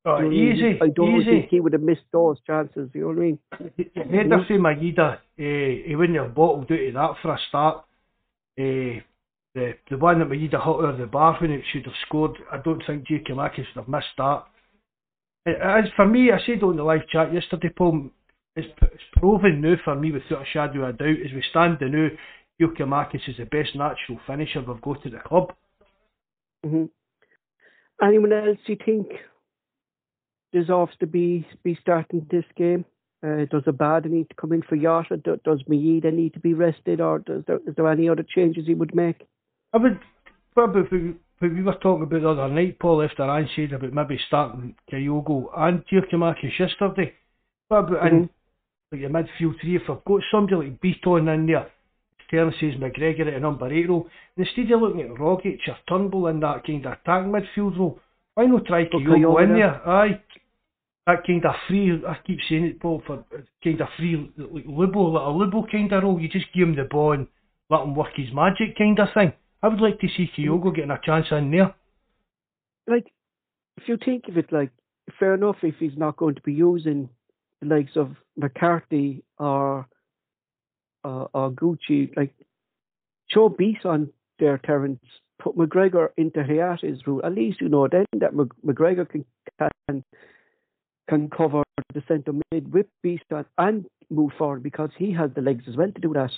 [0.05, 1.29] Oh, easy, I don't easy.
[1.29, 2.89] think he would have missed those chances.
[2.93, 3.39] You know what I mean?
[4.11, 7.83] Header say Maeda, uh, he wouldn't have bottled out of that for a start.
[8.59, 8.99] Uh,
[9.55, 12.37] the the one that Maeda hit out of the bar when it should have scored,
[12.51, 14.43] I don't think Giakoumakis would have missed that.
[15.47, 18.09] As for me, I said on the live chat yesterday, Paul,
[18.55, 21.77] it's, it's proven now for me without a shadow of a doubt, as we stand
[21.81, 22.09] now,
[22.61, 25.53] Giakoumakis is the best natural finisher we've got at the club.
[26.65, 26.85] hmm
[28.01, 29.07] Anyone else you think
[30.53, 32.85] deserves to be be starting this game?
[33.21, 35.17] Uh, does Abada need to come in for Jota?
[35.17, 38.65] Do, does Maeda need to be rested, or does there, is there any other changes
[38.65, 39.27] he would make?
[39.73, 39.99] I would
[40.53, 43.73] probably if we, if we were talking about the other night, Paul, after I said
[43.73, 47.13] about maybe starting Kyogo and Giakoumakis yesterday.
[47.67, 48.29] What about in
[48.91, 51.69] like your midfield three, if I've got somebody like Bitton in there,
[52.27, 56.39] Stern says McGregor at number eight role, instead of looking at Rogic or Turnbull in
[56.39, 57.99] that kind of attack midfield role,
[58.33, 59.57] why not try Kyogo in there.
[59.57, 59.87] there?
[59.87, 60.21] Aye.
[61.09, 63.25] That kind of free, I keep saying it, Paul, for
[63.63, 66.21] kind of free, like like a Lubo kind of role.
[66.21, 67.27] You just give him the ball and
[67.71, 69.33] let him work his magic kind of thing.
[69.63, 71.73] I would like to see Kyogo getting a chance in there.
[72.87, 73.07] Like,
[73.77, 74.69] if you think of it, like,
[75.17, 77.09] fair enough if he's not going to be using
[77.59, 79.87] the likes of McCarthy or
[81.03, 82.35] uh, or Gucci, like,
[83.31, 85.03] show Beast on their Terence.
[85.41, 87.25] Put McGregor into Hatate's role.
[87.25, 89.25] At least you know then that McGregor can
[89.87, 90.03] can
[91.09, 91.63] can cover
[91.93, 95.91] the centre mid with Bitton and move forward because he has the legs as well
[95.91, 96.31] to do that.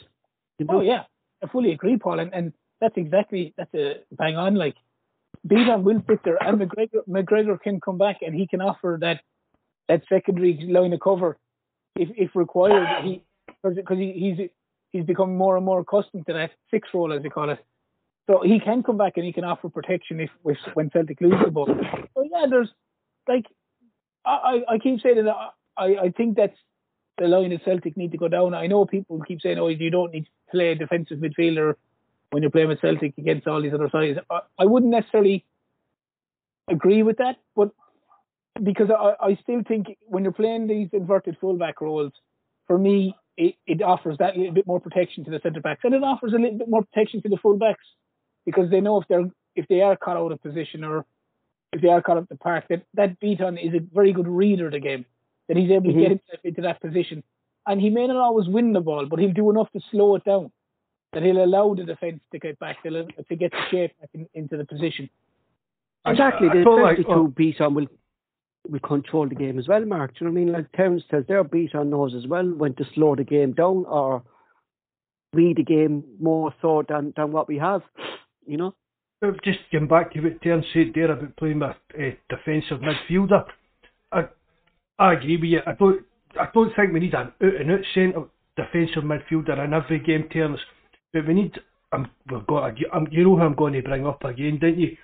[0.57, 0.77] You know?
[0.77, 1.03] Oh yeah,
[1.43, 4.55] I fully agree, Paul, and, and that's exactly that's a bang on.
[4.55, 4.75] Like
[5.43, 9.21] Bevan will sit there, and McGregor McGregor can come back and he can offer that
[9.87, 11.37] that secondary line of cover
[11.95, 12.87] if if required.
[13.03, 13.23] He
[13.61, 14.49] because he, he's
[14.91, 17.59] he's become more and more accustomed to that six role as they call it.
[18.29, 21.33] So he can come back and he can offer protection if, if when Celtic lose
[21.43, 21.67] the ball.
[22.15, 22.69] So yeah, there's
[23.27, 23.45] like
[24.35, 25.35] I, I keep saying that
[25.77, 26.57] I I think that's
[27.17, 28.53] the line that Celtic need to go down.
[28.53, 31.75] I know people keep saying, oh, you don't need to play a defensive midfielder
[32.31, 34.19] when you're playing with Celtic against all these other sides.
[34.29, 35.45] I, I wouldn't necessarily
[36.69, 37.71] agree with that, but
[38.63, 42.13] because I, I still think when you're playing these inverted fullback roles,
[42.67, 45.93] for me, it, it offers that little bit more protection to the centre backs, and
[45.93, 47.75] it offers a little bit more protection to the fullbacks
[48.45, 51.05] because they know if they're if they are caught out of position or
[51.73, 54.65] if they are caught up the park, that that Bitton is a very good reader
[54.67, 55.05] of the game,
[55.47, 56.01] that he's able to Mhm.
[56.01, 57.23] get himself into that position,
[57.67, 60.23] and he may not always win the ball, but he'll do enough to slow it
[60.23, 60.51] down,
[61.13, 62.89] that he'll allow the defence to get back to,
[63.29, 65.09] to get the shape back in, into the position.
[66.05, 66.49] Exactly.
[66.49, 67.87] I The feel like- 32 Bitton will
[68.69, 70.13] will control the game as well, Mark.
[70.13, 70.53] Do you know what I mean?
[70.53, 74.21] Like Terence says, their Bitton knows as well when to slow the game down or
[75.33, 77.81] read the game more so than, than what we have.
[78.45, 78.75] You know?
[79.43, 83.45] Just getting back to what Terence said there about playing with a defensive midfielder.
[84.11, 84.23] I,
[84.97, 85.59] I agree with you.
[85.67, 86.03] I don't,
[86.39, 88.23] I don't think we need an out and out centre
[88.57, 90.59] defensive midfielder in every game, Terence.
[91.13, 91.59] But we need.
[91.91, 92.71] Um, we've got.
[92.71, 94.97] A, um, you know who I'm going to bring up again, didn't you?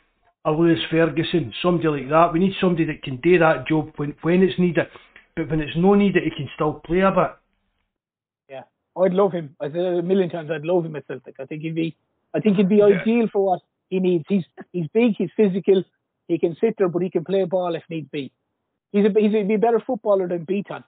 [0.45, 2.33] A Lewis Ferguson, somebody like that.
[2.33, 4.87] We need somebody that can do that job when when it's needed.
[5.35, 7.35] But when it's no needed, he can still play a bit.
[8.49, 8.63] Yeah,
[8.99, 9.55] I'd love him.
[9.61, 10.49] I said a million times.
[10.49, 11.35] I'd love him at Celtic.
[11.39, 11.95] I think he'd be.
[12.33, 12.99] I think he'd be Yeah.
[13.01, 14.25] ideal for what he needs.
[14.27, 15.13] He's he's big.
[15.17, 15.83] He's physical.
[16.27, 18.31] He can sit there, but he can play ball if need be.
[18.91, 20.83] He's a he's a, he'd be a better footballer than Bitton.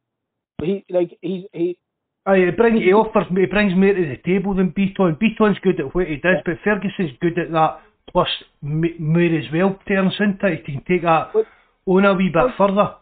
[0.57, 1.79] But he like he's he
[2.25, 5.17] Aye, he, bring, he offers, he brings more to the table than Bitton.
[5.17, 6.41] Bitton's good at what he does, Yeah.
[6.45, 7.79] but Ferguson's good at that,
[8.11, 8.27] plus
[8.61, 10.63] m- more as well, Terence, isn't it?
[10.65, 11.47] He can take that But-
[11.87, 12.95] on a wee bit but- further.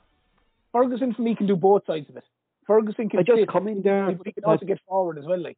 [0.71, 2.23] Ferguson for me can do both sides of it.
[2.67, 4.11] Ferguson can I just sit, come in there.
[4.11, 5.39] but he can also get forward as well.
[5.41, 5.57] Like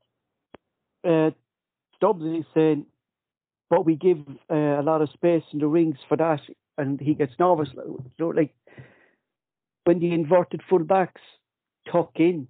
[1.04, 1.32] uh,
[1.98, 2.86] Stubbs is saying,
[3.70, 4.20] but we give
[4.52, 6.42] uh, a lot of space in the rings for that,
[6.78, 7.70] and he gets nervous.
[8.20, 8.54] Know, like
[9.84, 11.22] when the inverted fullbacks
[11.92, 12.48] tuck in,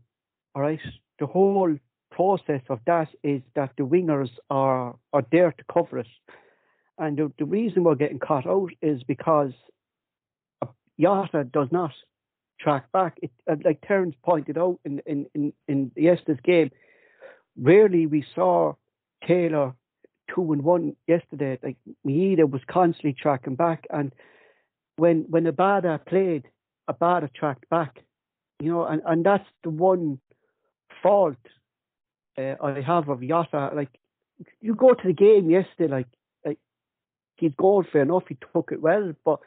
[0.56, 0.80] all right,
[1.20, 1.76] the whole
[2.12, 6.08] process of that is that the wingers are are there to cover it,
[6.98, 9.52] and the, the reason we're getting caught out is because
[11.00, 11.91] Jota does not
[12.60, 13.18] track back.
[13.22, 16.72] It, uh, like Terence pointed out in in in, in yesterday's game
[17.62, 18.74] rarely we saw
[19.28, 19.74] Taylor
[20.34, 21.57] two and one yesterday.
[21.61, 24.11] Like Maeda was constantly tracking back, and
[24.97, 26.47] when when Abada played,
[26.89, 28.03] Abada tracked back.
[28.60, 30.19] You know, and, and that's the one
[31.01, 31.38] fault
[32.38, 33.72] uh, I have of Jota.
[33.73, 33.89] Like
[34.61, 36.07] you go to the game yesterday, like
[36.45, 36.60] like
[37.38, 39.39] he's goal fair enough, he took it well, but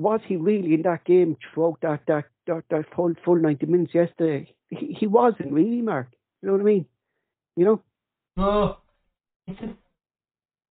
[0.00, 3.94] was he really in that game throughout that that that, that full full ninety minutes
[3.94, 4.54] yesterday?
[4.70, 6.08] He, he wasn't really, Mark.
[6.42, 6.86] You know what I mean?
[7.56, 7.82] You know?
[8.36, 8.76] No.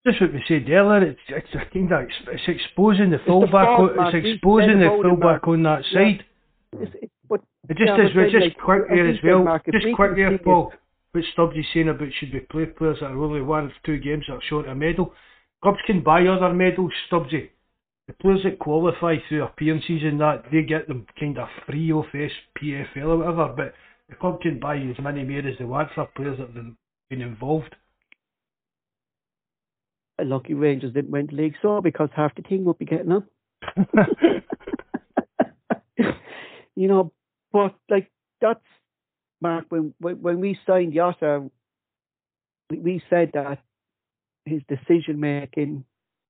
[0.06, 4.14] Just what we said earlier, it's, it's a kind of, it's exposing the fullback, on-
[4.14, 6.24] it's exposing the fullback on that side.
[6.78, 9.44] It's, it, but It just Yeah, is, it's then, just like, quick there as well.
[9.44, 10.72] Mark, just quick there, Paul.
[11.12, 14.24] What Stubbsy's saying about should be play players that are only one or two games
[14.28, 15.12] that are short a medal.
[15.62, 17.48] Clubs can buy other medals, Stubbsy.
[18.06, 22.06] The players that qualify through appearances and that, they get them kind of free off
[22.14, 23.74] SPFL or whatever, but
[24.08, 26.74] the club can buy as many more as they want for players that have
[27.10, 27.74] been involved.
[30.24, 33.24] Lucky Rangers didn't win the league so because half the team would be getting up.
[36.74, 37.12] you know,
[37.52, 38.10] but like
[38.40, 38.60] that's
[39.40, 41.50] Mark when when, we signed Jota,
[42.70, 43.58] we, we said that
[44.44, 45.84] his decision making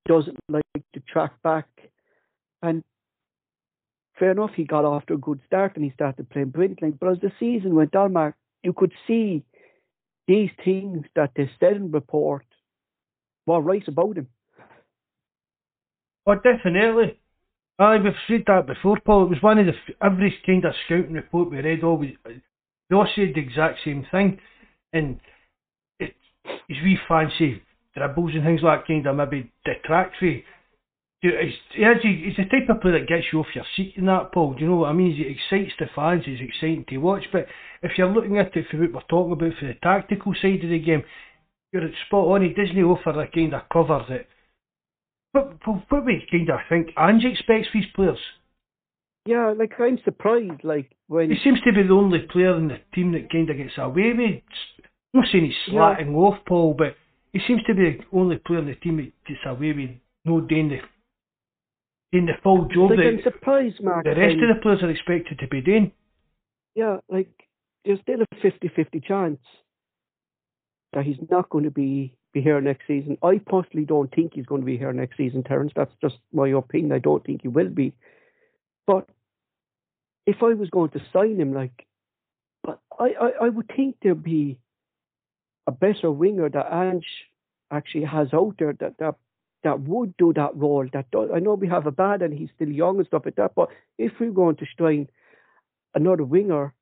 [0.05, 1.67] doesn't like to track back,
[2.61, 2.83] and
[4.17, 6.91] fair enough, he got off to a good start and he started playing brilliantly.
[6.91, 9.43] But as the season went on, Mark, you could see
[10.27, 12.46] these things that they said in report
[13.47, 14.27] were right about him.
[16.27, 17.17] Oh, definitely.
[17.79, 19.25] Aye, we've said that before, Paul.
[19.25, 21.83] It was one of the every kind of scouting report we read.
[21.83, 24.39] Always they all said the exact same thing,
[24.93, 25.19] and
[25.99, 26.15] it,
[26.67, 27.61] his wee fancy
[27.95, 30.31] dribbles and things like kind of maybe detract for
[31.19, 31.31] He's,
[31.73, 34.53] he's the type of player that gets you off your seat in that, Paul.
[34.53, 35.15] Do you know what I mean?
[35.15, 37.23] He excites the fans, he's exciting to watch.
[37.31, 37.47] But
[37.81, 40.69] if you're looking at it for what we're talking about for the tactical side of
[40.69, 41.03] the game,
[41.71, 42.41] you're spot on.
[42.41, 44.27] He doesn't offer the kind of cover that.
[45.31, 45.57] What,
[45.89, 48.19] what we kind of think Ange expects his players.
[49.25, 50.63] Yeah, like I'm surprised.
[50.63, 53.57] Like when he seems to be the only player in the team that kind of
[53.57, 54.41] gets away with.
[55.13, 56.17] I'm not saying he's slacking yeah.
[56.17, 56.95] off, Paul, but
[57.33, 59.89] he seems to be the only player in the team that gets away with
[60.25, 60.79] no doing the
[62.17, 64.89] in the full job like, that I'm surprised, Mark, the rest of the players are
[64.89, 65.91] expected to be doing.
[66.73, 67.29] Yeah, like
[67.83, 69.39] there's still a 50-50 chance
[70.97, 73.19] that he's not going to be be here next season.
[73.21, 75.71] I personally don't think he's going to be here next season, Terence.
[75.75, 76.91] That's just my opinion.
[76.91, 77.93] I don't think he will be.
[78.87, 79.07] But
[80.25, 81.85] if I was going to sign him, like,
[82.63, 84.57] but I, I, I would think there'd be
[85.67, 87.05] a better winger that Ange
[87.69, 89.15] actually has out there that, that
[89.63, 90.87] that would do that role.
[90.93, 93.35] That does, I know we have a bad and he's still young and stuff like
[93.35, 93.69] that, but
[93.99, 95.09] if we're going to sign
[95.93, 96.73] another winger,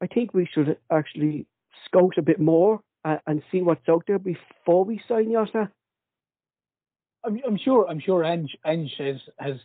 [0.00, 1.46] I think we should actually
[1.86, 5.70] scout a bit more and, and see what's out there before we sign Jota.
[7.24, 7.86] I'm, I'm sure.
[7.88, 9.56] I'm sure Ange, Ange has has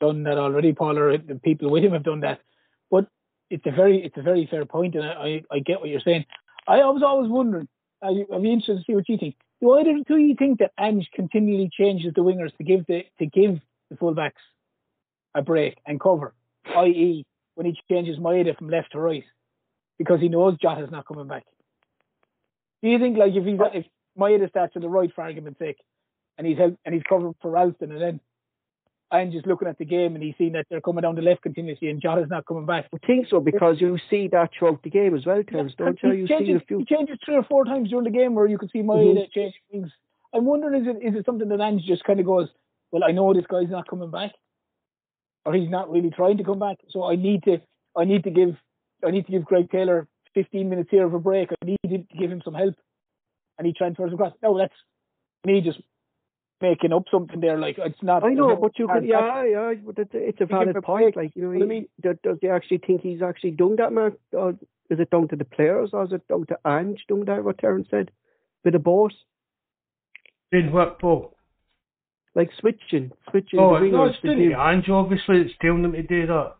[0.00, 0.72] done that already.
[0.72, 2.40] Paul or the people with him have done that.
[2.90, 3.06] But
[3.48, 6.24] it's a very it's a very fair point, and I I, get what you're saying.
[6.68, 7.68] I was always wondering.
[8.02, 9.36] I'd be interested to see what you think.
[9.60, 13.26] Do either do you think that Ange continually changes the wingers to give the to
[13.26, 14.32] give the fullbacks
[15.34, 16.34] a break and cover,
[16.76, 17.24] i.e.,
[17.54, 19.24] when he changes Maeda from left to right,
[19.98, 21.44] because he knows Jota's not coming back?
[22.82, 23.86] Do you think like if he's if
[24.18, 25.78] Maeda starts to the right for argument's sake,
[26.38, 28.20] and he's help, and he's covered for Ralston, and then
[29.12, 31.42] I'm just looking at the game and he's seen that they're coming down the left
[31.42, 32.86] continuously and Jota's not coming back.
[32.94, 36.12] I think so because you see that throughout the game as well, Terence, don't you?
[36.12, 36.78] You changes, see a few.
[36.78, 39.32] He changes three or four times during the game where you can see Maeda mm-hmm.
[39.34, 39.90] change things.
[40.32, 42.48] I'm wondering is it is it something that Ange just kind of goes,
[42.92, 44.30] well, I know this guy's not coming back,
[45.44, 47.60] or he's not really trying to come back, so I need to
[47.96, 48.56] I need to give
[49.04, 51.50] I need to give Greg Taylor 15 minutes here of a break.
[51.50, 52.74] I need to give him some help,
[53.58, 54.32] and he transfers across.
[54.42, 54.74] No, that's
[55.44, 55.80] me just
[56.60, 57.58] making up something there.
[57.58, 58.24] Like it's not.
[58.24, 61.16] I know, but you could, yeah, yeah, but it's, it's a valid point.
[61.16, 63.92] Like you know, he, I mean, does, does he actually think he's actually done that,
[63.92, 64.14] Mark?
[64.32, 64.50] Or
[64.90, 67.44] is it down to the players, or is it down to Ange doing that?
[67.44, 68.10] What Terence said,
[68.64, 69.12] with the boss.
[70.52, 71.36] In what, Paul?
[72.34, 73.58] Like switching, switching.
[73.58, 74.88] Oh, the no, it's doing Ange.
[74.88, 76.54] Obviously, it's telling them to do that.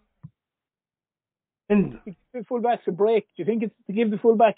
[1.71, 3.27] And give fullbacks a break.
[3.37, 4.57] Do you think it's to give the fullback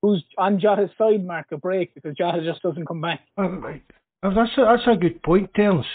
[0.00, 3.20] who's on Jota's side, Mark, a break because Jota just doesn't come back?
[3.36, 3.82] Um,
[4.22, 5.86] that's a, that's a good point, Terence.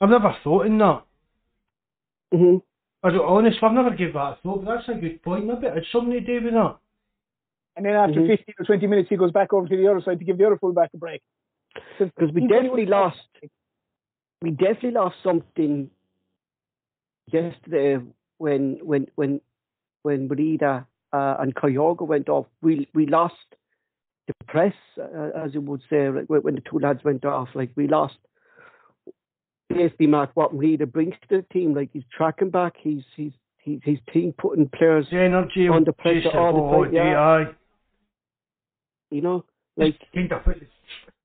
[0.00, 1.02] I've never thought in that.
[2.34, 2.56] Mm-hmm.
[3.06, 5.46] I don't, honestly, I've never given that a thought, but that's a good point.
[5.46, 6.76] Maybe it's something to do with that.
[7.76, 8.30] And then after mm-hmm.
[8.30, 10.46] 15 or 20 minutes, he goes back over to the other side to give the
[10.46, 11.22] other fullback a break.
[11.98, 13.18] Because we definitely lost,
[14.42, 15.90] we definitely lost something
[17.32, 17.98] yesterday
[18.38, 19.40] when when when
[20.02, 22.46] when Maeda uh, and Kyogo went off.
[22.62, 23.34] We we lost
[24.26, 27.70] the press, uh, as you would say, like when the two lads went off, like
[27.76, 28.16] we lost
[29.68, 31.74] basically Mark what Maeda brings to the team.
[31.74, 35.92] Like he's tracking back, he's he's he's his team putting players on the energy under
[35.92, 36.94] pressure all the time.
[36.94, 37.44] Yeah.
[39.10, 39.44] You know,
[39.76, 39.98] like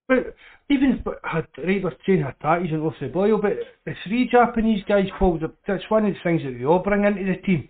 [0.08, 0.36] but
[0.70, 3.54] even had Raider saying Hatate's and off the boil, but
[3.86, 7.24] the three Japanese guys, Paul, that's one of the things that they all bring into
[7.24, 7.70] the team,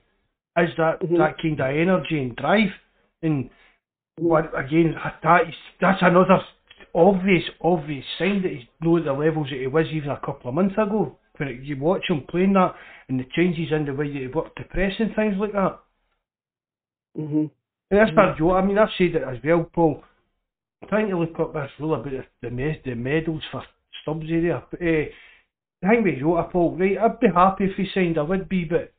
[0.58, 1.18] is that mm-hmm.
[1.18, 2.70] that kind of energy and drive
[3.22, 3.50] and
[4.18, 6.40] what again, that is, that's another
[6.94, 10.50] obvious, obvious sign that he's not at the levels that he was even a couple
[10.50, 11.18] of months ago.
[11.38, 12.76] When it, you watch him playing that
[13.10, 15.80] and the changes in the way that he worked the press and things like that.
[17.18, 17.46] Mm-hmm.
[17.90, 18.38] And that's mm-hmm.
[18.38, 18.52] Joe.
[18.54, 20.04] I mean, I've said it as well, Paul.
[20.82, 23.64] I'm trying to look up this rule about the the, med- the medals for
[24.02, 24.64] Stubbs area.
[24.70, 25.10] But, uh,
[25.82, 28.66] the thing with Jota, Paul, right, I'd be happy if he signed, I would be,
[28.66, 28.94] but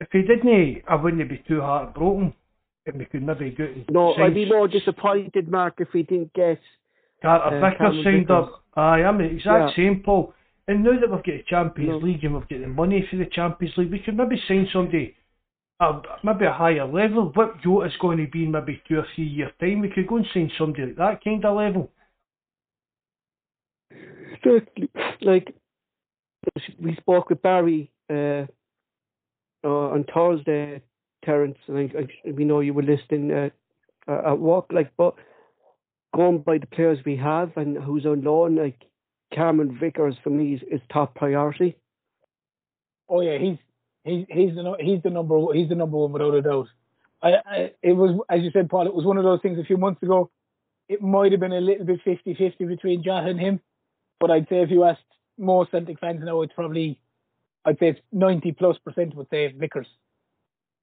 [0.00, 2.34] if he didn't, I wouldn't be too heartbroken
[2.86, 3.90] and we could maybe get.
[3.90, 6.60] No, I'd be more disappointed, Mark, if we didn't get.
[7.22, 8.30] Carter uh, Vickers signed Vickers.
[8.30, 8.62] up.
[8.76, 9.76] Aye, I'm the exact Yeah.
[9.76, 10.34] same, Paul.
[10.66, 12.06] And now that we've got the Champions No.
[12.06, 15.14] League and we've got the money for the Champions League, we could maybe sign somebody
[15.80, 17.32] uh, maybe a higher level.
[17.34, 20.16] What Jota's going to be in maybe two or three years' time, we could go
[20.16, 21.90] and sign somebody like that kind of level.
[25.20, 25.54] Like
[26.80, 28.44] we spoke with Barry uh,
[29.68, 30.82] on Thursday,
[31.24, 33.50] Terence, and I, I, we know you were listening uh,
[34.08, 34.66] uh, at work.
[34.70, 35.14] Like, but
[36.14, 38.80] going by the players we have and who's on loan, like
[39.32, 41.76] Cameron Vickers for me is, is top priority.
[43.08, 43.58] Oh yeah, he's
[44.04, 46.68] he's he's the he's the number he's the number one without a doubt.
[47.22, 48.86] I, I it was as you said, Paul.
[48.86, 50.30] It was one of those things a few months ago.
[50.88, 53.60] It might have been a little bit 50-50 between Jota and him,
[54.20, 55.00] but I'd say if you asked
[55.38, 57.00] most Celtic fans now, it's probably
[57.64, 59.86] I'd say it's ninety plus percent would say Vickers.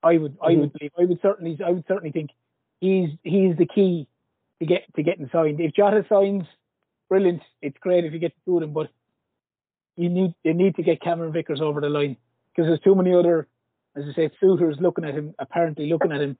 [0.03, 0.77] I would I would mm-hmm.
[0.77, 2.31] believe I would certainly I would certainly think
[2.79, 4.07] he's he's the key
[4.59, 5.59] to get to getting signed.
[5.59, 6.45] If Jota signs,
[7.09, 7.41] brilliant.
[7.61, 8.89] It's great if you get to do them, but
[9.95, 12.17] you need you need to get Cameron Vickers over the line
[12.53, 13.47] because there's too many other,
[13.95, 16.37] as I say, suitors looking at him, apparently looking at him.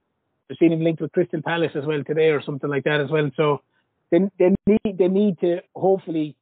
[0.49, 3.09] I've seen him linked with Crystal Palace as well today or something like that as
[3.09, 3.30] well.
[3.38, 3.61] So
[4.11, 6.35] they they need they need to hopefully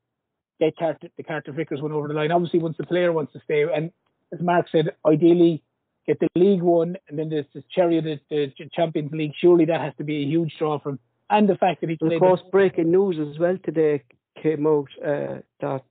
[0.60, 2.32] get Carter, the Carter Vickers one over the line.
[2.32, 3.92] Obviously, once the player wants to stay, and
[4.34, 5.64] as Mark said, ideally
[6.06, 9.34] get the league one and then there's the cherry of the, the Champions League.
[9.40, 11.00] Surely that has to be a huge draw from, him.
[11.30, 14.04] and the fact that he of course, breaking news as well today
[14.42, 15.84] came out uh, that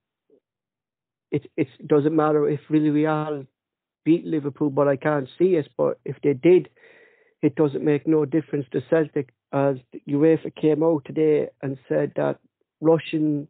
[1.30, 3.46] it it doesn't matter if really we Villarreal
[4.04, 5.68] beat Liverpool, but I can't see it.
[5.76, 6.68] But if they did,
[7.42, 9.76] it doesn't make no difference to Celtic, as
[10.08, 12.38] UEFA came out today and said that
[12.80, 13.48] Russian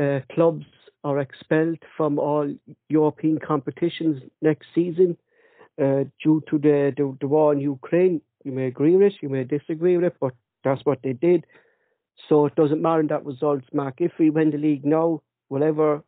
[0.00, 0.66] uh, clubs
[1.04, 2.52] are expelled from all
[2.88, 5.16] European competitions next season
[5.80, 8.20] uh, due to the, the the war in Ukraine.
[8.44, 10.34] You may agree with it, you may disagree with it, but
[10.64, 11.44] that's what they did.
[12.28, 14.00] So it doesn't matter in that results, Mark.
[14.00, 16.02] If we win the league now, whatever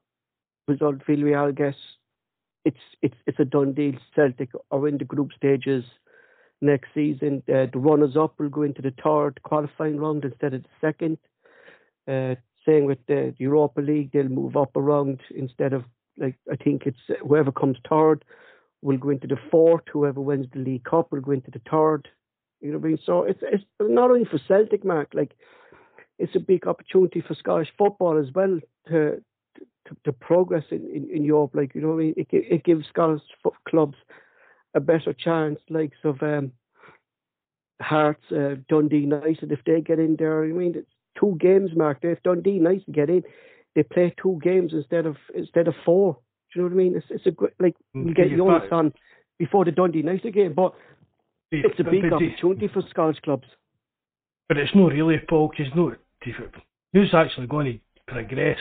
[0.66, 1.78] result Villarreal gets,
[2.64, 3.94] it's it's it's a done deal.
[4.14, 5.84] Celtic are in the group stages
[6.60, 7.42] next season.
[7.48, 11.18] Uh, the runners up will go into the third qualifying round instead of the second.
[12.08, 12.34] Uh,
[12.66, 15.84] same with the Europa League, they'll move up around instead of
[16.18, 18.24] like I think it's whoever comes third
[18.82, 19.84] will go into the fourth.
[19.92, 22.08] Whoever wins the League Cup will go into the third.
[22.60, 22.98] You know what I mean?
[23.04, 25.10] So it's it's not only for Celtic, Mark.
[25.14, 25.32] Like
[26.18, 29.22] it's a big opportunity for Scottish football as well to
[29.88, 31.52] to, to progress in, in, in Europe.
[31.54, 33.22] Like you know, what I mean, it it gives Scottish
[33.68, 33.96] clubs
[34.74, 36.52] a better chance, likes of um,
[37.80, 40.44] Hearts, uh, Dundee United, if they get in there.
[40.44, 41.98] I mean, it's two games, Mark.
[42.02, 43.22] If Dundee United get in,
[43.76, 46.18] they play two games instead of instead of four.
[46.52, 46.96] Do you know what I mean?
[46.96, 48.92] It's it's a great like mm, we get Yeah, yours but- on
[49.38, 50.74] before the Dundee nice game, but
[51.50, 53.46] it's a big opportunity for Scottish clubs.
[54.48, 55.94] But it's not really, Paul, because no,
[56.92, 58.58] who's actually going to progress?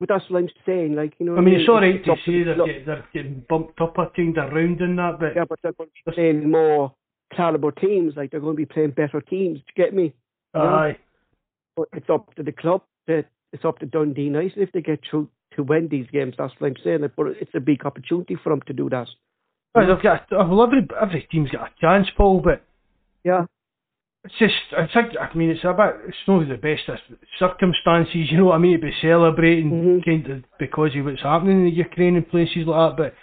[0.00, 0.94] But that's what I'm saying.
[0.94, 3.80] Like you know, I mean, it's all right to say they're, get, they're getting bumped
[3.82, 6.50] up a kind of round in that, but Yeah, but they're going to be playing
[6.50, 6.94] more
[7.36, 8.14] caliber teams.
[8.16, 9.58] Like they're going to be playing better teams.
[9.58, 10.14] Do you get me?
[10.54, 10.96] Aye.
[11.76, 12.82] But it's up to the club.
[13.06, 16.34] That it's up to Dundee United if they get through to win these games.
[16.38, 17.00] That's what I'm saying.
[17.16, 19.08] But it's a big opportunity for them to do that.
[19.74, 22.64] Well, they've got, well, every, every team's got a chance, Paul, but
[23.24, 23.44] Yeah,
[24.24, 26.98] it's just, I think, I mean, it's about it's not the best of
[27.38, 30.04] circumstances, you know what I mean, to be celebrating Mhm.
[30.04, 33.14] kind of because of what's happening in the Ukraine and places like that, but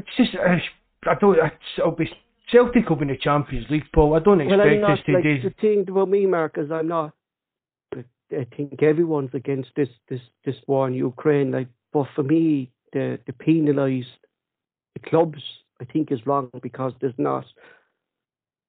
[0.00, 0.62] it's just, I,
[1.10, 2.10] I don't, it's, it'll be,
[2.50, 4.14] Celtic will be in the Champions League, Paul.
[4.14, 7.12] I don't well, I'm expect not like the thing about me, Mark, is I'm not.
[7.94, 11.52] I think everyone's against this this this war in Ukraine.
[11.52, 14.06] Like, but for me, the the penalise
[14.94, 15.42] the clubs,
[15.80, 17.44] I think, is wrong because there's not.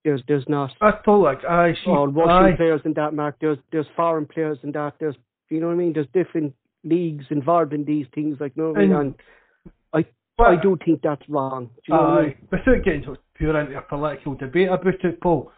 [0.04, 3.38] There's there's not I thought like, I see, or Russian aye, players in that mark.
[3.41, 4.94] There's there's foreign players in that.
[4.99, 5.16] There's
[5.49, 5.94] you know what I mean.
[5.94, 8.38] There's different leagues involved in these things.
[8.40, 8.94] Like you know what I mean.
[8.94, 9.16] And-
[9.94, 10.06] I
[10.38, 11.66] but- I do think that's wrong.
[11.66, 12.36] Do you know what I mean?
[12.52, 15.51] Without getting pure into a political debate about it, Paul.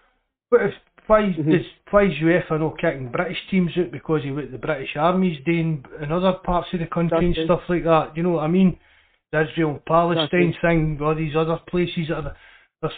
[0.51, 0.73] But if
[1.07, 1.51] why Mhm.
[1.51, 5.43] does why is UEFA not kicking British teams out because of what the British Army's
[5.43, 7.45] doing in other parts of the country and Exactly.
[7.45, 8.15] stuff like that?
[8.15, 8.77] You know what I mean?
[9.31, 12.35] The Israel Palestine thing, all these other places that are
[12.81, 12.93] there's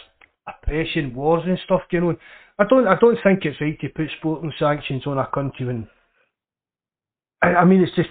[0.46, 2.18] oppression, wars and stuff going on.
[2.58, 5.88] I don't I don't think it's right to put sporting sanctions on a country when
[7.42, 8.10] I, I mean it's just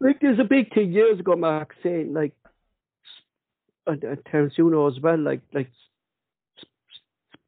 [0.00, 2.32] Like there's a big thing years ago, Mark, saying eh, like,
[3.86, 5.70] and, and uh, uh, Terence, you know as well, like like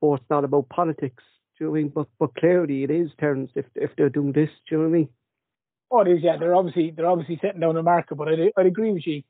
[0.01, 1.23] sports not about politics.
[1.59, 1.93] Do you know I mean?
[1.95, 3.51] But but clearly it is, Terence.
[3.55, 5.09] If if they're doing this, do you know what I mean?
[5.91, 6.23] Oh, it is.
[6.23, 8.15] Yeah, they're obviously they're obviously setting down a marker.
[8.15, 9.23] But I'd, I'd agree with you.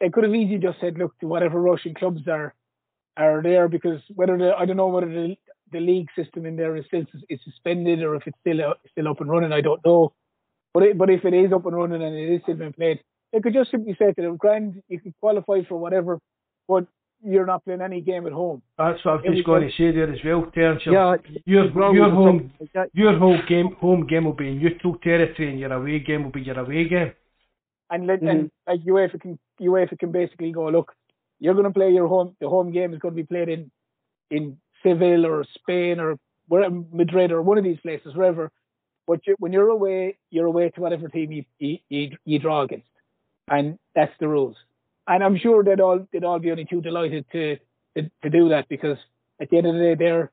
[0.00, 2.54] They could have easily just said, look, to whatever Russian clubs are
[3.16, 5.36] are there because whether the I don't know whether the
[5.70, 9.08] the league system in there is still is suspended or if it's still uh, still
[9.08, 9.52] up and running.
[9.52, 10.12] I don't know.
[10.74, 13.00] But it, but if it is up and running and it is still being played,
[13.32, 16.18] they could just simply say to them, "Grand, you can qualify for whatever,
[16.68, 16.86] but
[17.24, 20.12] you're not playing any game at home." That's what I've just going to say there
[20.12, 20.82] as well, Terence.
[20.86, 24.96] Yeah, your wrong your home like your whole game home game will be in neutral
[24.98, 27.12] territory, and your away game will be your away game.
[27.90, 28.30] And let, Mhm.
[28.30, 30.94] and like UEFA can UEFA can basically go, look,
[31.40, 32.34] you're going to play your home.
[32.40, 33.70] The home game is going to be played in
[34.30, 36.18] in Seville or Spain or
[36.48, 38.50] wherever Madrid or one of these places, wherever.
[39.06, 42.62] But you, when you're away, you're away to whatever team you, you you you draw
[42.62, 42.88] against,
[43.48, 44.56] and that's the rules.
[45.06, 47.56] And I'm sure they'd all they'd all be only too delighted to
[47.96, 48.98] to, to do that because
[49.40, 50.30] at the end of the day, they're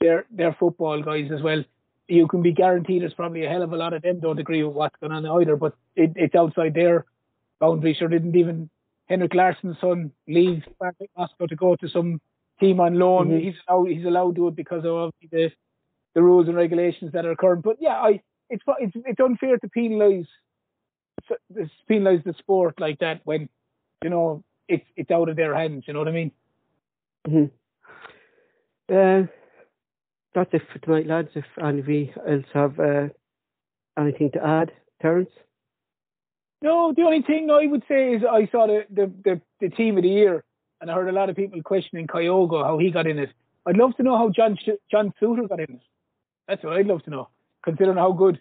[0.00, 1.64] they're they're football guys as well.
[2.06, 4.62] You can be guaranteed there's probably a hell of a lot of them don't agree
[4.62, 7.04] with what's going on either, but it, it's outside their
[7.60, 7.94] boundary.
[7.94, 8.70] Sure, didn't even
[9.08, 10.62] Henrik Larsson's son leave
[11.16, 12.20] Moscow to go to some
[12.60, 13.28] team on loan.
[13.28, 13.42] Mhm.
[13.42, 15.50] He's allowed, he's allowed to do it because of the
[16.14, 17.62] the rules and regulations that are current.
[17.62, 20.26] But yeah, I it's it's it's unfair to penalise
[21.90, 23.48] penalise the sport like that when
[24.02, 25.84] you know it's it's out of their hands.
[25.86, 26.32] You know what I mean?
[27.26, 27.50] Mhm.
[28.90, 29.26] Uh,
[30.34, 31.30] that's it for tonight, lads.
[31.34, 33.08] If any of you else have uh,
[33.98, 34.72] anything to add,
[35.02, 35.30] Terence?
[36.62, 39.96] No, the only thing I would say is I saw the, the, the, the team
[39.96, 40.44] of the year
[40.80, 43.30] and I heard a lot of people questioning Kyogo, how he got in it.
[43.66, 44.56] I'd love to know how John
[44.90, 45.80] John Souttar got in it.
[46.46, 47.28] That's what I'd love to know,
[47.62, 48.40] considering how good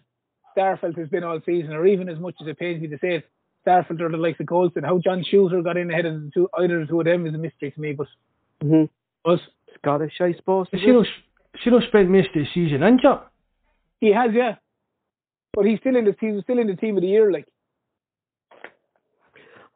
[0.56, 3.16] Starfelt has been all season, or even as much as it pains me to say
[3.18, 3.30] it,
[3.68, 6.48] Starfelt or the likes of Goldson, how John Souttar got in ahead of the two,
[6.57, 8.07] either of the two of them is a mystery to me, but
[8.64, 9.31] Mm-hmm.
[9.31, 9.39] us,
[9.77, 10.68] Scottish, I suppose.
[10.73, 10.85] is it?
[10.85, 11.03] Ciro
[11.64, 13.19] Ciro spent most of the season injured.
[13.99, 14.56] he has, yeah.
[15.53, 17.45] But he's still in the team, still in the team of the year, like.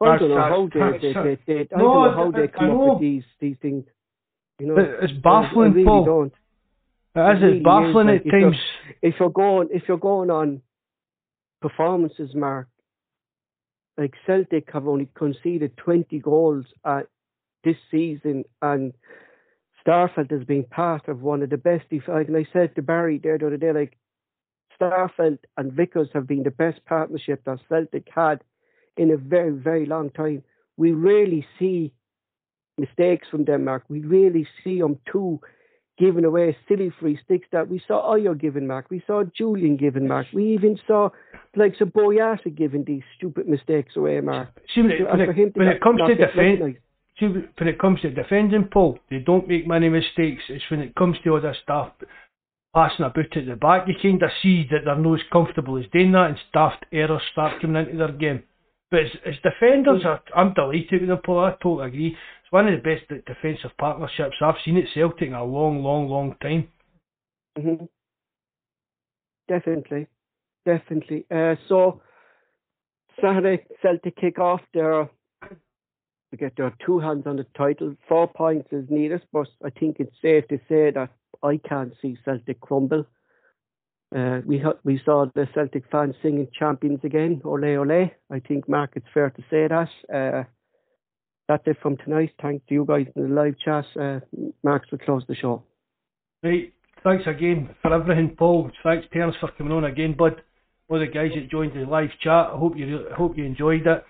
[0.03, 2.71] I don't know how they, they, they, they, I No, don't know how they come
[2.71, 3.83] up with these these things.
[4.59, 6.05] You know, it's baffling, I really Paul.
[6.05, 6.33] don't.
[7.15, 8.57] It is, It really it's baffling is, at like, if you're- times.
[9.03, 10.61] If you're going, if you're going on
[11.61, 12.67] performances, Mark,
[13.97, 17.07] like Celtic have only conceded 20 goals at
[17.63, 18.93] this season, and
[19.85, 21.85] Starfelt has been part of one of the best.
[21.91, 23.97] If like, and I said to Barry there the other day, like
[24.79, 28.43] Starfelt and Vickers have been the best partnership that Celtic had
[28.97, 30.43] in a very, very long time.
[30.77, 31.93] We rarely see
[32.77, 33.83] mistakes from Denmark.
[33.89, 35.39] We really see them too
[36.01, 38.87] giving away silly free sticks that we saw Ajer giving Mark.
[38.89, 40.25] We saw Jullien giving Mark.
[40.33, 41.09] We even saw
[41.55, 44.49] like of Boyata giving these stupid mistakes away, Mark.
[44.73, 46.77] See, uh, when it, when it, when it comes to get defend,
[47.19, 50.41] see, when it comes to defending, Paul, they don't make many mistakes.
[50.49, 51.93] It's when it comes to this stuff
[52.73, 55.85] passing about at the back, you kind of see that they're not as comfortable as
[55.91, 58.43] doing that, and daft errors start coming into their game.
[58.89, 61.45] But as, as defenders, I, I'm delighted with them, Paul.
[61.45, 62.17] I totally agree.
[62.51, 66.35] One of the best defensive partnerships I've seen at Celtic in a long, long, long
[66.41, 66.67] time.
[67.57, 67.85] hmm
[69.47, 70.07] Definitely,
[70.65, 71.25] definitely.
[71.29, 72.01] Uh, so
[73.19, 75.09] Saturday Celtic kick off their
[75.41, 77.95] to get their two hands on the title.
[78.07, 81.09] Four points is needed, but I think it's safe to say that
[81.43, 83.05] I can't see Celtic crumble.
[84.15, 88.09] Uh, we ha- we saw the Celtic fans singing champions again, ole ole.
[88.29, 89.89] I think Mark, it's fair to say that.
[90.13, 90.43] Uh,
[91.51, 92.31] that's it from tonight.
[92.41, 93.85] Thanks to you guys in the live chat.
[93.99, 94.19] Uh,
[94.63, 95.63] Mark will close the show.
[96.43, 96.73] Right,
[97.03, 98.71] thanks again for everything, Paul.
[98.83, 100.41] Thanks, Terence, for coming on again, bud.
[100.87, 102.47] All the guys that joined the live chat.
[102.53, 103.87] I hope you I hope you enjoyed it.
[103.87, 104.01] Uh,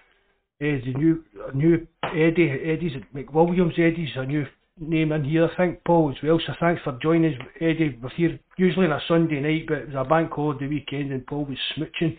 [0.60, 1.24] the new
[1.56, 4.46] new Eddie Eddie's McWilliams Eddie's a new
[4.80, 6.40] name in here, I think, Paul as well.
[6.46, 7.98] So thanks for joining us, Eddie.
[8.02, 11.26] We're here usually on a Sunday night, but it was a bank holiday weekend and
[11.26, 12.18] Paul was smooching,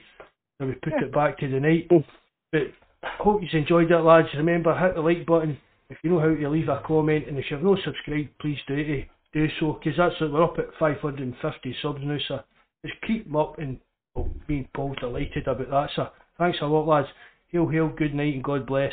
[0.58, 1.88] so we put it back to the night.
[1.90, 2.04] Mm.
[2.50, 2.62] But
[3.02, 4.28] hope you enjoyed it, lads.
[4.36, 5.58] Remember, hit the like button
[5.92, 9.04] if you know how to leave a comment, and if you've not subscribed, please do.
[9.34, 10.30] Do so, because that's it.
[10.30, 12.40] We're up at 550 subs now, so
[12.84, 13.78] just keep them up, and
[14.14, 15.90] well, me and Paul's delighted about that.
[15.96, 16.08] So
[16.38, 17.08] thanks a lot, lads.
[17.48, 18.92] Hail, hail, good night, and God bless.